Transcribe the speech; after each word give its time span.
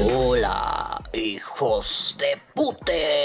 Hola, 0.00 1.02
hijos 1.14 2.16
de 2.18 2.38
pute. 2.54 3.17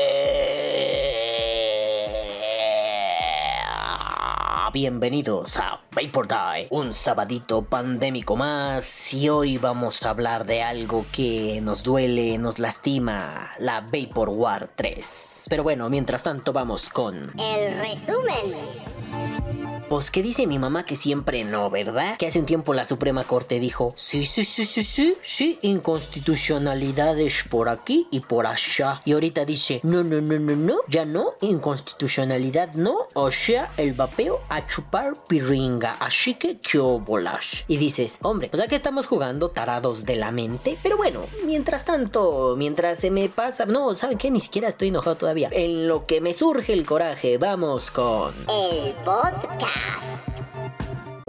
Bienvenidos 4.83 5.55
a 5.55 5.79
Vapor 5.95 6.27
Die, 6.27 6.67
un 6.69 6.93
sabadito 6.93 7.61
pandémico 7.61 8.35
más 8.35 9.13
y 9.13 9.29
hoy 9.29 9.57
vamos 9.57 10.03
a 10.03 10.09
hablar 10.09 10.45
de 10.45 10.61
algo 10.61 11.05
que 11.09 11.61
nos 11.63 11.83
duele, 11.83 12.37
nos 12.37 12.59
lastima, 12.59 13.51
la 13.59 13.79
Vapor 13.79 14.27
War 14.27 14.69
3. 14.75 15.45
Pero 15.47 15.63
bueno, 15.63 15.89
mientras 15.89 16.23
tanto 16.23 16.51
vamos 16.51 16.89
con... 16.89 17.31
El 17.39 17.77
resumen. 17.77 18.57
Pues 19.93 20.09
que 20.09 20.23
dice 20.23 20.47
mi 20.47 20.57
mamá 20.57 20.87
que 20.87 20.95
siempre 20.95 21.43
no, 21.43 21.69
¿verdad? 21.69 22.17
Que 22.17 22.25
hace 22.25 22.39
un 22.39 22.47
tiempo 22.47 22.73
la 22.73 22.83
Suprema 22.83 23.25
Corte 23.25 23.59
dijo, 23.59 23.93
sí, 23.95 24.25
sí, 24.25 24.43
sí, 24.43 24.65
sí, 24.65 24.81
sí, 24.81 25.15
sí, 25.21 25.59
inconstitucionalidades 25.61 27.43
por 27.47 27.69
aquí 27.69 28.07
y 28.09 28.21
por 28.21 28.47
allá. 28.47 29.01
Y 29.05 29.11
ahorita 29.11 29.45
dice, 29.45 29.81
no, 29.83 30.01
no, 30.01 30.19
no, 30.19 30.39
no, 30.39 30.55
no, 30.55 30.77
ya 30.87 31.05
no, 31.05 31.33
inconstitucionalidad 31.41 32.73
no, 32.73 33.05
o 33.13 33.29
sea, 33.29 33.71
el 33.77 33.93
vapeo 33.93 34.41
a 34.49 34.65
chupar 34.65 35.13
piringa, 35.27 35.95
así 35.99 36.33
que 36.33 36.57
qué 36.57 36.79
bolas. 36.79 37.63
Y 37.67 37.77
dices, 37.77 38.17
hombre, 38.23 38.49
pues 38.49 38.63
aquí 38.63 38.73
estamos 38.73 39.05
jugando 39.05 39.51
tarados 39.51 40.05
de 40.05 40.15
la 40.15 40.31
mente, 40.31 40.75
pero 40.81 40.97
bueno, 40.97 41.27
mientras 41.45 41.85
tanto, 41.85 42.55
mientras 42.57 42.99
se 42.99 43.11
me 43.11 43.29
pasa, 43.29 43.65
no, 43.65 43.93
¿saben 43.93 44.17
qué? 44.17 44.31
Ni 44.31 44.39
siquiera 44.39 44.69
estoy 44.69 44.87
enojado 44.87 45.17
todavía. 45.17 45.49
En 45.51 45.87
lo 45.87 46.03
que 46.03 46.19
me 46.19 46.33
surge 46.33 46.73
el 46.73 46.83
coraje, 46.83 47.37
vamos 47.37 47.91
con... 47.91 48.33
El 48.49 48.91
podcast. 49.05 49.82
laugh. 49.83 50.32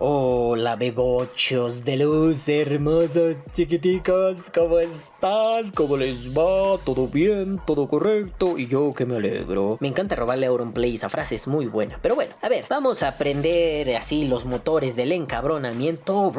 Hola 0.06 0.76
bebochos 0.76 1.82
de 1.82 1.96
luz, 1.96 2.46
hermosos 2.50 3.36
chiquiticos, 3.54 4.36
¿cómo 4.54 4.78
están? 4.78 5.70
¿Cómo 5.70 5.96
les 5.96 6.36
va? 6.36 6.76
¿Todo 6.84 7.08
bien? 7.08 7.58
¿Todo 7.66 7.88
correcto? 7.88 8.58
Y 8.58 8.66
yo 8.66 8.92
que 8.92 9.06
me 9.06 9.16
alegro. 9.16 9.78
Me 9.80 9.88
encanta 9.88 10.14
robarle 10.14 10.44
a 10.44 10.50
Auronplay, 10.50 10.96
esa 10.96 11.08
frase 11.08 11.36
es 11.36 11.48
muy 11.48 11.68
buena. 11.68 11.98
Pero 12.02 12.16
bueno, 12.16 12.34
a 12.42 12.50
ver, 12.50 12.66
vamos 12.68 13.02
a 13.02 13.08
aprender 13.08 13.96
así 13.96 14.26
los 14.26 14.44
motores 14.44 14.94
del 14.94 15.10
encabronamiento. 15.10 16.30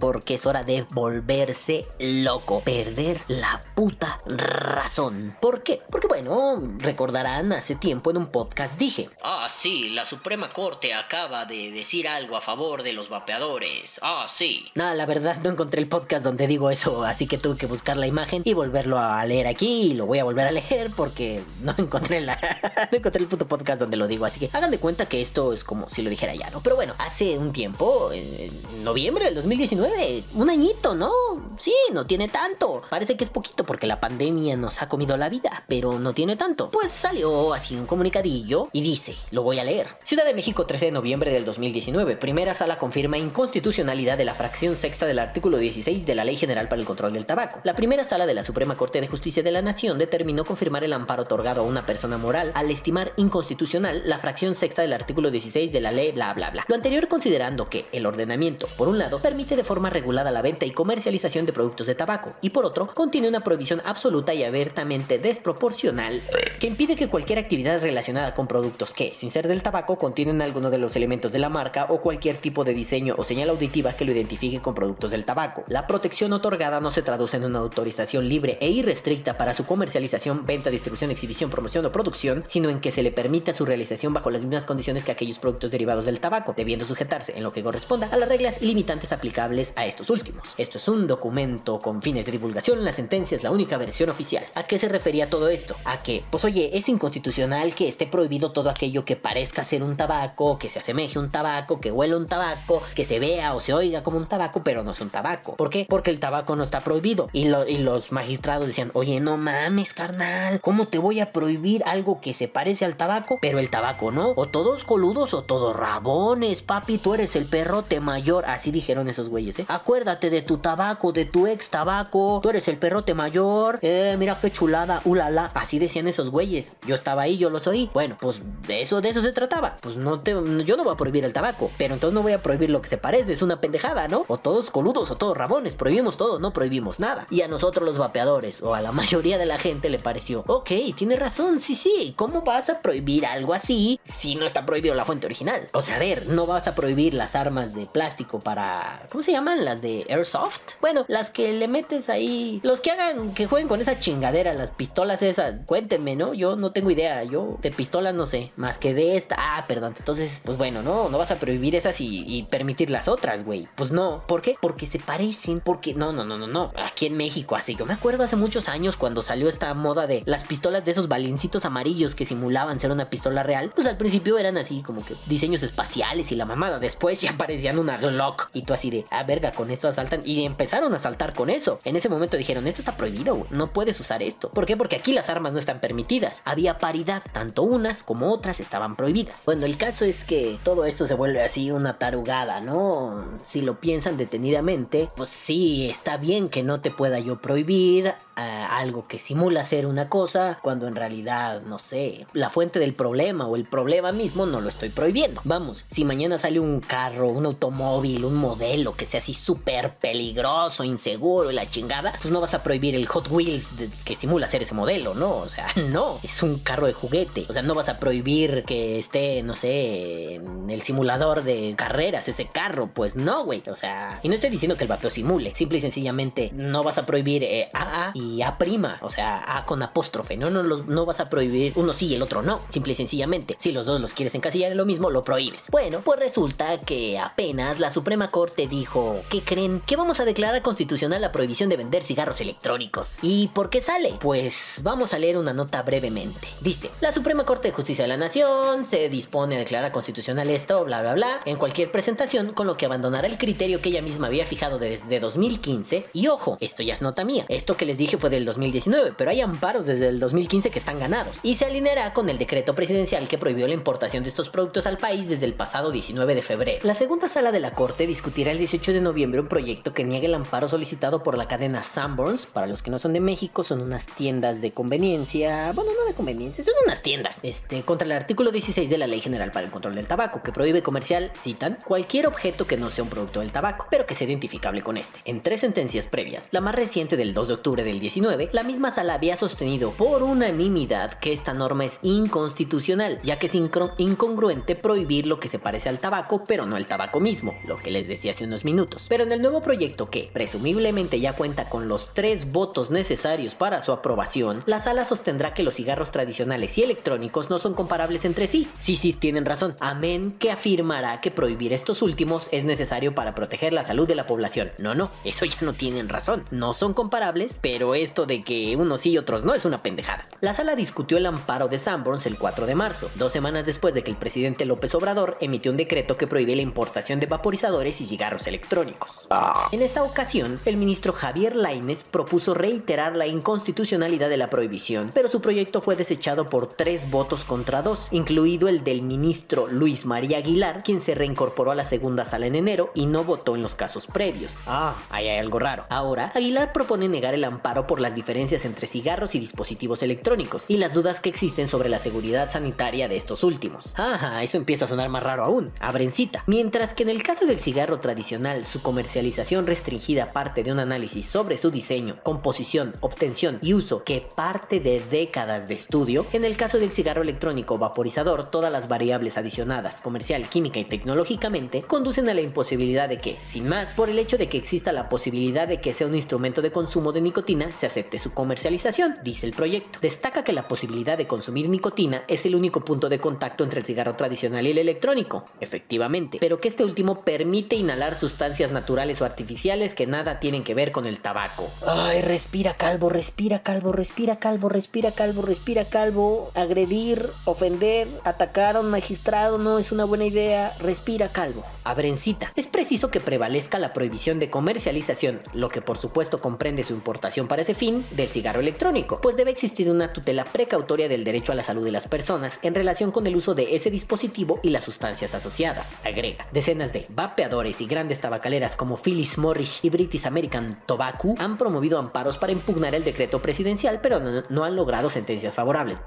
Porque 0.00 0.34
es 0.34 0.44
hora 0.44 0.64
de 0.64 0.84
volverse 0.90 1.86
loco, 2.00 2.62
perder 2.64 3.20
la 3.28 3.60
puta 3.76 4.18
razón. 4.26 5.36
¿Por 5.40 5.62
qué? 5.62 5.80
Porque 5.88 6.08
bueno, 6.08 6.60
recordarán 6.78 7.52
hace 7.52 7.76
tiempo 7.76 8.10
en 8.10 8.16
un 8.16 8.26
podcast 8.26 8.76
dije, 8.76 9.08
ah 9.22 9.48
sí, 9.48 9.90
la 9.90 10.04
Suprema 10.04 10.52
Corte 10.52 10.94
acaba 10.94 11.44
de 11.44 11.70
decir 11.70 11.91
algo 12.00 12.38
a 12.38 12.40
favor 12.40 12.82
de 12.82 12.94
los 12.94 13.10
vapeadores. 13.10 14.00
Ah, 14.02 14.24
sí. 14.26 14.64
Nada, 14.74 14.94
la 14.94 15.04
verdad 15.04 15.36
no 15.44 15.50
encontré 15.50 15.80
el 15.80 15.88
podcast 15.88 16.24
donde 16.24 16.46
digo 16.46 16.70
eso, 16.70 17.04
así 17.04 17.26
que 17.26 17.36
tuve 17.36 17.58
que 17.58 17.66
buscar 17.66 17.98
la 17.98 18.06
imagen 18.06 18.40
y 18.46 18.54
volverlo 18.54 18.98
a 18.98 19.22
leer 19.26 19.46
aquí 19.46 19.90
y 19.90 19.92
lo 19.92 20.06
voy 20.06 20.18
a 20.18 20.24
volver 20.24 20.46
a 20.46 20.52
leer 20.52 20.90
porque 20.96 21.42
no 21.60 21.74
encontré 21.76 22.22
la 22.22 22.38
no 22.90 22.96
encontré 22.96 23.20
el 23.20 23.28
puto 23.28 23.46
podcast 23.46 23.78
donde 23.78 23.98
lo 23.98 24.08
digo, 24.08 24.24
así 24.24 24.40
que 24.40 24.48
hagan 24.56 24.70
de 24.70 24.78
cuenta 24.78 25.06
que 25.06 25.20
esto 25.20 25.52
es 25.52 25.64
como 25.64 25.90
si 25.90 26.00
lo 26.00 26.08
dijera 26.08 26.34
ya, 26.34 26.48
¿no? 26.48 26.62
Pero 26.62 26.76
bueno, 26.76 26.94
hace 26.96 27.36
un 27.36 27.52
tiempo, 27.52 28.10
en 28.12 28.84
noviembre 28.84 29.26
del 29.26 29.34
2019, 29.34 30.22
un 30.34 30.48
añito, 30.48 30.94
¿no? 30.94 31.12
Sí, 31.58 31.74
no 31.92 32.06
tiene 32.06 32.28
tanto. 32.28 32.82
Parece 32.88 33.18
que 33.18 33.24
es 33.24 33.30
poquito 33.30 33.64
porque 33.64 33.86
la 33.86 34.00
pandemia 34.00 34.56
nos 34.56 34.80
ha 34.80 34.88
comido 34.88 35.18
la 35.18 35.28
vida, 35.28 35.64
pero 35.68 35.98
no 35.98 36.14
tiene 36.14 36.36
tanto. 36.36 36.70
Pues 36.70 36.90
salió 36.90 37.52
así 37.52 37.74
un 37.74 37.84
comunicadillo 37.84 38.68
y 38.72 38.80
dice, 38.80 39.14
lo 39.30 39.42
voy 39.42 39.58
a 39.58 39.64
leer. 39.64 39.88
Ciudad 40.04 40.24
de 40.24 40.32
México, 40.32 40.64
13 40.64 40.86
de 40.86 40.92
noviembre 40.92 41.30
del 41.30 41.44
2019. 41.44 41.71
Primera 42.20 42.52
sala 42.54 42.76
confirma 42.76 43.16
inconstitucionalidad 43.16 44.18
de 44.18 44.24
la 44.24 44.34
fracción 44.34 44.76
sexta 44.76 45.06
del 45.06 45.18
artículo 45.18 45.56
16 45.56 46.04
de 46.04 46.14
la 46.14 46.24
Ley 46.24 46.36
General 46.36 46.68
para 46.68 46.80
el 46.80 46.86
Control 46.86 47.14
del 47.14 47.24
Tabaco. 47.24 47.60
La 47.64 47.72
primera 47.72 48.04
sala 48.04 48.26
de 48.26 48.34
la 48.34 48.42
Suprema 48.42 48.76
Corte 48.76 49.00
de 49.00 49.08
Justicia 49.08 49.42
de 49.42 49.50
la 49.50 49.62
Nación 49.62 49.98
determinó 49.98 50.44
confirmar 50.44 50.84
el 50.84 50.92
amparo 50.92 51.22
otorgado 51.22 51.62
a 51.62 51.64
una 51.64 51.86
persona 51.86 52.18
moral 52.18 52.52
al 52.54 52.70
estimar 52.70 53.12
inconstitucional 53.16 54.02
la 54.04 54.18
fracción 54.18 54.54
sexta 54.54 54.82
del 54.82 54.92
artículo 54.92 55.30
16 55.30 55.72
de 55.72 55.80
la 55.80 55.92
ley 55.92 56.12
bla 56.12 56.34
bla 56.34 56.50
bla. 56.50 56.64
Lo 56.68 56.74
anterior 56.74 57.08
considerando 57.08 57.70
que 57.70 57.86
el 57.92 58.04
ordenamiento, 58.04 58.66
por 58.76 58.88
un 58.88 58.98
lado, 58.98 59.18
permite 59.20 59.56
de 59.56 59.64
forma 59.64 59.88
regulada 59.88 60.30
la 60.30 60.42
venta 60.42 60.66
y 60.66 60.72
comercialización 60.72 61.46
de 61.46 61.54
productos 61.54 61.86
de 61.86 61.94
tabaco 61.94 62.34
y 62.42 62.50
por 62.50 62.66
otro, 62.66 62.88
contiene 62.94 63.28
una 63.28 63.40
prohibición 63.40 63.80
absoluta 63.86 64.34
y 64.34 64.44
abiertamente 64.44 65.18
desproporcional 65.18 66.20
que 66.60 66.66
impide 66.66 66.96
que 66.96 67.08
cualquier 67.08 67.38
actividad 67.38 67.80
relacionada 67.80 68.34
con 68.34 68.46
productos 68.46 68.92
que, 68.92 69.14
sin 69.14 69.30
ser 69.30 69.48
del 69.48 69.62
tabaco, 69.62 69.96
contienen 69.96 70.42
alguno 70.42 70.70
de 70.70 70.78
los 70.78 70.96
elementos 70.96 71.32
de 71.32 71.38
la 71.38 71.48
marca 71.48 71.61
o 71.88 72.00
cualquier 72.00 72.38
tipo 72.38 72.64
de 72.64 72.74
diseño 72.74 73.14
o 73.18 73.24
señal 73.24 73.50
auditiva 73.50 73.92
que 73.92 74.04
lo 74.04 74.12
identifique 74.12 74.60
con 74.60 74.74
productos 74.74 75.10
del 75.10 75.24
tabaco. 75.24 75.64
La 75.68 75.86
protección 75.86 76.32
otorgada 76.32 76.80
no 76.80 76.90
se 76.90 77.02
traduce 77.02 77.36
en 77.36 77.44
una 77.44 77.60
autorización 77.60 78.28
libre 78.28 78.58
e 78.60 78.68
irrestricta 78.70 79.38
para 79.38 79.54
su 79.54 79.64
comercialización, 79.64 80.44
venta, 80.44 80.70
distribución, 80.70 81.10
exhibición, 81.10 81.50
promoción 81.50 81.86
o 81.86 81.92
producción, 81.92 82.44
sino 82.46 82.68
en 82.68 82.80
que 82.80 82.90
se 82.90 83.02
le 83.02 83.12
permita 83.12 83.52
su 83.52 83.64
realización 83.64 84.12
bajo 84.12 84.30
las 84.30 84.42
mismas 84.42 84.64
condiciones 84.64 85.04
que 85.04 85.12
aquellos 85.12 85.38
productos 85.38 85.70
derivados 85.70 86.04
del 86.04 86.20
tabaco, 86.20 86.54
debiendo 86.56 86.84
sujetarse 86.84 87.34
en 87.36 87.44
lo 87.44 87.52
que 87.52 87.62
corresponda 87.62 88.08
a 88.10 88.16
las 88.16 88.28
reglas 88.28 88.62
limitantes 88.62 89.12
aplicables 89.12 89.72
a 89.76 89.86
estos 89.86 90.10
últimos. 90.10 90.54
Esto 90.58 90.78
es 90.78 90.88
un 90.88 91.06
documento 91.06 91.78
con 91.78 92.02
fines 92.02 92.26
de 92.26 92.32
divulgación, 92.32 92.84
la 92.84 92.92
sentencia 92.92 93.36
es 93.36 93.42
la 93.42 93.50
única 93.50 93.76
versión 93.76 94.10
oficial. 94.10 94.44
¿A 94.54 94.64
qué 94.64 94.78
se 94.78 94.88
refería 94.88 95.30
todo 95.30 95.48
esto? 95.48 95.76
A 95.84 96.02
que, 96.02 96.24
pues 96.30 96.44
oye, 96.44 96.70
es 96.76 96.88
inconstitucional 96.88 97.74
que 97.74 97.88
esté 97.88 98.06
prohibido 98.06 98.52
todo 98.52 98.70
aquello 98.70 99.04
que 99.04 99.16
parezca 99.16 99.64
ser 99.64 99.82
un 99.82 99.96
tabaco, 99.96 100.58
que 100.58 100.70
se 100.70 100.78
asemeje 100.78 101.18
a 101.18 101.22
un 101.22 101.30
tabaco, 101.30 101.51
que 101.80 101.90
huela 101.90 102.16
un 102.16 102.26
tabaco, 102.26 102.82
que 102.94 103.04
se 103.04 103.18
vea 103.18 103.54
o 103.54 103.60
se 103.60 103.74
oiga 103.74 104.02
como 104.02 104.18
un 104.18 104.26
tabaco, 104.26 104.62
pero 104.62 104.82
no 104.82 104.92
es 104.92 105.00
un 105.00 105.10
tabaco. 105.10 105.56
¿Por 105.56 105.70
qué? 105.70 105.86
Porque 105.88 106.10
el 106.10 106.20
tabaco 106.20 106.56
no 106.56 106.62
está 106.62 106.80
prohibido. 106.80 107.28
Y, 107.32 107.48
los 107.82 108.12
magistrados 108.12 108.66
decían, 108.66 108.90
oye, 108.94 109.20
no 109.20 109.36
mames, 109.36 109.92
carnal, 109.92 110.60
¿cómo 110.60 110.86
te 110.86 110.98
voy 110.98 111.20
a 111.20 111.32
prohibir 111.32 111.82
algo 111.84 112.20
que 112.20 112.34
se 112.34 112.48
parece 112.48 112.84
al 112.84 112.96
tabaco, 112.96 113.38
pero 113.40 113.58
el 113.58 113.70
tabaco 113.70 114.12
no? 114.12 114.32
O 114.36 114.46
todos 114.46 114.84
coludos 114.84 115.34
o 115.34 115.42
todos 115.42 115.74
rabones, 115.74 116.62
papi, 116.62 116.98
tú 116.98 117.14
eres 117.14 117.34
el 117.36 117.46
perrote 117.46 118.00
mayor. 118.00 118.44
Así 118.46 118.70
dijeron 118.70 119.08
esos 119.08 119.28
güeyes, 119.28 119.58
¿eh? 119.58 119.66
Acuérdate 119.68 120.30
de 120.30 120.42
tu 120.42 120.58
tabaco, 120.58 121.12
de 121.12 121.24
tu 121.24 121.46
ex 121.46 121.70
tabaco, 121.70 122.40
tú 122.42 122.50
eres 122.50 122.68
el 122.68 122.78
perrote 122.78 123.14
mayor, 123.14 123.78
eh, 123.82 124.16
mira 124.18 124.38
qué 124.40 124.50
chulada, 124.50 125.00
ulala. 125.04 125.50
Así 125.54 125.78
decían 125.78 126.06
esos 126.06 126.30
güeyes. 126.30 126.76
Yo 126.86 126.94
estaba 126.94 127.22
ahí, 127.22 127.38
yo 127.38 127.50
los 127.50 127.66
oí. 127.66 127.90
Bueno, 127.92 128.16
pues 128.20 128.40
de 128.66 128.82
eso, 128.82 129.00
de 129.00 129.08
eso 129.08 129.22
se 129.22 129.32
trataba. 129.32 129.76
Pues 129.80 129.96
no 129.96 130.20
te, 130.20 130.32
yo 130.64 130.76
no 130.76 130.84
voy 130.84 130.94
a 130.94 130.96
prohibir 130.96 131.24
el 131.24 131.32
tabaco, 131.32 131.41
pero 131.78 131.94
entonces 131.94 132.14
no 132.14 132.22
voy 132.22 132.32
a 132.32 132.42
prohibir 132.42 132.70
lo 132.70 132.82
que 132.82 132.88
se 132.88 132.98
parece, 132.98 133.32
es 133.32 133.42
una 133.42 133.60
pendejada, 133.60 134.08
¿no? 134.08 134.24
O 134.28 134.38
todos 134.38 134.70
coludos 134.70 135.10
o 135.10 135.16
todos 135.16 135.36
rabones, 135.36 135.74
prohibimos 135.74 136.16
todo, 136.16 136.38
no 136.38 136.52
prohibimos 136.52 137.00
nada. 137.00 137.26
Y 137.30 137.42
a 137.42 137.48
nosotros 137.48 137.84
los 137.86 137.98
vapeadores, 137.98 138.62
o 138.62 138.74
a 138.74 138.80
la 138.80 138.92
mayoría 139.02 139.38
de 139.38 139.46
la 139.46 139.58
gente 139.58 139.90
le 139.90 139.98
pareció, 139.98 140.44
ok, 140.46 140.70
tiene 140.96 141.16
razón, 141.16 141.60
sí, 141.60 141.74
sí, 141.74 142.14
¿cómo 142.16 142.42
vas 142.42 142.70
a 142.70 142.80
prohibir 142.80 143.26
algo 143.26 143.54
así 143.54 144.00
si 144.12 144.34
no 144.34 144.46
está 144.46 144.66
prohibido 144.66 144.94
la 144.94 145.04
fuente 145.04 145.26
original? 145.26 145.66
O 145.72 145.80
sea, 145.80 145.96
a 145.96 145.98
ver, 145.98 146.26
no 146.28 146.46
vas 146.46 146.68
a 146.68 146.74
prohibir 146.74 147.14
las 147.14 147.34
armas 147.34 147.74
de 147.74 147.86
plástico 147.86 148.38
para, 148.38 149.06
¿cómo 149.10 149.22
se 149.22 149.32
llaman? 149.32 149.64
Las 149.64 149.82
de 149.82 150.06
Airsoft. 150.08 150.80
Bueno, 150.80 151.04
las 151.08 151.30
que 151.30 151.52
le 151.52 151.68
metes 151.68 152.08
ahí, 152.08 152.60
los 152.62 152.80
que 152.80 152.90
hagan, 152.90 153.34
que 153.34 153.46
jueguen 153.46 153.68
con 153.68 153.80
esa 153.80 153.98
chingadera, 153.98 154.54
las 154.54 154.70
pistolas 154.70 155.22
esas, 155.22 155.60
cuéntenme, 155.66 156.14
¿no? 156.16 156.34
Yo 156.34 156.56
no 156.56 156.72
tengo 156.72 156.90
idea, 156.90 157.24
yo 157.24 157.58
de 157.60 157.70
pistolas 157.70 158.14
no 158.14 158.26
sé, 158.26 158.52
más 158.56 158.78
que 158.78 158.94
de 158.94 159.16
esta, 159.16 159.36
ah, 159.38 159.64
perdón. 159.66 159.94
Entonces, 159.98 160.40
pues 160.44 160.58
bueno, 160.58 160.82
no, 160.82 161.08
no 161.08 161.18
vas 161.18 161.30
a 161.30 161.31
prohibir 161.36 161.74
esas 161.74 162.00
y, 162.00 162.24
y 162.26 162.44
permitir 162.44 162.90
las 162.90 163.08
otras, 163.08 163.44
güey. 163.44 163.66
Pues 163.74 163.90
no, 163.90 164.24
¿por 164.26 164.40
qué? 164.40 164.54
Porque 164.60 164.86
se 164.86 164.98
parecen, 164.98 165.60
porque 165.60 165.94
no, 165.94 166.12
no, 166.12 166.24
no, 166.24 166.36
no, 166.36 166.46
no. 166.46 166.72
Aquí 166.76 167.06
en 167.06 167.16
México, 167.16 167.56
así 167.56 167.74
yo 167.74 167.86
me 167.86 167.94
acuerdo 167.94 168.24
hace 168.24 168.36
muchos 168.36 168.68
años 168.68 168.96
cuando 168.96 169.22
salió 169.22 169.48
esta 169.48 169.72
moda 169.74 170.06
de 170.06 170.22
las 170.26 170.44
pistolas 170.44 170.84
de 170.84 170.92
esos 170.92 171.08
balincitos 171.08 171.64
amarillos 171.64 172.14
que 172.14 172.26
simulaban 172.26 172.78
ser 172.78 172.90
una 172.90 173.10
pistola 173.10 173.42
real, 173.42 173.72
pues 173.74 173.86
al 173.86 173.96
principio 173.96 174.38
eran 174.38 174.56
así 174.56 174.82
como 174.82 175.04
que 175.04 175.14
diseños 175.26 175.62
espaciales 175.62 176.32
y 176.32 176.36
la 176.36 176.44
mamada. 176.44 176.78
Después 176.78 177.20
ya 177.20 177.36
parecían 177.36 177.78
una 177.78 177.98
Glock 177.98 178.50
y 178.52 178.62
tú 178.62 178.72
así 178.72 178.90
de, 178.90 179.04
ah, 179.10 179.24
verga, 179.24 179.52
con 179.52 179.70
esto 179.70 179.88
asaltan 179.88 180.20
y 180.24 180.44
empezaron 180.44 180.94
a 180.94 180.98
saltar 180.98 181.32
con 181.34 181.50
eso. 181.50 181.78
En 181.84 181.96
ese 181.96 182.08
momento 182.08 182.36
dijeron, 182.36 182.66
esto 182.66 182.80
está 182.80 182.92
prohibido. 182.96 183.46
No 183.50 183.72
puedes 183.72 183.98
usar 184.00 184.22
esto. 184.22 184.50
¿Por 184.50 184.66
qué? 184.66 184.76
Porque 184.76 184.96
aquí 184.96 185.12
las 185.12 185.28
armas 185.28 185.52
no 185.52 185.58
están 185.58 185.80
permitidas. 185.80 186.42
Había 186.44 186.78
paridad, 186.78 187.22
tanto 187.32 187.62
unas 187.62 188.02
como 188.02 188.32
otras 188.32 188.60
estaban 188.60 188.96
prohibidas. 188.96 189.44
Bueno, 189.44 189.66
el 189.66 189.76
caso 189.76 190.04
es 190.04 190.24
que 190.24 190.58
todo 190.64 190.84
esto 190.84 191.06
se 191.06 191.14
vuelve 191.22 191.44
así 191.44 191.70
una 191.70 191.98
tarugada, 191.98 192.60
¿no? 192.60 193.24
Si 193.46 193.62
lo 193.62 193.78
piensan 193.78 194.16
detenidamente, 194.16 195.08
pues 195.16 195.28
sí, 195.28 195.88
está 195.88 196.16
bien 196.16 196.48
que 196.48 196.64
no 196.64 196.80
te 196.80 196.90
pueda 196.90 197.20
yo 197.20 197.40
prohibir 197.40 198.14
eh, 198.36 198.66
algo 198.70 199.06
que 199.06 199.20
simula 199.20 199.62
ser 199.62 199.86
una 199.86 200.08
cosa, 200.08 200.58
cuando 200.62 200.88
en 200.88 200.96
realidad, 200.96 201.62
no 201.62 201.78
sé, 201.78 202.26
la 202.32 202.50
fuente 202.50 202.80
del 202.80 202.92
problema 202.92 203.46
o 203.46 203.54
el 203.54 203.66
problema 203.66 204.10
mismo 204.10 204.46
no 204.46 204.60
lo 204.60 204.68
estoy 204.68 204.88
prohibiendo. 204.88 205.40
Vamos, 205.44 205.84
si 205.88 206.04
mañana 206.04 206.38
sale 206.38 206.58
un 206.58 206.80
carro, 206.80 207.28
un 207.28 207.46
automóvil, 207.46 208.24
un 208.24 208.34
modelo 208.34 208.96
que 208.96 209.06
sea 209.06 209.20
así 209.20 209.32
súper 209.32 209.98
peligroso, 209.98 210.82
inseguro 210.82 211.52
y 211.52 211.54
la 211.54 211.70
chingada, 211.70 212.14
pues 212.20 212.32
no 212.32 212.40
vas 212.40 212.54
a 212.54 212.64
prohibir 212.64 212.96
el 212.96 213.06
Hot 213.06 213.28
Wheels 213.30 213.68
que 214.04 214.16
simula 214.16 214.48
ser 214.48 214.62
ese 214.62 214.74
modelo, 214.74 215.14
¿no? 215.14 215.36
O 215.36 215.48
sea, 215.48 215.68
no, 215.90 216.18
es 216.24 216.42
un 216.42 216.58
carro 216.58 216.88
de 216.88 216.94
juguete. 216.94 217.46
O 217.48 217.52
sea, 217.52 217.62
no 217.62 217.76
vas 217.76 217.88
a 217.88 218.00
prohibir 218.00 218.64
que 218.64 218.98
esté, 218.98 219.44
no 219.44 219.54
sé, 219.54 220.34
en 220.34 220.68
el 220.68 220.82
simulador 220.82 221.11
de 221.18 221.74
carreras 221.76 222.28
ese 222.28 222.46
carro. 222.46 222.90
Pues 222.92 223.16
no, 223.16 223.44
güey. 223.44 223.62
O 223.70 223.76
sea, 223.76 224.18
y 224.22 224.28
no 224.28 224.34
estoy 224.34 224.50
diciendo 224.50 224.76
que 224.76 224.84
el 224.84 224.88
vapeo 224.88 225.10
simule. 225.10 225.54
Simple 225.54 225.78
y 225.78 225.80
sencillamente 225.80 226.50
no 226.54 226.82
vas 226.82 226.98
a 226.98 227.04
prohibir 227.04 227.44
eh, 227.44 227.70
A 227.74 228.12
y 228.14 228.42
A 228.42 228.58
prima. 228.58 228.98
O 229.02 229.10
sea, 229.10 229.56
A 229.56 229.64
con 229.64 229.82
apóstrofe. 229.82 230.36
No, 230.36 230.50
no, 230.50 230.62
no 230.62 231.06
vas 231.06 231.20
a 231.20 231.26
prohibir 231.26 231.72
uno 231.76 231.92
sí 231.92 232.06
y 232.06 232.14
el 232.14 232.22
otro 232.22 232.42
no. 232.42 232.62
Simple 232.68 232.92
y 232.92 232.96
sencillamente, 232.96 233.56
si 233.58 233.72
los 233.72 233.86
dos 233.86 234.00
los 234.00 234.14
quieres 234.14 234.34
encasillar 234.34 234.72
en 234.72 234.78
lo 234.78 234.84
mismo, 234.84 235.10
lo 235.10 235.22
prohíbes. 235.22 235.66
Bueno, 235.70 236.00
pues 236.04 236.18
resulta 236.18 236.80
que 236.80 237.18
apenas 237.18 237.78
la 237.78 237.90
Suprema 237.90 238.28
Corte 238.28 238.66
dijo, 238.66 239.22
¿qué 239.30 239.42
creen? 239.42 239.80
Que 239.86 239.96
vamos 239.96 240.20
a 240.20 240.24
declarar 240.24 240.62
constitucional 240.62 241.20
la 241.20 241.32
prohibición 241.32 241.68
de 241.68 241.76
vender 241.76 242.02
cigarros 242.02 242.40
electrónicos. 242.40 243.16
¿Y 243.22 243.48
por 243.48 243.70
qué 243.70 243.80
sale? 243.80 244.14
Pues 244.20 244.80
vamos 244.82 245.14
a 245.14 245.18
leer 245.18 245.36
una 245.38 245.52
nota 245.52 245.82
brevemente. 245.82 246.48
Dice, 246.60 246.90
la 247.00 247.12
Suprema 247.12 247.44
Corte 247.44 247.68
de 247.68 247.74
Justicia 247.74 248.04
de 248.04 248.08
la 248.08 248.16
Nación 248.16 248.86
se 248.86 249.08
dispone 249.08 249.56
a 249.56 249.58
declarar 249.58 249.92
constitucional 249.92 250.48
esto, 250.50 250.84
bla, 250.84 251.01
bla, 251.02 251.14
bla, 251.14 251.40
en 251.44 251.56
cualquier 251.56 251.90
presentación, 251.90 252.52
con 252.52 252.66
lo 252.66 252.76
que 252.76 252.86
abandonará 252.86 253.26
el 253.26 253.38
criterio 253.38 253.80
que 253.80 253.90
ella 253.90 254.02
misma 254.02 254.28
había 254.28 254.46
fijado 254.46 254.78
desde 254.78 255.20
2015. 255.20 256.06
Y 256.12 256.28
ojo, 256.28 256.56
esto 256.60 256.82
ya 256.82 256.94
es 256.94 257.02
nota 257.02 257.24
mía. 257.24 257.44
Esto 257.48 257.76
que 257.76 257.84
les 257.84 257.98
dije 257.98 258.18
fue 258.18 258.30
del 258.30 258.44
2019, 258.44 259.12
pero 259.16 259.30
hay 259.30 259.40
amparos 259.40 259.86
desde 259.86 260.08
el 260.08 260.20
2015 260.20 260.70
que 260.70 260.78
están 260.78 260.98
ganados. 260.98 261.38
Y 261.42 261.56
se 261.56 261.66
alineará 261.66 262.12
con 262.12 262.28
el 262.28 262.38
decreto 262.38 262.74
presidencial 262.74 263.28
que 263.28 263.38
prohibió 263.38 263.68
la 263.68 263.74
importación 263.74 264.22
de 264.22 264.30
estos 264.30 264.48
productos 264.48 264.86
al 264.86 264.98
país 264.98 265.28
desde 265.28 265.46
el 265.46 265.54
pasado 265.54 265.90
19 265.90 266.34
de 266.34 266.42
febrero. 266.42 266.80
La 266.82 266.94
segunda 266.94 267.28
sala 267.28 267.52
de 267.52 267.60
la 267.60 267.72
Corte 267.72 268.06
discutirá 268.06 268.52
el 268.52 268.58
18 268.58 268.92
de 268.92 269.00
noviembre 269.00 269.40
un 269.40 269.48
proyecto 269.48 269.92
que 269.92 270.04
niegue 270.04 270.26
el 270.26 270.34
amparo 270.34 270.68
solicitado 270.68 271.22
por 271.22 271.36
la 271.36 271.48
cadena 271.48 271.82
Sanborns. 271.82 272.46
Para 272.46 272.66
los 272.66 272.82
que 272.82 272.90
no 272.90 272.98
son 272.98 273.12
de 273.12 273.20
México, 273.20 273.62
son 273.62 273.80
unas 273.80 274.06
tiendas 274.06 274.60
de 274.60 274.72
conveniencia. 274.72 275.72
Bueno, 275.72 275.90
no 275.98 276.06
de 276.06 276.14
conveniencia, 276.14 276.64
son 276.64 276.74
unas 276.84 277.02
tiendas. 277.02 277.40
Este, 277.42 277.82
contra 277.82 278.06
el 278.06 278.12
artículo 278.12 278.50
16 278.50 278.88
de 278.88 278.98
la 278.98 279.06
Ley 279.06 279.20
General 279.20 279.50
para 279.50 279.66
el 279.66 279.72
Control 279.72 279.94
del 279.94 280.06
Tabaco, 280.06 280.42
que 280.42 280.52
prohíbe 280.52 280.81
comercial, 280.82 281.30
citan, 281.34 281.78
cualquier 281.84 282.26
objeto 282.26 282.66
que 282.66 282.76
no 282.76 282.90
sea 282.90 283.04
un 283.04 283.10
producto 283.10 283.40
del 283.40 283.52
tabaco, 283.52 283.86
pero 283.90 284.06
que 284.06 284.14
sea 284.14 284.26
identificable 284.26 284.82
con 284.82 284.96
este. 284.96 285.20
En 285.24 285.42
tres 285.42 285.60
sentencias 285.60 286.06
previas, 286.06 286.48
la 286.50 286.60
más 286.60 286.74
reciente 286.74 287.16
del 287.16 287.34
2 287.34 287.48
de 287.48 287.54
octubre 287.54 287.84
del 287.84 288.00
19, 288.00 288.50
la 288.52 288.62
misma 288.62 288.90
sala 288.90 289.14
había 289.14 289.36
sostenido 289.36 289.92
por 289.92 290.22
unanimidad 290.22 291.12
que 291.12 291.32
esta 291.32 291.54
norma 291.54 291.84
es 291.84 291.98
inconstitucional, 292.02 293.20
ya 293.22 293.38
que 293.38 293.46
es 293.46 293.54
incongruente 293.54 294.76
prohibir 294.76 295.26
lo 295.26 295.40
que 295.40 295.48
se 295.48 295.58
parece 295.58 295.88
al 295.88 295.98
tabaco, 295.98 296.44
pero 296.46 296.66
no 296.66 296.76
el 296.76 296.86
tabaco 296.86 297.20
mismo, 297.20 297.54
lo 297.66 297.78
que 297.78 297.90
les 297.90 298.08
decía 298.08 298.32
hace 298.32 298.44
unos 298.44 298.64
minutos. 298.64 299.06
Pero 299.08 299.24
en 299.24 299.32
el 299.32 299.42
nuevo 299.42 299.62
proyecto 299.62 300.10
que, 300.10 300.30
presumiblemente 300.32 301.20
ya 301.20 301.34
cuenta 301.34 301.68
con 301.68 301.88
los 301.88 302.14
tres 302.14 302.52
votos 302.52 302.90
necesarios 302.90 303.54
para 303.54 303.80
su 303.80 303.92
aprobación, 303.92 304.62
la 304.66 304.80
sala 304.80 305.04
sostendrá 305.04 305.54
que 305.54 305.62
los 305.62 305.74
cigarros 305.74 306.10
tradicionales 306.10 306.76
y 306.78 306.82
electrónicos 306.82 307.50
no 307.50 307.58
son 307.58 307.74
comparables 307.74 308.24
entre 308.24 308.46
sí. 308.46 308.68
Sí, 308.78 308.96
sí, 308.96 309.12
tienen 309.12 309.44
razón. 309.44 309.76
Amén 309.80 310.32
que 310.38 310.50
afirmará 310.72 311.20
que 311.20 311.30
prohibir 311.30 311.74
estos 311.74 312.00
últimos 312.00 312.48
es 312.50 312.64
necesario 312.64 313.14
para 313.14 313.34
proteger 313.34 313.74
la 313.74 313.84
salud 313.84 314.08
de 314.08 314.14
la 314.14 314.26
población. 314.26 314.70
No, 314.78 314.94
no, 314.94 315.10
eso 315.22 315.44
ya 315.44 315.58
no 315.60 315.74
tienen 315.74 316.08
razón. 316.08 316.46
No 316.50 316.72
son 316.72 316.94
comparables, 316.94 317.58
pero 317.60 317.94
esto 317.94 318.24
de 318.24 318.40
que 318.40 318.74
unos 318.76 319.02
sí 319.02 319.10
y 319.10 319.18
otros 319.18 319.44
no 319.44 319.52
es 319.52 319.66
una 319.66 319.78
pendejada. 319.78 320.22
La 320.40 320.54
sala 320.54 320.74
discutió 320.74 321.18
el 321.18 321.26
amparo 321.26 321.68
de 321.68 321.76
Sanborns 321.76 322.24
el 322.24 322.38
4 322.38 322.64
de 322.64 322.74
marzo, 322.74 323.10
dos 323.16 323.32
semanas 323.32 323.66
después 323.66 323.92
de 323.92 324.02
que 324.02 324.10
el 324.10 324.16
presidente 324.16 324.64
López 324.64 324.94
Obrador 324.94 325.36
emitió 325.42 325.70
un 325.70 325.76
decreto 325.76 326.16
que 326.16 326.26
prohíbe 326.26 326.56
la 326.56 326.62
importación 326.62 327.20
de 327.20 327.26
vaporizadores 327.26 328.00
y 328.00 328.06
cigarros 328.06 328.46
electrónicos. 328.46 329.28
En 329.72 329.82
esta 329.82 330.02
ocasión, 330.02 330.58
el 330.64 330.78
ministro 330.78 331.12
Javier 331.12 331.54
Laines 331.54 332.02
propuso 332.02 332.54
reiterar 332.54 333.14
la 333.14 333.26
inconstitucionalidad 333.26 334.30
de 334.30 334.38
la 334.38 334.48
prohibición, 334.48 335.10
pero 335.12 335.28
su 335.28 335.42
proyecto 335.42 335.82
fue 335.82 335.96
desechado 335.96 336.46
por 336.46 336.66
tres 336.66 337.10
votos 337.10 337.44
contra 337.44 337.82
dos, 337.82 338.08
incluido 338.10 338.68
el 338.68 338.84
del 338.84 339.02
ministro 339.02 339.66
Luis 339.66 340.06
María 340.06 340.38
Aguilar, 340.38 340.61
quien 340.84 341.00
se 341.00 341.14
reincorporó 341.14 341.72
a 341.72 341.74
la 341.74 341.84
segunda 341.84 342.24
sala 342.24 342.46
en 342.46 342.54
enero 342.54 342.90
y 342.94 343.06
no 343.06 343.24
votó 343.24 343.56
en 343.56 343.62
los 343.62 343.74
casos 343.74 344.06
previos. 344.06 344.54
Ah, 344.66 344.96
ahí 345.10 345.28
hay 345.28 345.38
algo 345.38 345.58
raro. 345.58 345.84
Ahora, 345.90 346.30
Aguilar 346.34 346.72
propone 346.72 347.08
negar 347.08 347.34
el 347.34 347.44
amparo 347.44 347.86
por 347.86 348.00
las 348.00 348.14
diferencias 348.14 348.64
entre 348.64 348.86
cigarros 348.86 349.34
y 349.34 349.40
dispositivos 349.40 350.02
electrónicos 350.02 350.64
y 350.68 350.76
las 350.76 350.94
dudas 350.94 351.20
que 351.20 351.28
existen 351.28 351.68
sobre 351.68 351.88
la 351.88 351.98
seguridad 351.98 352.50
sanitaria 352.50 353.08
de 353.08 353.16
estos 353.16 353.42
últimos. 353.44 353.92
Ajá, 353.96 354.42
eso 354.42 354.56
empieza 354.56 354.84
a 354.84 354.88
sonar 354.88 355.08
más 355.08 355.22
raro 355.22 355.44
aún. 355.44 355.72
Abrencita. 355.80 356.44
Mientras 356.46 356.94
que 356.94 357.02
en 357.02 357.08
el 357.08 357.22
caso 357.22 357.46
del 357.46 357.60
cigarro 357.60 357.98
tradicional, 358.00 358.66
su 358.66 358.82
comercialización 358.82 359.66
restringida 359.66 360.32
parte 360.32 360.62
de 360.62 360.72
un 360.72 360.78
análisis 360.78 361.26
sobre 361.26 361.56
su 361.56 361.70
diseño, 361.70 362.18
composición, 362.22 362.94
obtención 363.00 363.58
y 363.62 363.74
uso 363.74 364.04
que 364.04 364.26
parte 364.36 364.80
de 364.80 365.00
décadas 365.00 365.66
de 365.68 365.74
estudio, 365.74 366.26
en 366.32 366.44
el 366.44 366.56
caso 366.56 366.78
del 366.78 366.92
cigarro 366.92 367.22
electrónico 367.22 367.78
vaporizador, 367.78 368.50
todas 368.50 368.70
las 368.70 368.88
variables 368.88 369.36
adicionadas, 369.36 370.00
comercial, 370.00 370.48
química 370.52 370.78
y 370.78 370.84
tecnológicamente, 370.84 371.80
conducen 371.80 372.28
a 372.28 372.34
la 372.34 372.42
imposibilidad 372.42 373.08
de 373.08 373.18
que, 373.18 373.38
sin 373.42 373.66
más, 373.66 373.94
por 373.94 374.10
el 374.10 374.18
hecho 374.18 374.36
de 374.36 374.50
que 374.50 374.58
exista 374.58 374.92
la 374.92 375.08
posibilidad 375.08 375.66
de 375.66 375.80
que 375.80 375.94
sea 375.94 376.06
un 376.06 376.14
instrumento 376.14 376.60
de 376.60 376.70
consumo 376.70 377.10
de 377.10 377.22
nicotina, 377.22 377.72
se 377.72 377.86
acepte 377.86 378.18
su 378.18 378.34
comercialización, 378.34 379.16
dice 379.24 379.46
el 379.46 379.54
proyecto. 379.54 379.98
Destaca 380.02 380.44
que 380.44 380.52
la 380.52 380.68
posibilidad 380.68 381.16
de 381.16 381.26
consumir 381.26 381.70
nicotina 381.70 382.24
es 382.28 382.44
el 382.44 382.54
único 382.54 382.84
punto 382.84 383.08
de 383.08 383.18
contacto 383.18 383.64
entre 383.64 383.80
el 383.80 383.86
cigarro 383.86 384.14
tradicional 384.14 384.66
y 384.66 384.72
el 384.72 384.78
electrónico, 384.78 385.46
efectivamente, 385.58 386.36
pero 386.38 386.60
que 386.60 386.68
este 386.68 386.84
último 386.84 387.24
permite 387.24 387.76
inhalar 387.76 388.18
sustancias 388.18 388.72
naturales 388.72 389.22
o 389.22 389.24
artificiales 389.24 389.94
que 389.94 390.06
nada 390.06 390.38
tienen 390.38 390.64
que 390.64 390.74
ver 390.74 390.90
con 390.90 391.06
el 391.06 391.20
tabaco. 391.20 391.66
Ay, 391.86 392.20
respira 392.20 392.74
calvo, 392.74 393.08
respira 393.08 393.62
calvo, 393.62 393.92
respira 393.92 394.36
calvo, 394.36 394.68
respira 394.68 395.12
calvo, 395.12 395.40
respira 395.40 395.86
calvo. 395.86 396.50
Agredir, 396.54 397.26
ofender, 397.46 398.06
atacar 398.24 398.76
a 398.76 398.80
un 398.80 398.90
magistrado 398.90 399.56
no 399.56 399.78
es 399.78 399.92
una 399.92 400.04
buena 400.04 400.26
idea. 400.26 400.41
Respira 400.80 401.28
calvo. 401.28 401.62
Abrencita. 401.84 402.50
Es 402.56 402.66
preciso 402.66 403.10
que 403.10 403.20
prevalezca 403.20 403.78
la 403.78 403.92
prohibición 403.92 404.38
de 404.38 404.50
comercialización, 404.50 405.40
lo 405.52 405.68
que 405.68 405.82
por 405.82 405.98
supuesto 405.98 406.38
comprende 406.38 406.84
su 406.84 406.94
importación 406.94 407.48
para 407.48 407.62
ese 407.62 407.74
fin, 407.74 408.04
del 408.12 408.28
cigarro 408.28 408.60
electrónico, 408.60 409.20
pues 409.20 409.36
debe 409.36 409.50
existir 409.50 409.90
una 409.90 410.12
tutela 410.12 410.44
precautoria 410.44 411.08
del 411.08 411.24
derecho 411.24 411.52
a 411.52 411.54
la 411.54 411.62
salud 411.62 411.84
de 411.84 411.92
las 411.92 412.08
personas 412.08 412.58
en 412.62 412.74
relación 412.74 413.10
con 413.10 413.26
el 413.26 413.36
uso 413.36 413.54
de 413.54 413.74
ese 413.74 413.90
dispositivo 413.90 414.60
y 414.62 414.70
las 414.70 414.84
sustancias 414.84 415.34
asociadas. 415.34 415.90
Agrega. 416.04 416.46
Decenas 416.52 416.92
de 416.92 417.06
vapeadores 417.10 417.80
y 417.80 417.86
grandes 417.86 418.20
tabacaleras 418.20 418.76
como 418.76 418.96
Phyllis 418.96 419.38
Morris 419.38 419.80
y 419.84 419.90
British 419.90 420.26
American 420.26 420.82
Tobacco 420.86 421.34
han 421.38 421.56
promovido 421.56 421.98
amparos 421.98 422.36
para 422.38 422.52
impugnar 422.52 422.94
el 422.94 423.04
decreto 423.04 423.40
presidencial, 423.40 424.00
pero 424.00 424.20
no, 424.48 424.64
han 424.64 424.76
logrado 424.76 425.10
sentencias 425.10 425.54
favorables. 425.54 425.98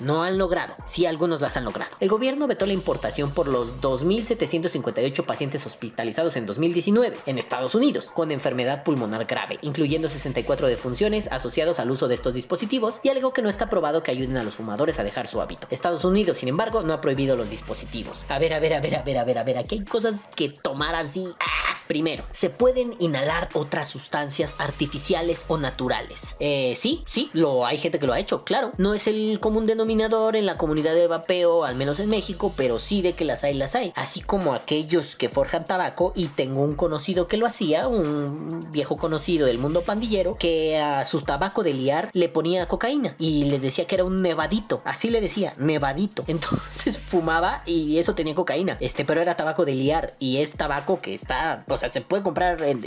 no 0.00 0.22
han 0.22 0.38
logrado. 0.38 0.74
Sí, 0.86 1.06
algunos 1.06 1.40
las 1.40 1.56
han 1.56 1.64
logrado. 1.64 1.94
El 2.00 2.08
gobierno 2.08 2.46
vetó 2.46 2.66
la 2.66 2.72
importación 2.72 3.32
por 3.38 3.46
los 3.46 3.80
2.758 3.80 5.24
pacientes 5.24 5.64
hospitalizados 5.64 6.34
en 6.34 6.44
2019 6.44 7.16
en 7.24 7.38
Estados 7.38 7.76
Unidos 7.76 8.10
con 8.12 8.32
enfermedad 8.32 8.82
pulmonar 8.82 9.26
grave, 9.26 9.60
incluyendo 9.62 10.08
64 10.08 10.66
defunciones 10.66 11.28
asociados 11.30 11.78
al 11.78 11.92
uso 11.92 12.08
de 12.08 12.16
estos 12.16 12.34
dispositivos 12.34 12.98
y 13.04 13.10
algo 13.10 13.32
que 13.32 13.42
no 13.42 13.48
está 13.48 13.70
probado 13.70 14.02
que 14.02 14.10
ayuden 14.10 14.38
a 14.38 14.42
los 14.42 14.56
fumadores 14.56 14.98
a 14.98 15.04
dejar 15.04 15.28
su 15.28 15.40
hábito. 15.40 15.68
Estados 15.70 16.04
Unidos, 16.04 16.38
sin 16.38 16.48
embargo, 16.48 16.80
no 16.80 16.92
ha 16.92 17.00
prohibido 17.00 17.36
los 17.36 17.48
dispositivos. 17.48 18.24
A 18.28 18.40
ver, 18.40 18.52
a 18.54 18.58
ver, 18.58 18.74
a 18.74 18.80
ver, 18.80 18.96
a 18.96 19.02
ver, 19.02 19.18
a 19.18 19.24
ver, 19.24 19.38
a 19.38 19.44
ver, 19.44 19.58
aquí 19.58 19.76
hay 19.76 19.84
cosas 19.84 20.28
que 20.34 20.48
tomar 20.48 20.96
así. 20.96 21.24
¡Ah! 21.38 21.68
Primero, 21.88 22.24
se 22.32 22.50
pueden 22.50 22.96
inhalar 22.98 23.48
otras 23.54 23.88
sustancias 23.88 24.56
artificiales 24.58 25.46
o 25.48 25.56
naturales. 25.56 26.36
Eh, 26.38 26.74
sí, 26.76 27.02
sí, 27.06 27.30
lo 27.32 27.64
hay 27.64 27.78
gente 27.78 27.98
que 27.98 28.06
lo 28.06 28.12
ha 28.12 28.20
hecho, 28.20 28.44
claro. 28.44 28.72
No 28.76 28.92
es 28.92 29.06
el 29.06 29.40
común 29.40 29.64
denominador 29.64 30.36
en 30.36 30.44
la 30.44 30.58
comunidad 30.58 30.94
de 30.94 31.06
vapeo, 31.06 31.64
al 31.64 31.76
menos 31.76 31.98
en 31.98 32.10
México, 32.10 32.52
pero 32.56 32.78
sí 32.78 33.00
de 33.00 33.14
que 33.14 33.27
las 33.28 33.44
hay, 33.44 33.54
las 33.54 33.76
hay. 33.76 33.92
Así 33.94 34.20
como 34.20 34.54
aquellos 34.54 35.14
que 35.14 35.28
forjan 35.28 35.64
tabaco 35.64 36.12
y 36.16 36.26
tengo 36.26 36.62
un 36.62 36.74
conocido 36.74 37.28
que 37.28 37.36
lo 37.36 37.46
hacía, 37.46 37.86
un 37.86 38.72
viejo 38.72 38.96
conocido 38.96 39.46
del 39.46 39.58
mundo 39.58 39.82
pandillero, 39.82 40.36
que 40.36 40.78
a 40.78 41.04
su 41.04 41.20
tabaco 41.20 41.62
de 41.62 41.74
liar 41.74 42.10
le 42.12 42.28
ponía 42.28 42.66
cocaína 42.66 43.14
y 43.18 43.44
le 43.44 43.60
decía 43.60 43.86
que 43.86 43.94
era 43.94 44.04
un 44.04 44.22
nevadito. 44.22 44.82
Así 44.84 45.10
le 45.10 45.20
decía, 45.20 45.52
nevadito. 45.58 46.24
Entonces 46.26 46.98
fumaba 46.98 47.62
y 47.66 47.98
eso 47.98 48.14
tenía 48.14 48.34
cocaína. 48.34 48.76
Este, 48.80 49.04
pero 49.04 49.20
era 49.20 49.36
tabaco 49.36 49.64
de 49.64 49.74
liar 49.74 50.14
y 50.18 50.38
es 50.38 50.52
tabaco 50.52 50.98
que 50.98 51.14
está, 51.14 51.64
o 51.68 51.76
sea, 51.76 51.90
se 51.90 52.00
puede 52.00 52.22
comprar 52.22 52.62
en, 52.62 52.80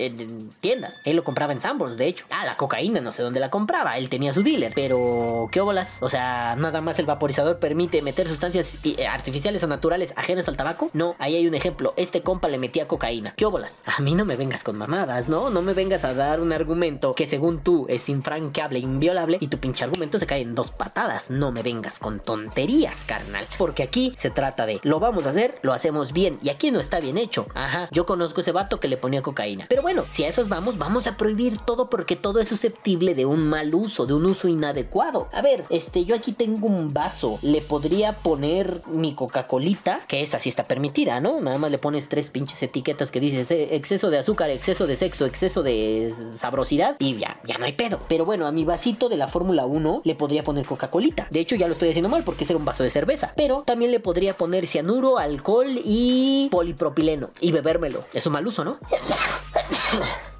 tiendas. 0.59 0.99
Él 1.05 1.15
lo 1.15 1.23
compraba 1.23 1.53
en 1.53 1.61
Sanborns, 1.61 1.97
de 1.97 2.07
hecho. 2.07 2.25
Ah, 2.29 2.45
la 2.45 2.57
cocaína, 2.57 2.99
no 2.99 3.11
sé 3.11 3.21
dónde 3.21 3.39
la 3.39 3.49
compraba. 3.49 3.97
Él 3.97 4.09
tenía 4.09 4.33
su 4.33 4.43
dealer. 4.43 4.73
Pero, 4.75 5.47
¿qué 5.51 5.61
óbolas? 5.61 5.97
O 6.01 6.09
sea, 6.09 6.55
nada 6.57 6.81
más 6.81 6.97
el 6.99 7.05
vaporizador 7.05 7.59
permite 7.59 8.01
meter 8.01 8.27
sustancias 8.27 8.79
eh, 8.83 9.07
artificiales 9.07 9.63
o 9.63 9.67
naturales 9.67 10.13
ajenas 10.15 10.30
al 10.39 10.57
tabaco? 10.57 10.87
No, 10.93 11.15
ahí 11.19 11.35
hay 11.35 11.47
un 11.47 11.55
ejemplo. 11.55 11.93
Este 11.97 12.21
compa 12.21 12.47
le 12.47 12.57
metía 12.57 12.87
cocaína. 12.87 13.33
¿Qué 13.35 13.45
óbolas? 13.45 13.81
A 13.85 14.01
mí 14.01 14.15
no 14.15 14.25
me 14.25 14.35
vengas 14.35 14.63
con 14.63 14.77
mamadas, 14.77 15.27
¿no? 15.29 15.49
No 15.49 15.61
me 15.61 15.73
vengas 15.73 16.03
a 16.03 16.13
dar 16.13 16.39
un 16.39 16.53
argumento 16.53 17.13
que 17.13 17.27
según 17.27 17.59
tú 17.59 17.85
es 17.89 18.09
infranqueable, 18.09 18.79
inviolable 18.79 19.37
y 19.39 19.47
tu 19.47 19.57
pinche 19.57 19.83
argumento 19.83 20.19
se 20.19 20.27
cae 20.27 20.41
en 20.41 20.55
dos 20.55 20.71
patadas. 20.71 21.29
No 21.29 21.51
me 21.51 21.63
vengas 21.63 21.99
con 21.99 22.19
tonterías, 22.19 23.03
carnal. 23.05 23.47
Porque 23.57 23.83
aquí 23.83 24.13
se 24.17 24.29
trata 24.29 24.65
de 24.65 24.79
lo 24.83 24.99
vamos 24.99 25.25
a 25.25 25.29
hacer, 25.29 25.59
lo 25.61 25.73
hacemos 25.73 26.13
bien 26.13 26.39
y 26.41 26.49
aquí 26.49 26.71
no 26.71 26.79
está 26.79 26.99
bien 26.99 27.17
hecho. 27.17 27.45
Ajá, 27.53 27.89
yo 27.91 28.05
conozco 28.05 28.41
ese 28.41 28.51
vato 28.51 28.79
que 28.79 28.87
le 28.87 28.97
ponía 28.97 29.21
cocaína. 29.21 29.65
Pero 29.67 29.81
bueno, 29.81 30.05
si 30.09 30.23
a 30.23 30.27
esas 30.27 30.47
vamos, 30.47 30.77
vamos 30.77 31.07
a 31.07 31.17
prohibir 31.17 31.57
todo 31.59 31.89
porque 31.89 32.15
todo 32.15 32.39
es 32.39 32.47
susceptible 32.47 33.13
de 33.13 33.25
un 33.25 33.47
mal 33.47 33.73
uso, 33.75 34.05
de 34.05 34.13
un 34.13 34.25
uso 34.25 34.47
inadecuado. 34.47 35.27
A 35.33 35.41
ver, 35.41 35.63
este, 35.69 36.05
yo 36.05 36.15
aquí 36.15 36.33
tengo 36.33 36.67
un 36.67 36.93
vaso. 36.93 37.39
Le 37.41 37.61
podría 37.61 38.13
poner 38.13 38.81
mi 38.87 39.13
Coca-Colita, 39.13 40.01
que 40.07 40.20
esa 40.21 40.39
sí 40.39 40.49
está 40.49 40.63
permitida, 40.63 41.19
¿no? 41.19 41.41
Nada 41.41 41.57
más 41.57 41.71
le 41.71 41.77
pones 41.77 42.09
tres 42.09 42.29
pinches 42.29 42.61
etiquetas 42.63 43.11
que 43.11 43.19
dices 43.19 43.49
eh, 43.51 43.75
exceso 43.75 44.09
de 44.09 44.19
azúcar, 44.19 44.49
exceso 44.49 44.87
de 44.87 44.95
sexo, 44.95 45.25
exceso 45.25 45.63
de 45.63 46.13
sabrosidad 46.35 46.95
y 46.99 47.17
ya, 47.17 47.39
ya 47.43 47.57
no 47.57 47.65
hay 47.65 47.73
pedo. 47.73 47.99
Pero 48.07 48.25
bueno, 48.25 48.47
a 48.47 48.51
mi 48.51 48.65
vasito 48.65 49.09
de 49.09 49.17
la 49.17 49.27
Fórmula 49.27 49.65
1 49.65 50.01
le 50.03 50.15
podría 50.15 50.43
poner 50.43 50.65
Coca-Colita. 50.65 51.27
De 51.29 51.39
hecho, 51.39 51.55
ya 51.55 51.67
lo 51.67 51.73
estoy 51.73 51.89
haciendo 51.89 52.09
mal 52.09 52.23
porque 52.23 52.43
ese 52.43 52.53
era 52.53 52.59
un 52.59 52.65
vaso 52.65 52.83
de 52.83 52.89
cerveza. 52.89 53.33
Pero 53.35 53.63
también 53.63 53.91
le 53.91 53.99
podría 53.99 54.35
poner 54.35 54.67
cianuro, 54.67 55.17
alcohol 55.17 55.79
y 55.83 56.47
polipropileno 56.51 57.29
y 57.39 57.51
bebérmelo. 57.51 58.05
Es 58.13 58.25
un 58.25 58.33
mal 58.33 58.45
uso, 58.47 58.63
¿no? 58.63 58.77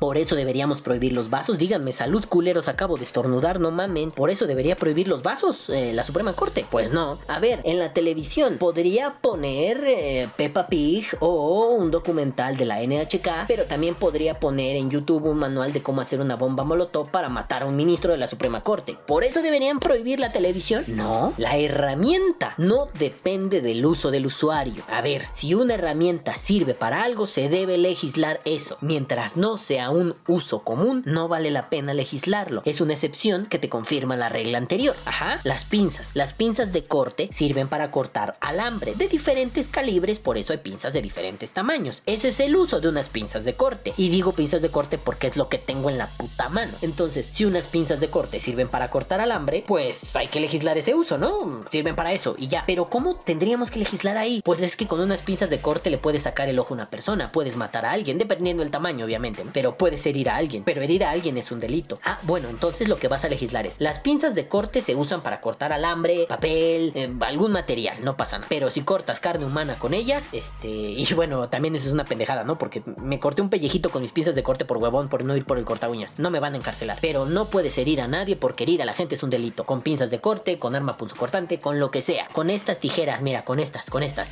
Por 0.02 0.18
eso 0.18 0.36
deberíamos 0.36 0.82
prohibir 0.82 1.14
los 1.14 1.30
vasos. 1.30 1.60
Díganme, 1.60 1.92
salud 1.92 2.26
culeros, 2.28 2.68
acabo 2.68 2.98
de 2.98 3.04
estornudar, 3.04 3.60
no 3.60 3.70
mamen. 3.70 4.10
Por 4.10 4.32
eso 4.32 4.48
debería 4.48 4.76
prohibir 4.76 5.08
los 5.08 5.22
vasos 5.22 5.70
eh, 5.70 5.94
la 5.94 6.04
Suprema 6.04 6.34
Corte. 6.34 6.66
Pues 6.72 6.92
no. 6.92 7.20
A 7.28 7.40
ver, 7.40 7.60
en 7.66 7.78
la 7.78 7.94
televisión 7.94 8.58
podría 8.58 9.12
poner 9.12 9.84
eh, 9.86 10.28
Peppa 10.36 10.66
Pig 10.66 11.06
o 11.20 11.68
un 11.78 11.92
documental 11.92 12.58
de 12.58 12.66
la 12.66 12.82
NHK, 12.82 13.46
pero 13.48 13.66
también 13.66 13.94
podría 13.94 14.40
poner 14.40 14.76
en 14.76 14.90
YouTube 14.90 15.28
un 15.28 15.38
manual 15.38 15.72
de 15.72 15.84
cómo 15.84 16.02
hacer 16.02 16.20
una 16.20 16.36
bomba 16.36 16.64
molotov 16.64 17.12
para 17.12 17.30
matar 17.30 17.62
a 17.62 17.68
un 17.68 17.76
ministro 17.76 18.12
de 18.12 18.18
la 18.18 18.26
Suprema 18.26 18.64
Corte. 18.64 18.98
¿Por 19.06 19.24
eso 19.24 19.44
deberían 19.44 19.80
prohibir 19.80 20.20
la 20.20 20.32
televisión? 20.32 20.84
No. 20.88 21.32
La 21.38 21.58
herramienta 21.58 22.56
no 22.58 22.88
depende 22.98 23.62
del 23.62 23.86
uso 23.86 24.10
del 24.10 24.26
usuario. 24.26 24.84
A 24.90 25.04
ver, 25.04 25.28
si 25.32 25.54
una 25.54 25.76
herramienta 25.76 26.38
sirve 26.38 26.74
para 26.74 27.04
algo, 27.04 27.28
se 27.28 27.50
debe 27.50 27.78
legislar 27.78 28.42
eso. 28.46 28.80
Mientras 28.82 29.21
no 29.36 29.58
sea 29.58 29.90
un 29.90 30.16
uso 30.28 30.64
común, 30.64 31.04
no 31.06 31.28
vale 31.28 31.52
la 31.52 31.70
pena 31.70 31.94
legislarlo. 31.94 32.62
Es 32.66 32.82
una 32.82 32.94
excepción 32.94 33.46
que 33.46 33.60
te 33.60 33.70
confirma 33.70 34.16
la 34.16 34.30
regla 34.30 34.58
anterior. 34.58 34.96
Ajá, 35.06 35.40
las 35.44 35.66
pinzas. 35.66 36.12
Las 36.14 36.34
pinzas 36.34 36.74
de 36.74 36.84
corte 36.84 37.30
sirven 37.32 37.68
para 37.68 37.92
cortar 37.92 38.38
alambre 38.42 38.94
de 38.96 39.08
diferentes 39.08 39.68
calibres, 39.68 40.20
por 40.20 40.38
eso 40.38 40.54
hay 40.54 40.60
pinzas 40.60 40.94
de 40.94 41.02
diferentes 41.02 41.52
tamaños. 41.52 42.04
Ese 42.06 42.30
es 42.30 42.40
el 42.40 42.56
uso 42.56 42.82
de 42.82 42.90
unas 42.90 43.10
pinzas 43.10 43.46
de 43.46 43.54
corte. 43.54 43.94
Y 43.98 44.10
digo 44.10 44.34
pinzas 44.34 44.62
de 44.62 44.70
corte 44.70 44.98
porque 44.98 45.28
es 45.28 45.38
lo 45.38 45.50
que 45.50 45.58
tengo 45.58 45.90
en 45.90 45.98
la 45.98 46.08
puta 46.08 46.50
mano. 46.50 46.72
Entonces, 46.82 47.30
si 47.34 47.46
unas 47.46 47.68
pinzas 47.68 48.00
de 48.00 48.10
corte 48.10 48.40
sirven 48.40 48.68
para 48.68 48.90
cortar 48.90 49.22
alambre, 49.22 49.64
pues 49.68 50.16
hay 50.16 50.28
que 50.28 50.40
legislar 50.40 50.78
ese 50.78 50.96
uso, 50.96 51.18
¿no? 51.18 51.62
Sirven 51.70 51.96
para 51.96 52.14
eso 52.14 52.36
y 52.38 52.48
ya. 52.48 52.64
Pero 52.66 52.90
¿cómo 52.90 53.16
tendríamos 53.16 53.72
que 53.72 53.80
legislar 53.80 54.18
ahí? 54.18 54.42
Pues 54.44 54.62
es 54.62 54.76
que 54.76 54.88
con 54.88 55.00
unas 55.00 55.22
pinzas 55.22 55.50
de 55.50 55.62
corte 55.62 55.90
le 55.90 55.98
puedes 55.98 56.24
sacar 56.24 56.50
el 56.50 56.60
ojo 56.60 56.74
a 56.74 56.78
una 56.78 56.90
persona, 56.90 57.30
puedes 57.30 57.56
matar 57.56 57.86
a 57.86 57.92
alguien, 57.92 58.18
dependiendo 58.18 58.64
del 58.64 58.72
tamaño, 58.72 59.01
obviamente. 59.04 59.44
Pero 59.54 59.78
puedes 59.78 60.06
herir 60.06 60.30
a 60.30 60.36
alguien, 60.36 60.64
pero 60.64 60.82
herir 60.82 61.04
a 61.04 61.12
alguien 61.12 61.38
es 61.38 61.52
un 61.52 61.60
delito. 61.60 62.00
Ah, 62.04 62.20
bueno, 62.24 62.50
entonces 62.50 62.88
lo 62.88 62.98
que 62.98 63.08
vas 63.08 63.24
a 63.24 63.30
legislar 63.30 63.66
es, 63.66 63.76
las 63.80 64.00
pinzas 64.00 64.36
de 64.36 64.48
corte 64.48 64.82
se 64.82 64.96
usan 64.96 65.22
para 65.22 65.42
cortar 65.42 65.74
alambre, 65.74 66.26
papel, 66.28 66.92
eh, 66.96 67.12
algún 67.22 67.52
material, 67.52 68.04
no 68.04 68.18
pasa. 68.18 68.42
Pero 68.50 68.70
si 68.70 68.82
cortas 68.82 69.20
carne 69.20 69.46
humana 69.46 69.76
con 69.76 69.94
ellas, 69.94 70.30
este, 70.32 70.68
y 70.68 71.06
bueno, 71.16 71.50
también 71.50 71.76
eso 71.76 71.88
es 71.88 71.94
una 71.94 72.06
pendejada, 72.06 72.44
¿no? 72.44 72.58
Porque 72.58 72.84
me 73.02 73.20
corté 73.20 73.42
un 73.42 73.50
pellejito 73.50 73.90
con 73.90 74.02
mis 74.02 74.12
pinzas 74.12 74.36
de 74.36 74.44
corte 74.44 74.66
por 74.66 74.78
huevón 74.78 75.10
por 75.10 75.26
no 75.26 75.36
ir 75.36 75.46
por 75.46 75.58
el 75.58 75.66
corta 75.66 75.90
uñas. 75.90 76.20
No 76.20 76.32
me 76.32 76.40
van 76.40 76.54
a 76.54 76.58
encarcelar, 76.58 76.98
pero 77.02 77.26
no 77.26 77.46
puedes 77.46 77.78
herir 77.78 78.02
a 78.02 78.08
nadie 78.08 78.36
porque 78.36 78.64
herir 78.64 78.82
a 78.82 78.86
la 78.86 78.94
gente 78.94 79.16
es 79.16 79.24
un 79.24 79.30
delito. 79.30 79.66
Con 79.66 79.82
pinzas 79.82 80.10
de 80.10 80.20
corte, 80.20 80.58
con 80.58 80.76
arma 80.76 80.94
punzocortante, 80.94 81.60
con 81.60 81.80
lo 81.80 81.92
que 81.92 82.02
sea. 82.02 82.28
Con 82.34 82.50
estas 82.50 82.80
tijeras, 82.80 83.22
mira, 83.22 83.42
con 83.42 83.60
estas, 83.60 83.90
con 83.90 84.04
estas. 84.04 84.30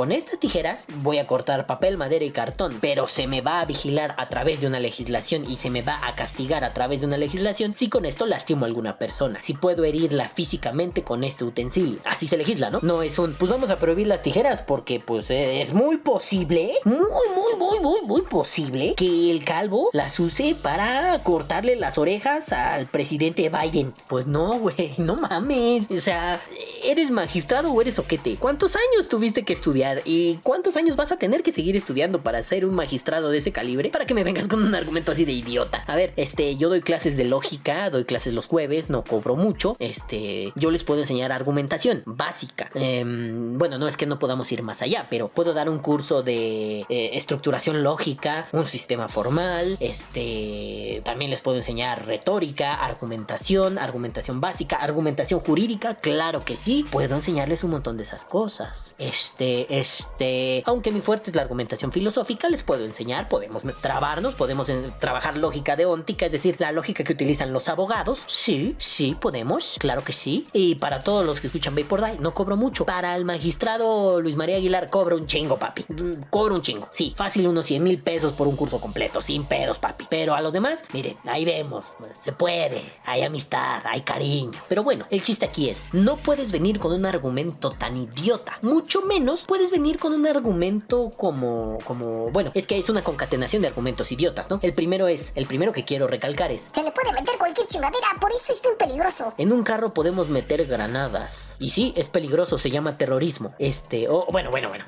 Con 0.00 0.12
estas 0.12 0.40
tijeras 0.40 0.86
voy 1.02 1.18
a 1.18 1.26
cortar 1.26 1.66
papel, 1.66 1.98
madera 1.98 2.24
y 2.24 2.30
cartón, 2.30 2.78
pero 2.80 3.06
se 3.06 3.26
me 3.26 3.42
va 3.42 3.60
a 3.60 3.66
vigilar 3.66 4.14
a 4.16 4.28
través 4.28 4.62
de 4.62 4.66
una 4.66 4.80
legislación 4.80 5.44
y 5.46 5.56
se 5.56 5.68
me 5.68 5.82
va 5.82 6.00
a 6.08 6.14
castigar 6.14 6.64
a 6.64 6.72
través 6.72 7.00
de 7.00 7.06
una 7.06 7.18
legislación 7.18 7.74
si 7.74 7.90
con 7.90 8.06
esto 8.06 8.24
lastimo 8.24 8.64
a 8.64 8.68
alguna 8.68 8.96
persona, 8.96 9.42
si 9.42 9.52
puedo 9.52 9.84
herirla 9.84 10.30
físicamente 10.30 11.02
con 11.02 11.22
este 11.22 11.44
utensilio. 11.44 11.98
Así 12.06 12.26
se 12.26 12.38
legisla, 12.38 12.70
¿no? 12.70 12.78
No 12.80 13.02
es 13.02 13.18
un, 13.18 13.34
pues 13.34 13.50
vamos 13.50 13.68
a 13.68 13.78
prohibir 13.78 14.06
las 14.06 14.22
tijeras 14.22 14.62
porque 14.62 15.00
pues 15.00 15.28
eh, 15.28 15.60
es 15.60 15.74
muy 15.74 15.98
posible, 15.98 16.72
muy, 16.86 16.96
muy, 16.96 17.56
muy, 17.58 17.80
muy, 17.80 18.00
muy 18.06 18.22
posible 18.22 18.94
que 18.96 19.30
el 19.30 19.44
calvo 19.44 19.90
las 19.92 20.18
use 20.18 20.56
para 20.62 21.22
cortarle 21.22 21.76
las 21.76 21.98
orejas 21.98 22.54
al 22.54 22.86
presidente 22.86 23.50
Biden. 23.50 23.92
Pues 24.08 24.26
no, 24.26 24.58
güey, 24.60 24.94
no 24.96 25.16
mames. 25.16 25.90
O 25.90 26.00
sea, 26.00 26.40
¿eres 26.82 27.10
magistrado 27.10 27.70
o 27.70 27.82
eres 27.82 27.96
soquete? 27.96 28.38
¿Cuántos 28.38 28.76
años 28.76 29.06
tuviste 29.06 29.44
que 29.44 29.52
estudiar? 29.52 29.89
¿Y 30.04 30.38
cuántos 30.42 30.76
años 30.76 30.96
vas 30.96 31.12
a 31.12 31.16
tener 31.16 31.42
que 31.42 31.52
seguir 31.52 31.76
estudiando 31.76 32.22
para 32.22 32.42
ser 32.42 32.64
un 32.64 32.74
magistrado 32.74 33.30
de 33.30 33.38
ese 33.38 33.52
calibre? 33.52 33.90
Para 33.90 34.04
que 34.04 34.14
me 34.14 34.24
vengas 34.24 34.48
con 34.48 34.62
un 34.62 34.74
argumento 34.74 35.12
así 35.12 35.24
de 35.24 35.32
idiota. 35.32 35.84
A 35.86 35.96
ver, 35.96 36.12
este, 36.16 36.56
yo 36.56 36.68
doy 36.68 36.80
clases 36.80 37.16
de 37.16 37.24
lógica, 37.24 37.90
doy 37.90 38.04
clases 38.04 38.32
los 38.32 38.46
jueves, 38.46 38.90
no 38.90 39.04
cobro 39.04 39.36
mucho. 39.36 39.76
Este, 39.78 40.52
yo 40.56 40.70
les 40.70 40.84
puedo 40.84 41.00
enseñar 41.00 41.32
argumentación 41.32 42.02
básica. 42.06 42.70
Em, 42.74 43.58
bueno, 43.58 43.78
no 43.78 43.88
es 43.88 43.96
que 43.96 44.06
no 44.06 44.18
podamos 44.18 44.50
ir 44.52 44.62
más 44.62 44.82
allá, 44.82 45.06
pero 45.10 45.28
puedo 45.28 45.52
dar 45.52 45.68
un 45.68 45.78
curso 45.78 46.22
de 46.22 46.86
eh, 46.88 47.10
estructuración 47.14 47.82
lógica, 47.82 48.48
un 48.52 48.66
sistema 48.66 49.08
formal. 49.08 49.76
Este, 49.80 51.00
también 51.04 51.30
les 51.30 51.40
puedo 51.40 51.56
enseñar 51.58 52.06
retórica, 52.06 52.74
argumentación, 52.74 53.78
argumentación 53.78 54.40
básica, 54.40 54.76
argumentación 54.76 55.40
jurídica. 55.40 55.94
Claro 55.96 56.44
que 56.44 56.56
sí, 56.56 56.86
puedo 56.90 57.14
enseñarles 57.14 57.64
un 57.64 57.70
montón 57.70 57.96
de 57.96 58.02
esas 58.04 58.24
cosas. 58.24 58.94
Este, 58.98 59.69
este, 59.70 60.62
aunque 60.66 60.90
mi 60.90 61.00
fuerte 61.00 61.30
es 61.30 61.36
la 61.36 61.42
argumentación 61.42 61.92
filosófica, 61.92 62.48
les 62.48 62.62
puedo 62.62 62.84
enseñar, 62.84 63.28
podemos 63.28 63.62
trabarnos, 63.80 64.34
podemos 64.34 64.70
trabajar 64.98 65.38
lógica 65.38 65.76
deóntica, 65.76 66.26
es 66.26 66.32
decir, 66.32 66.56
la 66.58 66.72
lógica 66.72 67.04
que 67.04 67.12
utilizan 67.12 67.52
los 67.52 67.68
abogados. 67.68 68.24
Sí, 68.26 68.76
sí, 68.78 69.16
podemos, 69.20 69.76
claro 69.78 70.04
que 70.04 70.12
sí. 70.12 70.46
Y 70.52 70.74
para 70.74 71.02
todos 71.02 71.24
los 71.24 71.40
que 71.40 71.46
escuchan 71.46 71.74
Vapor 71.74 72.04
Die, 72.04 72.18
no 72.18 72.34
cobro 72.34 72.56
mucho. 72.56 72.84
Para 72.84 73.14
el 73.14 73.24
magistrado 73.24 74.20
Luis 74.20 74.36
María 74.36 74.56
Aguilar, 74.56 74.90
cobro 74.90 75.16
un 75.16 75.26
chingo, 75.26 75.58
papi. 75.58 75.84
Mm, 75.88 76.22
cobro 76.30 76.56
un 76.56 76.62
chingo. 76.62 76.88
Sí, 76.90 77.14
fácil 77.16 77.46
unos 77.46 77.66
100 77.66 77.82
mil 77.82 78.02
pesos 78.02 78.32
por 78.32 78.48
un 78.48 78.56
curso 78.56 78.80
completo, 78.80 79.20
sin 79.20 79.44
pedos, 79.44 79.78
papi. 79.78 80.06
Pero 80.10 80.34
a 80.34 80.40
los 80.40 80.52
demás, 80.52 80.80
miren, 80.92 81.16
ahí 81.26 81.44
vemos, 81.44 81.84
se 82.20 82.32
puede, 82.32 82.82
hay 83.04 83.22
amistad, 83.22 83.82
hay 83.84 84.02
cariño. 84.02 84.58
Pero 84.68 84.82
bueno, 84.82 85.06
el 85.10 85.22
chiste 85.22 85.46
aquí 85.46 85.68
es, 85.68 85.86
no 85.92 86.16
puedes 86.16 86.50
venir 86.50 86.78
con 86.78 86.92
un 86.92 87.06
argumento 87.06 87.70
tan 87.70 87.96
idiota, 87.96 88.58
mucho 88.62 89.02
menos 89.02 89.44
puedes 89.44 89.59
puedes 89.60 89.72
venir 89.72 89.98
con 89.98 90.14
un 90.14 90.26
argumento 90.26 91.10
como, 91.18 91.76
como, 91.84 92.30
bueno, 92.30 92.50
es 92.54 92.66
que 92.66 92.78
es 92.78 92.88
una 92.88 93.04
concatenación 93.04 93.60
de 93.60 93.68
argumentos 93.68 94.10
idiotas, 94.10 94.48
¿no? 94.48 94.58
El 94.62 94.72
primero 94.72 95.06
es, 95.06 95.32
el 95.34 95.44
primero 95.44 95.74
que 95.74 95.84
quiero 95.84 96.06
recalcar 96.06 96.50
es... 96.50 96.70
Se 96.74 96.82
le 96.82 96.90
puede 96.92 97.12
meter 97.12 97.36
cualquier 97.36 97.66
chingadera, 97.66 98.06
por 98.18 98.30
eso 98.30 98.54
es 98.54 98.64
muy 98.64 98.74
peligroso. 98.78 99.34
En 99.36 99.52
un 99.52 99.62
carro 99.62 99.92
podemos 99.92 100.30
meter 100.30 100.64
granadas. 100.64 101.56
Y 101.58 101.70
sí, 101.70 101.92
es 101.94 102.08
peligroso, 102.08 102.56
se 102.56 102.70
llama 102.70 102.96
terrorismo. 102.96 103.52
Este, 103.58 104.08
o 104.08 104.26
bueno, 104.32 104.50
bueno, 104.50 104.70
bueno. 104.70 104.86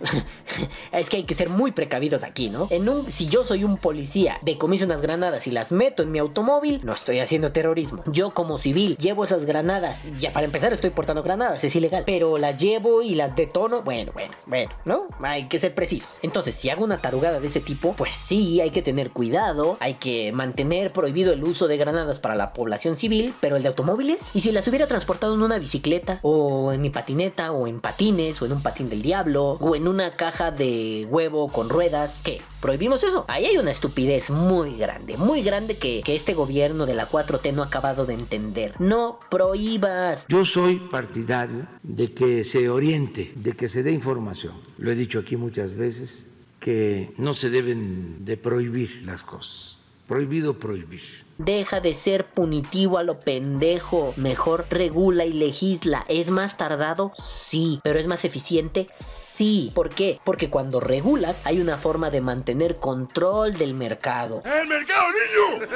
es 0.93 1.11
que 1.11 1.19
hay 1.19 1.25
que 1.25 1.35
ser 1.35 1.51
muy 1.51 1.73
precavidos 1.73 2.25
aquí, 2.25 2.49
¿no? 2.49 2.67
En 2.71 2.89
un, 2.89 3.11
si 3.11 3.29
yo 3.29 3.45
soy 3.45 3.65
un 3.65 3.77
policía, 3.77 4.39
decomiso 4.41 4.87
unas 4.87 5.03
granadas 5.03 5.47
y 5.47 5.51
las 5.51 5.71
meto 5.71 6.03
en 6.03 6.13
mi 6.13 6.19
automóvil, 6.19 6.81
no 6.83 6.95
estoy 6.95 7.19
haciendo 7.19 7.53
terrorismo. 7.53 8.03
Yo 8.07 8.31
como 8.31 8.57
civil 8.57 8.97
llevo 8.97 9.25
esas 9.25 9.45
granadas, 9.45 10.01
ya 10.19 10.33
para 10.33 10.47
empezar 10.47 10.73
estoy 10.73 10.91
portando 10.91 11.23
granadas, 11.23 11.63
es 11.63 11.77
ilegal, 11.77 12.05
pero 12.07 12.39
las 12.39 12.57
llevo 12.57 13.03
y 13.03 13.17
las 13.17 13.37
detono, 13.37 13.83
bueno, 13.83 14.13
bueno, 14.15 14.33
bueno 14.47 14.62
¿no? 14.85 15.07
Hay 15.23 15.49
que 15.49 15.59
ser 15.59 15.75
precisos. 15.75 16.19
Entonces, 16.23 16.55
si 16.55 16.71
hago 16.71 16.85
una 16.85 16.99
tarugada 16.99 17.41
de 17.41 17.47
ese 17.47 17.61
tipo, 17.61 17.95
pues 17.95 18.15
sí, 18.15 18.61
hay 18.61 18.71
que 18.71 18.83
tener 18.83 19.11
cuidado, 19.11 19.77
hay 19.81 19.95
que 19.95 20.33
mantener 20.33 20.93
prohibido 20.93 21.33
el 21.33 21.45
uso 21.45 21.69
de 21.69 21.77
granadas 21.77 22.19
para 22.19 22.35
la 22.35 22.53
población 22.53 22.97
civil, 22.97 23.35
pero 23.41 23.57
el 23.57 23.63
de 23.63 23.69
automóviles, 23.69 24.31
y 24.35 24.41
si 24.41 24.53
las 24.53 24.67
hubiera 24.69 24.87
transportado 24.87 25.35
en 25.35 25.43
una 25.43 25.59
bicicleta, 25.59 26.19
o 26.23 26.73
en 26.73 26.81
mi 26.81 26.91
patineta, 26.91 27.53
o 27.53 27.67
en 27.67 27.81
patines, 27.81 28.41
o 28.43 28.47
en 28.47 28.53
un 28.53 28.63
patín 28.63 28.89
del 28.89 29.03
diablo, 29.03 29.59
o 29.61 29.77
en 29.77 29.89
una 29.89 30.11
caja 30.11 30.51
de 30.51 31.07
huevo 31.09 31.49
con 31.49 31.69
ruedas, 31.69 32.21
¿qué? 32.25 32.41
¿Prohibimos 32.63 33.03
eso? 33.03 33.27
Ahí 33.29 33.45
hay 33.45 33.59
una 33.59 33.71
estupidez 33.71 34.31
muy 34.31 34.79
grande, 34.79 35.19
muy 35.19 35.43
grande 35.43 35.77
que, 35.77 36.01
que 36.03 36.15
este 36.15 36.33
gobierno 36.33 36.87
de 36.87 36.95
la 36.95 37.07
4T 37.07 37.53
no 37.53 37.63
ha 37.63 37.67
acabado 37.67 38.07
de 38.07 38.15
entender. 38.15 38.75
No 38.81 39.19
prohíbas. 39.31 40.25
Yo 40.29 40.47
soy 40.47 40.79
partidario 40.89 41.67
de 41.83 42.15
que 42.15 42.45
se 42.45 42.71
oriente, 42.71 43.33
de 43.35 43.53
que 43.53 43.69
se 43.69 43.83
dé 43.83 43.93
información 43.93 44.63
lo 44.79 44.91
he 44.91 44.95
dicho 44.95 45.21
aquí 45.21 45.37
muchas 45.37 45.77
veces, 45.77 46.29
que 46.59 47.13
no 47.17 47.35
se 47.35 47.51
deben 47.51 48.25
de 48.25 48.37
prohibir 48.37 49.03
las 49.05 49.23
cosas, 49.23 49.79
prohibido 50.07 50.59
prohibir. 50.59 51.22
Deja 51.39 51.81
de 51.81 51.95
ser 51.95 52.27
punitivo 52.27 52.99
a 52.99 53.03
lo 53.03 53.19
pendejo. 53.19 54.13
Mejor 54.17 54.67
regula 54.71 55.25
y 55.25 55.33
legisla. 55.33 56.05
¿Es 56.09 56.31
más 56.31 56.57
tardado? 56.57 57.13
Sí. 57.17 57.81
¿Pero 57.83 57.99
es 57.99 58.07
más 58.07 58.25
eficiente? 58.25 58.89
Sí. 58.93 59.73
¿Por 59.75 59.91
qué? 59.91 60.19
Porque 60.25 60.51
cuando 60.51 60.79
regulas 60.79 61.41
hay 61.45 61.61
una 61.61 61.79
forma 61.79 62.11
de 62.11 62.21
mantener 62.21 62.77
control 62.77 63.55
del 63.55 63.75
mercado. 63.75 64.43
¡El 64.45 64.69
mercado, 64.69 65.07
niño! 65.09 65.67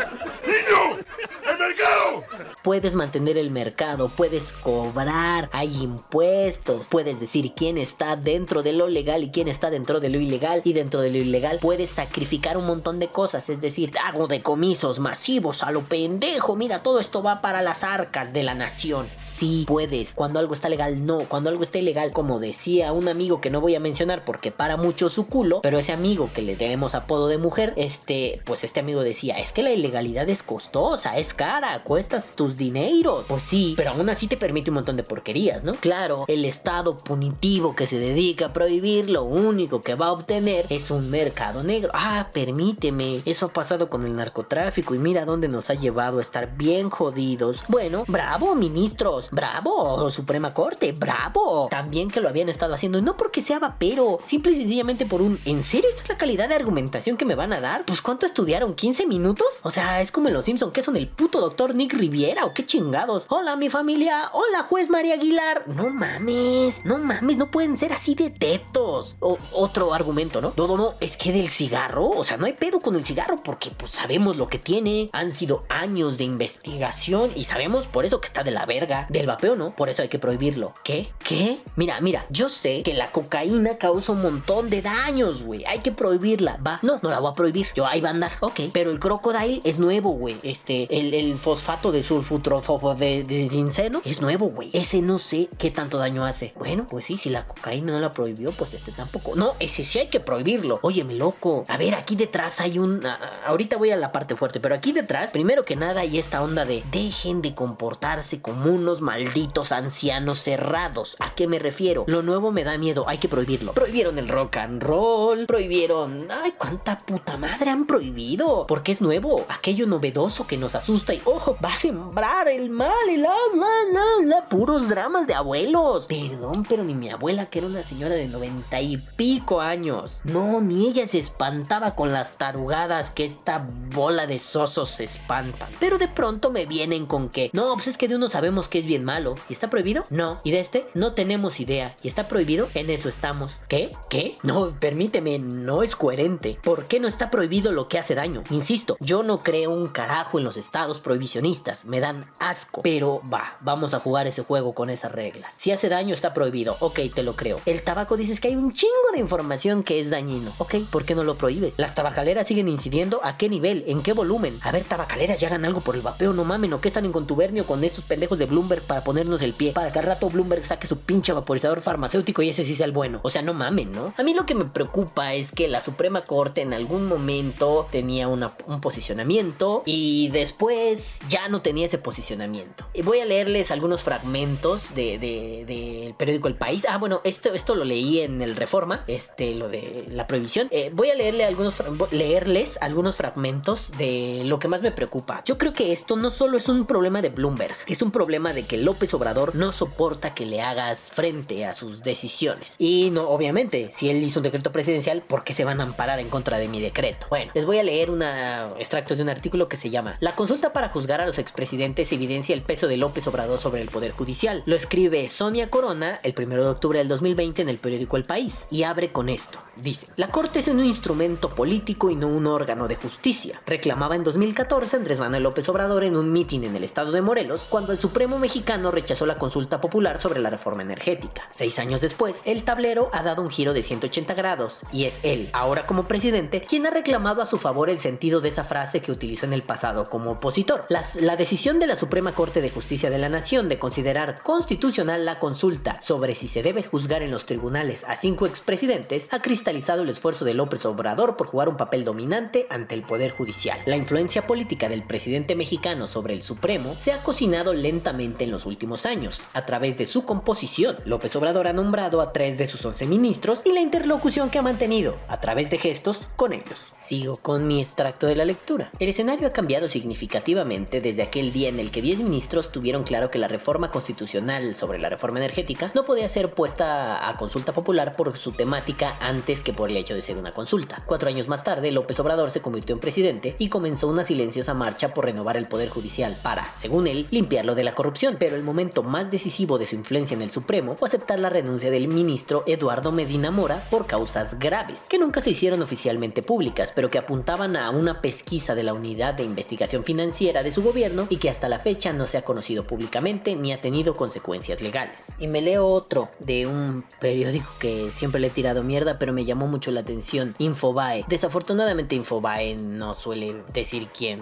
¡Niño! 0.46 1.04
¡El 1.50 1.58
mercado! 1.58 2.24
Puedes 2.62 2.94
mantener 2.94 3.38
el 3.38 3.50
mercado, 3.50 4.08
puedes 4.08 4.52
cobrar, 4.52 5.48
hay 5.52 5.84
impuestos, 5.84 6.88
puedes 6.88 7.20
decir 7.20 7.52
quién 7.54 7.78
está 7.78 8.16
dentro 8.16 8.64
de 8.64 8.72
lo 8.72 8.88
legal 8.88 9.22
y 9.22 9.30
quién 9.30 9.46
está 9.46 9.70
dentro 9.70 10.00
de 10.00 10.10
lo 10.10 10.18
ilegal 10.18 10.62
y 10.64 10.72
dentro 10.72 11.00
de 11.00 11.10
lo 11.10 11.18
ilegal 11.18 11.60
puedes 11.62 11.90
sacrificar 11.90 12.56
un 12.56 12.66
montón 12.66 12.98
de 12.98 13.06
cosas, 13.06 13.50
es 13.50 13.60
decir, 13.60 13.92
hago 14.04 14.26
decomisos 14.26 14.98
masivos 14.98 15.45
a 15.50 15.70
lo 15.70 15.82
pendejo, 15.82 16.56
mira, 16.56 16.82
todo 16.82 17.00
esto 17.00 17.22
va 17.22 17.40
para 17.40 17.62
las 17.62 17.84
arcas 17.84 18.32
de 18.32 18.42
la 18.42 18.54
nación. 18.54 19.08
Sí, 19.14 19.64
puedes, 19.66 20.14
cuando 20.14 20.38
algo 20.38 20.54
está 20.54 20.68
legal, 20.68 21.06
no, 21.06 21.20
cuando 21.20 21.48
algo 21.48 21.62
está 21.62 21.78
ilegal, 21.78 22.12
como 22.12 22.38
decía 22.38 22.92
un 22.92 23.08
amigo 23.08 23.40
que 23.40 23.50
no 23.50 23.60
voy 23.60 23.74
a 23.74 23.80
mencionar 23.80 24.24
porque 24.24 24.50
para 24.50 24.76
mucho 24.76 25.08
su 25.08 25.26
culo, 25.26 25.60
pero 25.62 25.78
ese 25.78 25.92
amigo 25.92 26.28
que 26.34 26.42
le 26.42 26.56
tenemos 26.56 26.94
apodo 26.94 27.28
de 27.28 27.38
mujer, 27.38 27.72
este, 27.76 28.40
pues 28.44 28.64
este 28.64 28.80
amigo 28.80 29.02
decía, 29.02 29.38
es 29.38 29.52
que 29.52 29.62
la 29.62 29.72
ilegalidad 29.72 30.28
es 30.28 30.42
costosa, 30.42 31.16
es 31.16 31.34
cara, 31.34 31.82
cuestas 31.84 32.32
tus 32.32 32.56
dineros. 32.56 33.26
Pues 33.28 33.42
sí, 33.42 33.74
pero 33.76 33.90
aún 33.90 34.08
así 34.08 34.26
te 34.26 34.36
permite 34.36 34.70
un 34.70 34.76
montón 34.76 34.96
de 34.96 35.02
porquerías, 35.02 35.64
¿no? 35.64 35.74
Claro, 35.74 36.24
el 36.28 36.44
estado 36.44 36.96
punitivo 36.96 37.74
que 37.74 37.86
se 37.86 37.98
dedica 37.98 38.46
a 38.46 38.52
prohibir, 38.52 39.10
lo 39.10 39.24
único 39.24 39.80
que 39.80 39.94
va 39.94 40.06
a 40.06 40.12
obtener 40.12 40.66
es 40.70 40.90
un 40.90 41.10
mercado 41.10 41.62
negro. 41.62 41.90
Ah, 41.94 42.28
permíteme, 42.32 43.22
eso 43.24 43.46
ha 43.46 43.48
pasado 43.48 43.88
con 43.88 44.04
el 44.04 44.16
narcotráfico 44.16 44.94
y 44.94 44.98
mira 44.98 45.24
dónde 45.24 45.35
nos 45.36 45.70
ha 45.70 45.74
llevado 45.74 46.18
a 46.18 46.22
estar 46.22 46.56
bien 46.56 46.90
jodidos. 46.90 47.62
Bueno, 47.68 48.04
bravo, 48.08 48.54
ministros, 48.54 49.28
bravo, 49.30 50.10
Suprema 50.10 50.52
Corte, 50.52 50.92
bravo. 50.92 51.68
También 51.70 52.10
que 52.10 52.20
lo 52.20 52.28
habían 52.28 52.48
estado 52.48 52.74
haciendo, 52.74 53.00
no 53.02 53.16
porque 53.16 53.42
sea 53.42 53.58
vapero, 53.58 54.18
simple 54.24 54.52
y 54.52 54.56
sencillamente 54.56 55.06
por 55.06 55.20
un, 55.20 55.38
¿en 55.44 55.62
serio 55.62 55.88
esta 55.88 56.02
es 56.02 56.08
la 56.08 56.16
calidad 56.16 56.48
de 56.48 56.54
argumentación 56.54 57.16
que 57.16 57.24
me 57.24 57.34
van 57.34 57.52
a 57.52 57.60
dar? 57.60 57.84
Pues 57.84 58.00
¿cuánto 58.00 58.26
estudiaron? 58.26 58.74
¿15 58.74 59.06
minutos? 59.06 59.46
O 59.62 59.70
sea, 59.70 60.00
es 60.00 60.10
como 60.10 60.28
en 60.28 60.34
Los 60.34 60.46
Simpson, 60.46 60.72
que 60.72 60.82
son 60.82 60.96
el 60.96 61.08
puto 61.08 61.40
doctor 61.40 61.74
Nick 61.74 61.92
Riviera 61.92 62.44
o 62.44 62.54
qué 62.54 62.64
chingados. 62.64 63.26
Hola 63.28 63.56
mi 63.56 63.68
familia, 63.70 64.30
hola 64.32 64.62
juez 64.62 64.88
María 64.88 65.14
Aguilar. 65.14 65.64
No 65.66 65.90
mames, 65.90 66.84
no 66.84 66.98
mames, 66.98 67.36
no 67.36 67.50
pueden 67.50 67.76
ser 67.76 67.92
así 67.92 68.14
de 68.14 68.30
tetos. 68.30 69.16
O, 69.20 69.36
otro 69.52 69.92
argumento, 69.94 70.40
¿no? 70.40 70.52
No, 70.56 70.66
no, 70.66 70.76
no, 70.76 70.94
es 71.00 71.16
que 71.16 71.32
del 71.32 71.48
cigarro, 71.48 72.08
o 72.08 72.24
sea, 72.24 72.36
no 72.36 72.46
hay 72.46 72.52
pedo 72.52 72.80
con 72.80 72.96
el 72.96 73.04
cigarro 73.04 73.36
porque 73.42 73.70
pues 73.70 73.92
sabemos 73.92 74.36
lo 74.36 74.48
que 74.48 74.58
tiene. 74.58 75.08
Sido 75.32 75.64
años 75.68 76.16
de 76.16 76.24
investigación 76.24 77.30
y 77.34 77.44
sabemos 77.44 77.86
por 77.86 78.04
eso 78.04 78.20
que 78.20 78.26
está 78.26 78.44
de 78.44 78.50
la 78.50 78.66
verga. 78.66 79.06
Del 79.10 79.26
vapeo 79.26 79.56
no, 79.56 79.74
por 79.74 79.88
eso 79.88 80.02
hay 80.02 80.08
que 80.08 80.18
prohibirlo. 80.18 80.72
¿Qué? 80.84 81.10
¿Qué? 81.24 81.58
Mira, 81.76 82.00
mira, 82.00 82.24
yo 82.30 82.48
sé 82.48 82.82
que 82.82 82.94
la 82.94 83.10
cocaína 83.12 83.78
causa 83.78 84.12
un 84.12 84.22
montón 84.22 84.70
de 84.70 84.82
daños, 84.82 85.42
güey. 85.42 85.64
Hay 85.66 85.80
que 85.80 85.92
prohibirla. 85.92 86.58
Va, 86.66 86.80
no, 86.82 87.00
no 87.02 87.10
la 87.10 87.18
voy 87.18 87.30
a 87.30 87.34
prohibir. 87.34 87.68
Yo 87.74 87.86
ahí 87.86 88.00
va 88.00 88.08
a 88.08 88.12
andar. 88.12 88.32
Ok, 88.40 88.60
pero 88.72 88.90
el 88.90 88.98
crocodile 88.98 89.60
es 89.64 89.78
nuevo, 89.78 90.10
güey. 90.10 90.36
Este, 90.42 90.86
el, 90.98 91.14
el 91.14 91.36
fosfato 91.36 91.92
de 91.92 92.02
sulfutrofofo 92.02 92.94
de, 92.94 93.22
de 93.22 93.48
ginseno 93.48 94.02
es 94.04 94.20
nuevo, 94.20 94.48
güey. 94.48 94.70
Ese 94.72 95.02
no 95.02 95.18
sé 95.18 95.48
qué 95.58 95.70
tanto 95.70 95.98
daño 95.98 96.24
hace. 96.24 96.52
Bueno, 96.56 96.86
pues 96.88 97.04
sí, 97.04 97.18
si 97.18 97.30
la 97.30 97.46
cocaína 97.46 97.92
no 97.92 98.00
la 98.00 98.12
prohibió, 98.12 98.50
pues 98.52 98.74
este 98.74 98.92
tampoco. 98.92 99.34
No, 99.34 99.54
ese 99.60 99.84
sí 99.84 99.98
hay 99.98 100.06
que 100.08 100.20
prohibirlo. 100.20 100.78
Óyeme, 100.82 101.14
loco. 101.14 101.64
A 101.68 101.76
ver, 101.76 101.94
aquí 101.94 102.16
detrás 102.16 102.60
hay 102.60 102.78
un. 102.78 103.02
ahorita 103.46 103.76
voy 103.76 103.90
a 103.90 103.96
la 103.96 104.12
parte 104.12 104.34
fuerte, 104.34 104.60
pero 104.60 104.74
aquí 104.74 104.92
detrás, 104.92 105.15
primero 105.32 105.62
que 105.62 105.76
nada, 105.76 106.02
hay 106.02 106.18
esta 106.18 106.42
onda 106.42 106.64
de 106.64 106.84
dejen 106.90 107.42
de 107.42 107.54
comportarse 107.54 108.40
como 108.40 108.70
unos 108.70 109.00
malditos 109.00 109.72
ancianos 109.72 110.38
cerrados. 110.38 111.16
¿A 111.20 111.30
qué 111.30 111.46
me 111.46 111.58
refiero? 111.58 112.04
Lo 112.06 112.22
nuevo 112.22 112.52
me 112.52 112.64
da 112.64 112.78
miedo, 112.78 113.04
hay 113.08 113.18
que 113.18 113.28
prohibirlo. 113.28 113.72
Prohibieron 113.72 114.18
el 114.18 114.28
rock 114.28 114.58
and 114.58 114.82
roll, 114.82 115.46
prohibieron. 115.46 116.28
Ay, 116.30 116.52
cuánta 116.56 116.98
puta 116.98 117.36
madre 117.36 117.70
han 117.70 117.86
prohibido. 117.86 118.66
Porque 118.66 118.92
es 118.92 119.00
nuevo, 119.00 119.44
aquello 119.48 119.86
novedoso 119.86 120.46
que 120.46 120.56
nos 120.56 120.74
asusta 120.74 121.14
y 121.14 121.22
ojo, 121.24 121.56
va 121.64 121.72
a 121.72 121.76
sembrar 121.76 122.48
el 122.48 122.70
mal, 122.70 123.08
el 123.08 123.24
alma, 123.24 123.68
la, 123.92 124.26
la, 124.26 124.48
puros 124.48 124.88
dramas 124.88 125.26
de 125.26 125.34
abuelos. 125.34 126.06
Perdón, 126.06 126.64
pero 126.68 126.84
ni 126.84 126.94
mi 126.94 127.10
abuela, 127.10 127.46
que 127.46 127.58
era 127.58 127.68
una 127.68 127.82
señora 127.82 128.14
de 128.14 128.28
noventa 128.28 128.80
y 128.80 128.98
pico 129.16 129.60
años. 129.60 130.20
No, 130.24 130.60
ni 130.60 130.88
ella 130.88 131.06
se 131.06 131.18
espantaba 131.18 131.94
con 131.94 132.12
las 132.12 132.36
tarugadas 132.36 133.10
que 133.10 133.24
esta 133.24 133.66
bola 133.94 134.26
de 134.26 134.38
sosos 134.38 134.88
se 134.88 135.05
espantan. 135.06 135.68
Pero 135.80 135.98
de 135.98 136.08
pronto 136.08 136.50
me 136.50 136.66
vienen 136.66 137.06
con 137.06 137.28
que, 137.28 137.50
no, 137.52 137.72
pues 137.74 137.88
es 137.88 137.96
que 137.96 138.08
de 138.08 138.16
uno 138.16 138.28
sabemos 138.28 138.68
que 138.68 138.78
es 138.78 138.86
bien 138.86 139.04
malo. 139.04 139.34
¿Y 139.48 139.52
está 139.52 139.70
prohibido? 139.70 140.04
No. 140.10 140.38
¿Y 140.44 140.50
de 140.50 140.60
este? 140.60 140.86
No 140.94 141.14
tenemos 141.14 141.60
idea. 141.60 141.94
¿Y 142.02 142.08
está 142.08 142.28
prohibido? 142.28 142.68
En 142.74 142.90
eso 142.90 143.08
estamos. 143.08 143.60
¿Qué? 143.68 143.90
¿Qué? 144.10 144.34
No, 144.42 144.78
permíteme, 144.78 145.38
no 145.38 145.82
es 145.82 145.96
coherente. 145.96 146.58
¿Por 146.62 146.84
qué 146.84 147.00
no 147.00 147.08
está 147.08 147.30
prohibido 147.30 147.72
lo 147.72 147.88
que 147.88 147.98
hace 147.98 148.14
daño? 148.14 148.42
Insisto, 148.50 148.96
yo 149.00 149.22
no 149.22 149.42
creo 149.42 149.70
un 149.70 149.88
carajo 149.88 150.38
en 150.38 150.44
los 150.44 150.56
estados 150.56 151.00
prohibicionistas. 151.00 151.84
Me 151.84 152.00
dan 152.00 152.30
asco. 152.38 152.82
Pero 152.82 153.22
va, 153.32 153.56
vamos 153.60 153.94
a 153.94 154.00
jugar 154.00 154.26
ese 154.26 154.42
juego 154.42 154.74
con 154.74 154.90
esas 154.90 155.12
reglas. 155.12 155.54
Si 155.56 155.72
hace 155.72 155.88
daño 155.88 156.14
está 156.14 156.32
prohibido. 156.32 156.76
Ok, 156.80 157.00
te 157.14 157.22
lo 157.22 157.34
creo. 157.34 157.60
El 157.66 157.82
tabaco 157.82 158.16
dices 158.16 158.40
que 158.40 158.48
hay 158.48 158.56
un 158.56 158.72
chingo 158.72 158.92
de 159.12 159.20
información 159.20 159.82
que 159.82 160.00
es 160.00 160.10
dañino. 160.10 160.52
Ok, 160.58 160.76
¿por 160.90 161.04
qué 161.04 161.14
no 161.14 161.24
lo 161.24 161.36
prohíbes? 161.36 161.78
Las 161.78 161.94
tabacaleras 161.94 162.46
siguen 162.46 162.68
incidiendo 162.68 163.20
a 163.24 163.36
qué 163.36 163.48
nivel, 163.48 163.84
en 163.86 164.02
qué 164.02 164.12
volumen. 164.12 164.58
A 164.62 164.72
ver, 164.72 164.84
tabacaleras 164.96 165.38
ya 165.38 165.48
hagan 165.48 165.66
algo 165.66 165.82
por 165.82 165.94
el 165.94 166.00
vapeo, 166.00 166.32
no 166.32 166.44
mamen, 166.44 166.72
o 166.72 166.80
que 166.80 166.88
están 166.88 167.04
en 167.04 167.12
contubernio 167.12 167.66
con 167.66 167.84
estos 167.84 168.04
pendejos 168.04 168.38
de 168.38 168.46
Bloomberg 168.46 168.82
para 168.82 169.02
ponernos 169.02 169.42
el 169.42 169.52
pie, 169.52 169.72
para 169.72 169.92
que 169.92 169.98
al 169.98 170.06
rato 170.06 170.30
Bloomberg 170.30 170.64
saque 170.64 170.86
su 170.86 171.00
pinche 171.00 171.34
vaporizador 171.34 171.82
farmacéutico 171.82 172.40
y 172.40 172.48
ese 172.48 172.64
sí 172.64 172.74
sea 172.74 172.86
el 172.86 172.92
bueno. 172.92 173.20
O 173.22 173.28
sea, 173.28 173.42
no 173.42 173.52
mamen, 173.52 173.92
¿no? 173.92 174.14
A 174.16 174.22
mí 174.22 174.32
lo 174.32 174.46
que 174.46 174.54
me 174.54 174.64
preocupa 174.64 175.34
es 175.34 175.52
que 175.52 175.68
la 175.68 175.82
Suprema 175.82 176.22
Corte 176.22 176.62
en 176.62 176.72
algún 176.72 177.06
momento 177.08 177.88
tenía 177.92 178.26
un 178.28 178.46
posicionamiento 178.80 179.82
y 179.84 180.30
después 180.30 181.20
ya 181.28 181.48
no 181.48 181.60
tenía 181.60 181.84
ese 181.84 181.98
posicionamiento. 181.98 182.86
Voy 183.04 183.20
a 183.20 183.26
leerles 183.26 183.70
algunos 183.70 184.02
fragmentos 184.02 184.94
del 184.94 185.20
de, 185.20 186.14
periódico 186.16 186.48
El 186.48 186.56
País. 186.56 186.86
Ah, 186.88 186.96
bueno, 186.96 187.20
esto, 187.24 187.52
esto 187.52 187.74
lo 187.74 187.84
leí 187.84 188.20
en 188.20 188.40
el 188.40 188.56
Reforma, 188.56 189.04
este, 189.08 189.54
lo 189.54 189.68
de 189.68 190.06
la 190.08 190.26
prohibición. 190.26 190.68
Eh, 190.70 190.90
voy 190.94 191.10
a 191.10 191.14
leerle 191.14 191.44
algunos, 191.44 191.82
leerles 192.10 192.78
algunos 192.80 193.16
fragmentos 193.16 193.90
de 193.98 194.40
lo 194.44 194.58
que 194.58 194.68
más 194.68 194.80
me 194.80 194.85
preocupa. 194.92 195.42
Yo 195.44 195.58
creo 195.58 195.72
que 195.72 195.92
esto 195.92 196.16
no 196.16 196.30
solo 196.30 196.56
es 196.56 196.68
un 196.68 196.86
problema 196.86 197.22
de 197.22 197.28
Bloomberg, 197.28 197.76
es 197.86 198.02
un 198.02 198.10
problema 198.10 198.52
de 198.52 198.64
que 198.64 198.76
López 198.76 199.12
Obrador 199.14 199.54
no 199.54 199.72
soporta 199.72 200.34
que 200.34 200.46
le 200.46 200.62
hagas 200.62 201.10
frente 201.10 201.64
a 201.64 201.74
sus 201.74 202.02
decisiones. 202.02 202.74
Y 202.78 203.10
no, 203.12 203.22
obviamente, 203.24 203.90
si 203.92 204.10
él 204.10 204.22
hizo 204.22 204.40
un 204.40 204.44
decreto 204.44 204.72
presidencial, 204.72 205.22
¿por 205.22 205.44
qué 205.44 205.52
se 205.52 205.64
van 205.64 205.80
a 205.80 205.84
amparar 205.84 206.20
en 206.20 206.28
contra 206.28 206.58
de 206.58 206.68
mi 206.68 206.80
decreto? 206.80 207.26
Bueno, 207.28 207.52
les 207.54 207.66
voy 207.66 207.78
a 207.78 207.82
leer 207.82 208.10
una 208.10 208.68
extractos 208.78 209.16
de 209.18 209.22
un 209.22 209.30
artículo 209.30 209.68
que 209.68 209.76
se 209.76 209.90
llama 209.90 210.16
La 210.20 210.34
consulta 210.34 210.72
para 210.72 210.88
juzgar 210.88 211.20
a 211.20 211.26
los 211.26 211.38
expresidentes 211.38 212.12
evidencia 212.12 212.54
el 212.54 212.62
peso 212.62 212.88
de 212.88 212.96
López 212.96 213.26
Obrador 213.26 213.60
sobre 213.60 213.82
el 213.82 213.88
Poder 213.88 214.12
Judicial. 214.12 214.62
Lo 214.66 214.76
escribe 214.76 215.28
Sonia 215.28 215.70
Corona 215.70 216.18
el 216.22 216.34
1 216.36 216.56
de 216.56 216.68
octubre 216.68 216.98
del 216.98 217.08
2020 217.08 217.62
en 217.62 217.68
el 217.68 217.78
periódico 217.78 218.16
El 218.16 218.24
País 218.24 218.66
y 218.70 218.82
abre 218.82 219.12
con 219.12 219.28
esto. 219.28 219.58
Dice, 219.76 220.06
la 220.16 220.28
Corte 220.28 220.60
es 220.60 220.68
un 220.68 220.82
instrumento 220.84 221.54
político 221.54 222.10
y 222.10 222.16
no 222.16 222.28
un 222.28 222.46
órgano 222.46 222.88
de 222.88 222.96
justicia. 222.96 223.60
Reclamaba 223.66 224.16
en 224.16 224.24
2014 224.24 224.75
Andrés 224.76 225.20
Manuel 225.20 225.42
López 225.42 225.66
Obrador 225.70 226.04
en 226.04 226.16
un 226.16 226.30
mitin 226.30 226.62
en 226.62 226.76
el 226.76 226.84
estado 226.84 227.10
de 227.10 227.22
Morelos 227.22 227.66
cuando 227.70 227.92
el 227.92 227.98
Supremo 227.98 228.38
mexicano 228.38 228.90
rechazó 228.90 229.24
la 229.24 229.36
consulta 229.36 229.80
popular 229.80 230.18
sobre 230.18 230.38
la 230.38 230.50
reforma 230.50 230.82
energética. 230.82 231.40
Seis 231.50 231.78
años 231.78 232.02
después, 232.02 232.42
el 232.44 232.62
tablero 232.62 233.08
ha 233.14 233.22
dado 233.22 233.40
un 233.40 233.48
giro 233.48 233.72
de 233.72 233.82
180 233.82 234.34
grados 234.34 234.82
y 234.92 235.06
es 235.06 235.20
él, 235.22 235.48
ahora 235.54 235.86
como 235.86 236.06
presidente, 236.06 236.60
quien 236.60 236.86
ha 236.86 236.90
reclamado 236.90 237.40
a 237.40 237.46
su 237.46 237.56
favor 237.56 237.88
el 237.88 237.98
sentido 237.98 238.42
de 238.42 238.50
esa 238.50 238.64
frase 238.64 239.00
que 239.00 239.12
utilizó 239.12 239.46
en 239.46 239.54
el 239.54 239.62
pasado 239.62 240.10
como 240.10 240.32
opositor. 240.32 240.84
la 240.88 241.36
decisión 241.36 241.78
de 241.78 241.86
la 241.86 241.96
Suprema 241.96 242.32
Corte 242.32 242.60
de 242.60 242.70
Justicia 242.70 243.08
de 243.08 243.18
la 243.18 243.30
Nación 243.30 243.70
de 243.70 243.78
considerar 243.78 244.42
constitucional 244.42 245.24
la 245.24 245.38
consulta 245.38 245.98
sobre 246.02 246.34
si 246.34 246.48
se 246.48 246.62
debe 246.62 246.82
juzgar 246.82 247.22
en 247.22 247.30
los 247.30 247.46
tribunales 247.46 248.04
a 248.04 248.14
cinco 248.14 248.46
expresidentes 248.46 249.28
ha 249.32 249.40
cristalizado 249.40 250.02
el 250.02 250.10
esfuerzo 250.10 250.44
de 250.44 250.52
López 250.52 250.84
Obrador 250.84 251.38
por 251.38 251.46
jugar 251.46 251.70
un 251.70 251.78
papel 251.78 252.04
dominante 252.04 252.66
ante 252.68 252.94
el 252.94 253.02
Poder 253.02 253.30
Judicial. 253.30 253.80
La 253.86 253.96
influencia 253.96 254.46
política 254.46 254.65
del 254.66 255.04
presidente 255.04 255.54
mexicano 255.54 256.06
sobre 256.08 256.34
el 256.34 256.42
Supremo 256.42 256.94
se 256.98 257.12
ha 257.12 257.18
cocinado 257.18 257.72
lentamente 257.72 258.44
en 258.44 258.50
los 258.50 258.66
últimos 258.66 259.06
años. 259.06 259.42
A 259.52 259.62
través 259.62 259.96
de 259.96 260.06
su 260.06 260.24
composición, 260.24 260.96
López 261.04 261.34
Obrador 261.36 261.68
ha 261.68 261.72
nombrado 261.72 262.20
a 262.20 262.32
tres 262.32 262.58
de 262.58 262.66
sus 262.66 262.84
once 262.84 263.06
ministros 263.06 263.62
y 263.64 263.72
la 263.72 263.80
interlocución 263.80 264.50
que 264.50 264.58
ha 264.58 264.62
mantenido, 264.62 265.18
a 265.28 265.40
través 265.40 265.70
de 265.70 265.78
gestos, 265.78 266.26
con 266.34 266.52
ellos. 266.52 266.84
Sigo 266.92 267.36
con 267.36 267.68
mi 267.68 267.80
extracto 267.80 268.26
de 268.26 268.34
la 268.34 268.44
lectura. 268.44 268.90
El 268.98 269.08
escenario 269.08 269.46
ha 269.46 269.52
cambiado 269.52 269.88
significativamente 269.88 271.00
desde 271.00 271.22
aquel 271.22 271.52
día 271.52 271.68
en 271.68 271.78
el 271.78 271.92
que 271.92 272.02
10 272.02 272.20
ministros 272.20 272.72
tuvieron 272.72 273.04
claro 273.04 273.30
que 273.30 273.38
la 273.38 273.48
reforma 273.48 273.90
constitucional 273.90 274.74
sobre 274.74 274.98
la 274.98 275.08
reforma 275.08 275.38
energética 275.38 275.92
no 275.94 276.04
podía 276.04 276.28
ser 276.28 276.52
puesta 276.54 277.28
a 277.28 277.36
consulta 277.36 277.72
popular 277.72 278.12
por 278.16 278.36
su 278.36 278.50
temática 278.50 279.16
antes 279.20 279.62
que 279.62 279.72
por 279.72 279.90
el 279.90 279.96
hecho 279.96 280.14
de 280.14 280.22
ser 280.22 280.36
una 280.36 280.52
consulta. 280.52 281.04
Cuatro 281.06 281.28
años 281.28 281.48
más 281.48 281.62
tarde, 281.62 281.92
López 281.92 282.18
Obrador 282.18 282.50
se 282.50 282.60
convirtió 282.60 282.94
en 282.94 283.00
presidente 283.00 283.54
y 283.58 283.68
comenzó 283.68 284.08
una 284.08 284.24
silenciosa 284.46 284.74
marcha 284.74 285.08
por 285.08 285.24
renovar 285.24 285.56
el 285.56 285.66
poder 285.66 285.88
judicial 285.88 286.36
para, 286.40 286.72
según 286.78 287.08
él, 287.08 287.26
limpiarlo 287.32 287.74
de 287.74 287.82
la 287.82 287.94
corrupción. 287.94 288.36
Pero 288.38 288.54
el 288.54 288.62
momento 288.62 289.02
más 289.02 289.28
decisivo 289.28 289.76
de 289.76 289.86
su 289.86 289.96
influencia 289.96 290.36
en 290.36 290.42
el 290.42 290.52
Supremo 290.52 290.96
fue 290.96 291.08
aceptar 291.08 291.40
la 291.40 291.48
renuncia 291.48 291.90
del 291.90 292.06
ministro 292.06 292.62
Eduardo 292.66 293.10
Medina 293.10 293.50
Mora 293.50 293.84
por 293.90 294.06
causas 294.06 294.60
graves, 294.60 295.06
que 295.08 295.18
nunca 295.18 295.40
se 295.40 295.50
hicieron 295.50 295.82
oficialmente 295.82 296.42
públicas, 296.42 296.92
pero 296.94 297.08
que 297.08 297.18
apuntaban 297.18 297.76
a 297.76 297.90
una 297.90 298.20
pesquisa 298.20 298.76
de 298.76 298.84
la 298.84 298.94
Unidad 298.94 299.34
de 299.34 299.42
Investigación 299.42 300.04
Financiera 300.04 300.62
de 300.62 300.70
su 300.70 300.82
gobierno 300.82 301.26
y 301.28 301.38
que 301.38 301.50
hasta 301.50 301.68
la 301.68 301.80
fecha 301.80 302.12
no 302.12 302.28
se 302.28 302.38
ha 302.38 302.44
conocido 302.44 302.86
públicamente 302.86 303.56
ni 303.56 303.72
ha 303.72 303.80
tenido 303.80 304.14
consecuencias 304.14 304.80
legales. 304.80 305.32
Y 305.40 305.48
me 305.48 305.60
leo 305.60 305.86
otro 305.86 306.28
de 306.38 306.68
un 306.68 307.04
periódico 307.20 307.68
que 307.80 308.10
siempre 308.12 308.40
le 308.40 308.46
he 308.46 308.50
tirado 308.50 308.84
mierda, 308.84 309.18
pero 309.18 309.32
me 309.32 309.44
llamó 309.44 309.66
mucho 309.66 309.90
la 309.90 310.00
atención, 310.00 310.54
Infobae. 310.58 311.24
Desafortunadamente 311.28 312.14
Infobae 312.14 312.76
no 312.76 313.12
suele 313.12 313.64
decir 313.72 314.08
quién, 314.16 314.35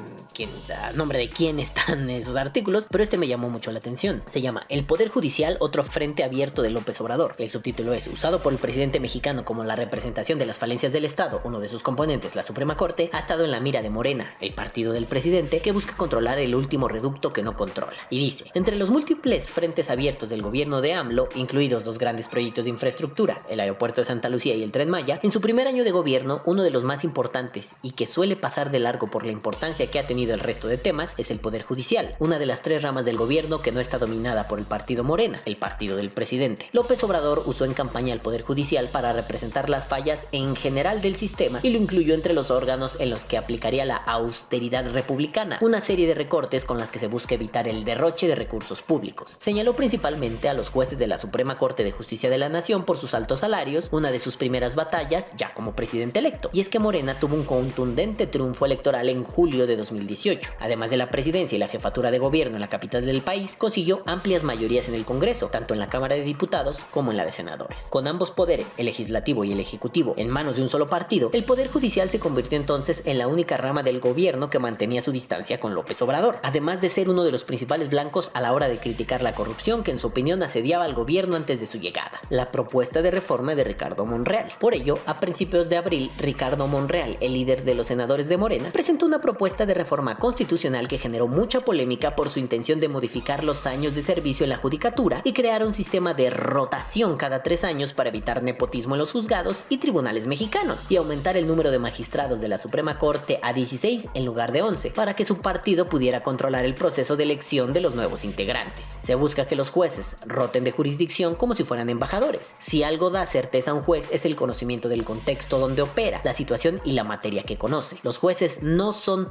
a 0.74 0.92
nombre 0.92 1.18
de 1.18 1.28
quién 1.28 1.58
están 1.58 2.10
esos 2.10 2.36
artículos, 2.36 2.86
pero 2.90 3.04
este 3.04 3.18
me 3.18 3.28
llamó 3.28 3.50
mucho 3.50 3.72
la 3.72 3.78
atención. 3.78 4.22
Se 4.26 4.40
llama 4.40 4.66
El 4.68 4.84
Poder 4.84 5.08
Judicial, 5.08 5.56
otro 5.60 5.84
frente 5.84 6.24
abierto 6.24 6.62
de 6.62 6.70
López 6.70 7.00
Obrador. 7.00 7.34
El 7.38 7.50
subtítulo 7.50 7.92
es 7.92 8.06
usado 8.06 8.42
por 8.42 8.52
el 8.52 8.58
presidente 8.58 9.00
mexicano 9.00 9.44
como 9.44 9.64
la 9.64 9.76
representación 9.76 10.38
de 10.38 10.46
las 10.46 10.58
falencias 10.58 10.92
del 10.92 11.04
Estado, 11.04 11.40
uno 11.44 11.60
de 11.60 11.68
sus 11.68 11.82
componentes, 11.82 12.34
la 12.34 12.42
Suprema 12.42 12.76
Corte, 12.76 13.10
ha 13.12 13.18
estado 13.18 13.44
en 13.44 13.50
la 13.50 13.60
mira 13.60 13.82
de 13.82 13.90
Morena, 13.90 14.34
el 14.40 14.54
partido 14.54 14.92
del 14.92 15.06
presidente 15.06 15.60
que 15.60 15.72
busca 15.72 15.96
controlar 15.96 16.38
el 16.38 16.54
último 16.54 16.88
reducto 16.88 17.32
que 17.32 17.42
no 17.42 17.56
controla. 17.56 17.96
Y 18.10 18.18
dice, 18.18 18.50
entre 18.54 18.76
los 18.76 18.90
múltiples 18.90 19.50
frentes 19.50 19.90
abiertos 19.90 20.28
del 20.28 20.42
gobierno 20.42 20.80
de 20.80 20.94
AMLO, 20.94 21.28
incluidos 21.34 21.84
dos 21.84 21.98
grandes 21.98 22.28
proyectos 22.28 22.64
de 22.64 22.70
infraestructura, 22.70 23.42
el 23.48 23.60
aeropuerto 23.60 24.00
de 24.00 24.06
Santa 24.06 24.28
Lucía 24.28 24.54
y 24.54 24.62
el 24.62 24.72
tren 24.72 24.90
Maya, 24.90 25.20
en 25.22 25.30
su 25.30 25.40
primer 25.40 25.66
año 25.66 25.84
de 25.84 25.90
gobierno, 25.90 26.42
uno 26.44 26.62
de 26.62 26.70
los 26.70 26.84
más 26.84 27.04
importantes 27.04 27.76
y 27.82 27.92
que 27.92 28.06
suele 28.06 28.36
pasar 28.36 28.70
de 28.70 28.78
largo 28.78 29.06
por 29.06 29.24
la 29.24 29.32
importancia 29.32 29.83
que 29.88 29.98
ha 29.98 30.06
tenido 30.06 30.34
el 30.34 30.40
resto 30.40 30.68
de 30.68 30.78
temas 30.78 31.14
es 31.18 31.30
el 31.30 31.40
Poder 31.40 31.62
Judicial, 31.62 32.16
una 32.18 32.38
de 32.38 32.46
las 32.46 32.62
tres 32.62 32.82
ramas 32.82 33.04
del 33.04 33.16
gobierno 33.16 33.62
que 33.62 33.72
no 33.72 33.80
está 33.80 33.98
dominada 33.98 34.48
por 34.48 34.58
el 34.58 34.64
partido 34.64 35.04
Morena, 35.04 35.40
el 35.44 35.56
partido 35.56 35.96
del 35.96 36.10
presidente. 36.10 36.68
López 36.72 37.02
Obrador 37.04 37.42
usó 37.46 37.64
en 37.64 37.74
campaña 37.74 38.12
al 38.12 38.20
Poder 38.20 38.42
Judicial 38.42 38.88
para 38.90 39.12
representar 39.12 39.68
las 39.68 39.86
fallas 39.86 40.26
en 40.32 40.56
general 40.56 41.02
del 41.02 41.16
sistema 41.16 41.60
y 41.62 41.70
lo 41.70 41.78
incluyó 41.78 42.14
entre 42.14 42.34
los 42.34 42.50
órganos 42.50 43.00
en 43.00 43.10
los 43.10 43.24
que 43.24 43.38
aplicaría 43.38 43.84
la 43.84 43.96
austeridad 43.96 44.90
republicana, 44.90 45.58
una 45.60 45.80
serie 45.80 46.06
de 46.06 46.14
recortes 46.14 46.64
con 46.64 46.78
las 46.78 46.90
que 46.90 46.98
se 46.98 47.08
busca 47.08 47.34
evitar 47.34 47.68
el 47.68 47.84
derroche 47.84 48.26
de 48.26 48.34
recursos 48.34 48.82
públicos. 48.82 49.36
Señaló 49.38 49.74
principalmente 49.74 50.48
a 50.48 50.54
los 50.54 50.70
jueces 50.70 50.98
de 50.98 51.06
la 51.06 51.18
Suprema 51.18 51.56
Corte 51.56 51.84
de 51.84 51.92
Justicia 51.92 52.30
de 52.30 52.38
la 52.38 52.48
Nación 52.48 52.84
por 52.84 52.98
sus 52.98 53.14
altos 53.14 53.40
salarios, 53.40 53.88
una 53.90 54.10
de 54.10 54.18
sus 54.18 54.36
primeras 54.36 54.74
batallas 54.74 55.34
ya 55.36 55.52
como 55.54 55.74
presidente 55.74 56.18
electo. 56.18 56.50
Y 56.52 56.60
es 56.60 56.68
que 56.68 56.78
Morena 56.78 57.18
tuvo 57.18 57.36
un 57.36 57.44
contundente 57.44 58.26
triunfo 58.26 58.66
electoral 58.66 59.08
en 59.08 59.24
julio 59.24 59.66
de 59.66 59.73
2018. 59.76 60.50
Además 60.60 60.90
de 60.90 60.96
la 60.96 61.08
presidencia 61.08 61.56
y 61.56 61.58
la 61.58 61.68
jefatura 61.68 62.10
de 62.10 62.18
gobierno 62.18 62.56
en 62.56 62.60
la 62.60 62.68
capital 62.68 63.06
del 63.06 63.22
país, 63.22 63.54
consiguió 63.56 64.02
amplias 64.06 64.42
mayorías 64.42 64.88
en 64.88 64.94
el 64.94 65.04
Congreso, 65.04 65.48
tanto 65.48 65.74
en 65.74 65.80
la 65.80 65.86
Cámara 65.86 66.14
de 66.14 66.22
Diputados 66.22 66.78
como 66.90 67.10
en 67.10 67.16
la 67.16 67.24
de 67.24 67.32
Senadores. 67.32 67.86
Con 67.90 68.06
ambos 68.06 68.30
poderes, 68.30 68.72
el 68.76 68.86
legislativo 68.86 69.44
y 69.44 69.52
el 69.52 69.60
ejecutivo, 69.60 70.14
en 70.16 70.28
manos 70.28 70.56
de 70.56 70.62
un 70.62 70.68
solo 70.68 70.86
partido, 70.86 71.30
el 71.32 71.44
Poder 71.44 71.68
Judicial 71.68 72.10
se 72.10 72.18
convirtió 72.18 72.58
entonces 72.58 73.02
en 73.04 73.18
la 73.18 73.28
única 73.28 73.56
rama 73.56 73.82
del 73.82 74.00
gobierno 74.00 74.48
que 74.48 74.58
mantenía 74.58 75.02
su 75.02 75.12
distancia 75.12 75.60
con 75.60 75.74
López 75.74 76.00
Obrador, 76.02 76.38
además 76.42 76.80
de 76.80 76.88
ser 76.88 77.08
uno 77.08 77.24
de 77.24 77.32
los 77.32 77.44
principales 77.44 77.90
blancos 77.90 78.30
a 78.34 78.40
la 78.40 78.52
hora 78.52 78.68
de 78.68 78.78
criticar 78.78 79.22
la 79.22 79.34
corrupción 79.34 79.82
que 79.82 79.90
en 79.90 79.98
su 79.98 80.08
opinión 80.08 80.42
asediaba 80.42 80.84
al 80.84 80.94
gobierno 80.94 81.36
antes 81.36 81.60
de 81.60 81.66
su 81.66 81.78
llegada. 81.78 82.20
La 82.30 82.46
propuesta 82.46 83.02
de 83.02 83.10
reforma 83.10 83.54
de 83.54 83.64
Ricardo 83.64 84.04
Monreal. 84.04 84.48
Por 84.58 84.74
ello, 84.74 84.98
a 85.06 85.16
principios 85.16 85.68
de 85.68 85.76
abril, 85.76 86.10
Ricardo 86.18 86.66
Monreal, 86.66 87.16
el 87.20 87.34
líder 87.34 87.64
de 87.64 87.74
los 87.74 87.86
senadores 87.86 88.28
de 88.28 88.36
Morena, 88.36 88.70
presentó 88.72 89.06
una 89.06 89.20
propuesta 89.20 89.63
de 89.66 89.74
reforma 89.74 90.16
constitucional 90.16 90.88
que 90.88 90.98
generó 90.98 91.28
mucha 91.28 91.60
polémica 91.60 92.16
por 92.16 92.30
su 92.30 92.38
intención 92.38 92.78
de 92.80 92.88
modificar 92.88 93.44
los 93.44 93.66
años 93.66 93.94
de 93.94 94.02
servicio 94.02 94.44
en 94.44 94.50
la 94.50 94.56
judicatura 94.56 95.20
y 95.24 95.32
crear 95.32 95.64
un 95.64 95.74
sistema 95.74 96.14
de 96.14 96.30
rotación 96.30 97.16
cada 97.16 97.42
tres 97.42 97.64
años 97.64 97.92
para 97.92 98.08
evitar 98.08 98.42
nepotismo 98.42 98.94
en 98.94 99.00
los 99.00 99.12
juzgados 99.12 99.64
y 99.68 99.78
tribunales 99.78 100.26
mexicanos 100.26 100.86
y 100.88 100.96
aumentar 100.96 101.36
el 101.36 101.46
número 101.46 101.70
de 101.70 101.78
magistrados 101.78 102.40
de 102.40 102.48
la 102.48 102.58
Suprema 102.58 102.98
Corte 102.98 103.38
a 103.42 103.52
16 103.52 104.08
en 104.14 104.24
lugar 104.24 104.52
de 104.52 104.62
11 104.62 104.90
para 104.90 105.14
que 105.14 105.24
su 105.24 105.38
partido 105.38 105.86
pudiera 105.86 106.22
controlar 106.22 106.64
el 106.64 106.74
proceso 106.74 107.16
de 107.16 107.24
elección 107.24 107.72
de 107.72 107.80
los 107.80 107.94
nuevos 107.94 108.24
integrantes. 108.24 108.98
Se 109.02 109.14
busca 109.14 109.46
que 109.46 109.56
los 109.56 109.70
jueces 109.70 110.16
roten 110.26 110.64
de 110.64 110.72
jurisdicción 110.72 111.34
como 111.34 111.54
si 111.54 111.64
fueran 111.64 111.90
embajadores. 111.90 112.54
Si 112.58 112.82
algo 112.82 113.10
da 113.10 113.26
certeza 113.26 113.70
a 113.70 113.74
un 113.74 113.82
juez 113.82 114.08
es 114.12 114.24
el 114.24 114.36
conocimiento 114.36 114.88
del 114.88 115.04
contexto 115.04 115.58
donde 115.58 115.82
opera, 115.82 116.20
la 116.24 116.32
situación 116.32 116.80
y 116.84 116.92
la 116.92 117.04
materia 117.04 117.42
que 117.42 117.58
conoce. 117.58 117.98
Los 118.02 118.18
jueces 118.18 118.62
no 118.62 118.92
son 118.92 119.30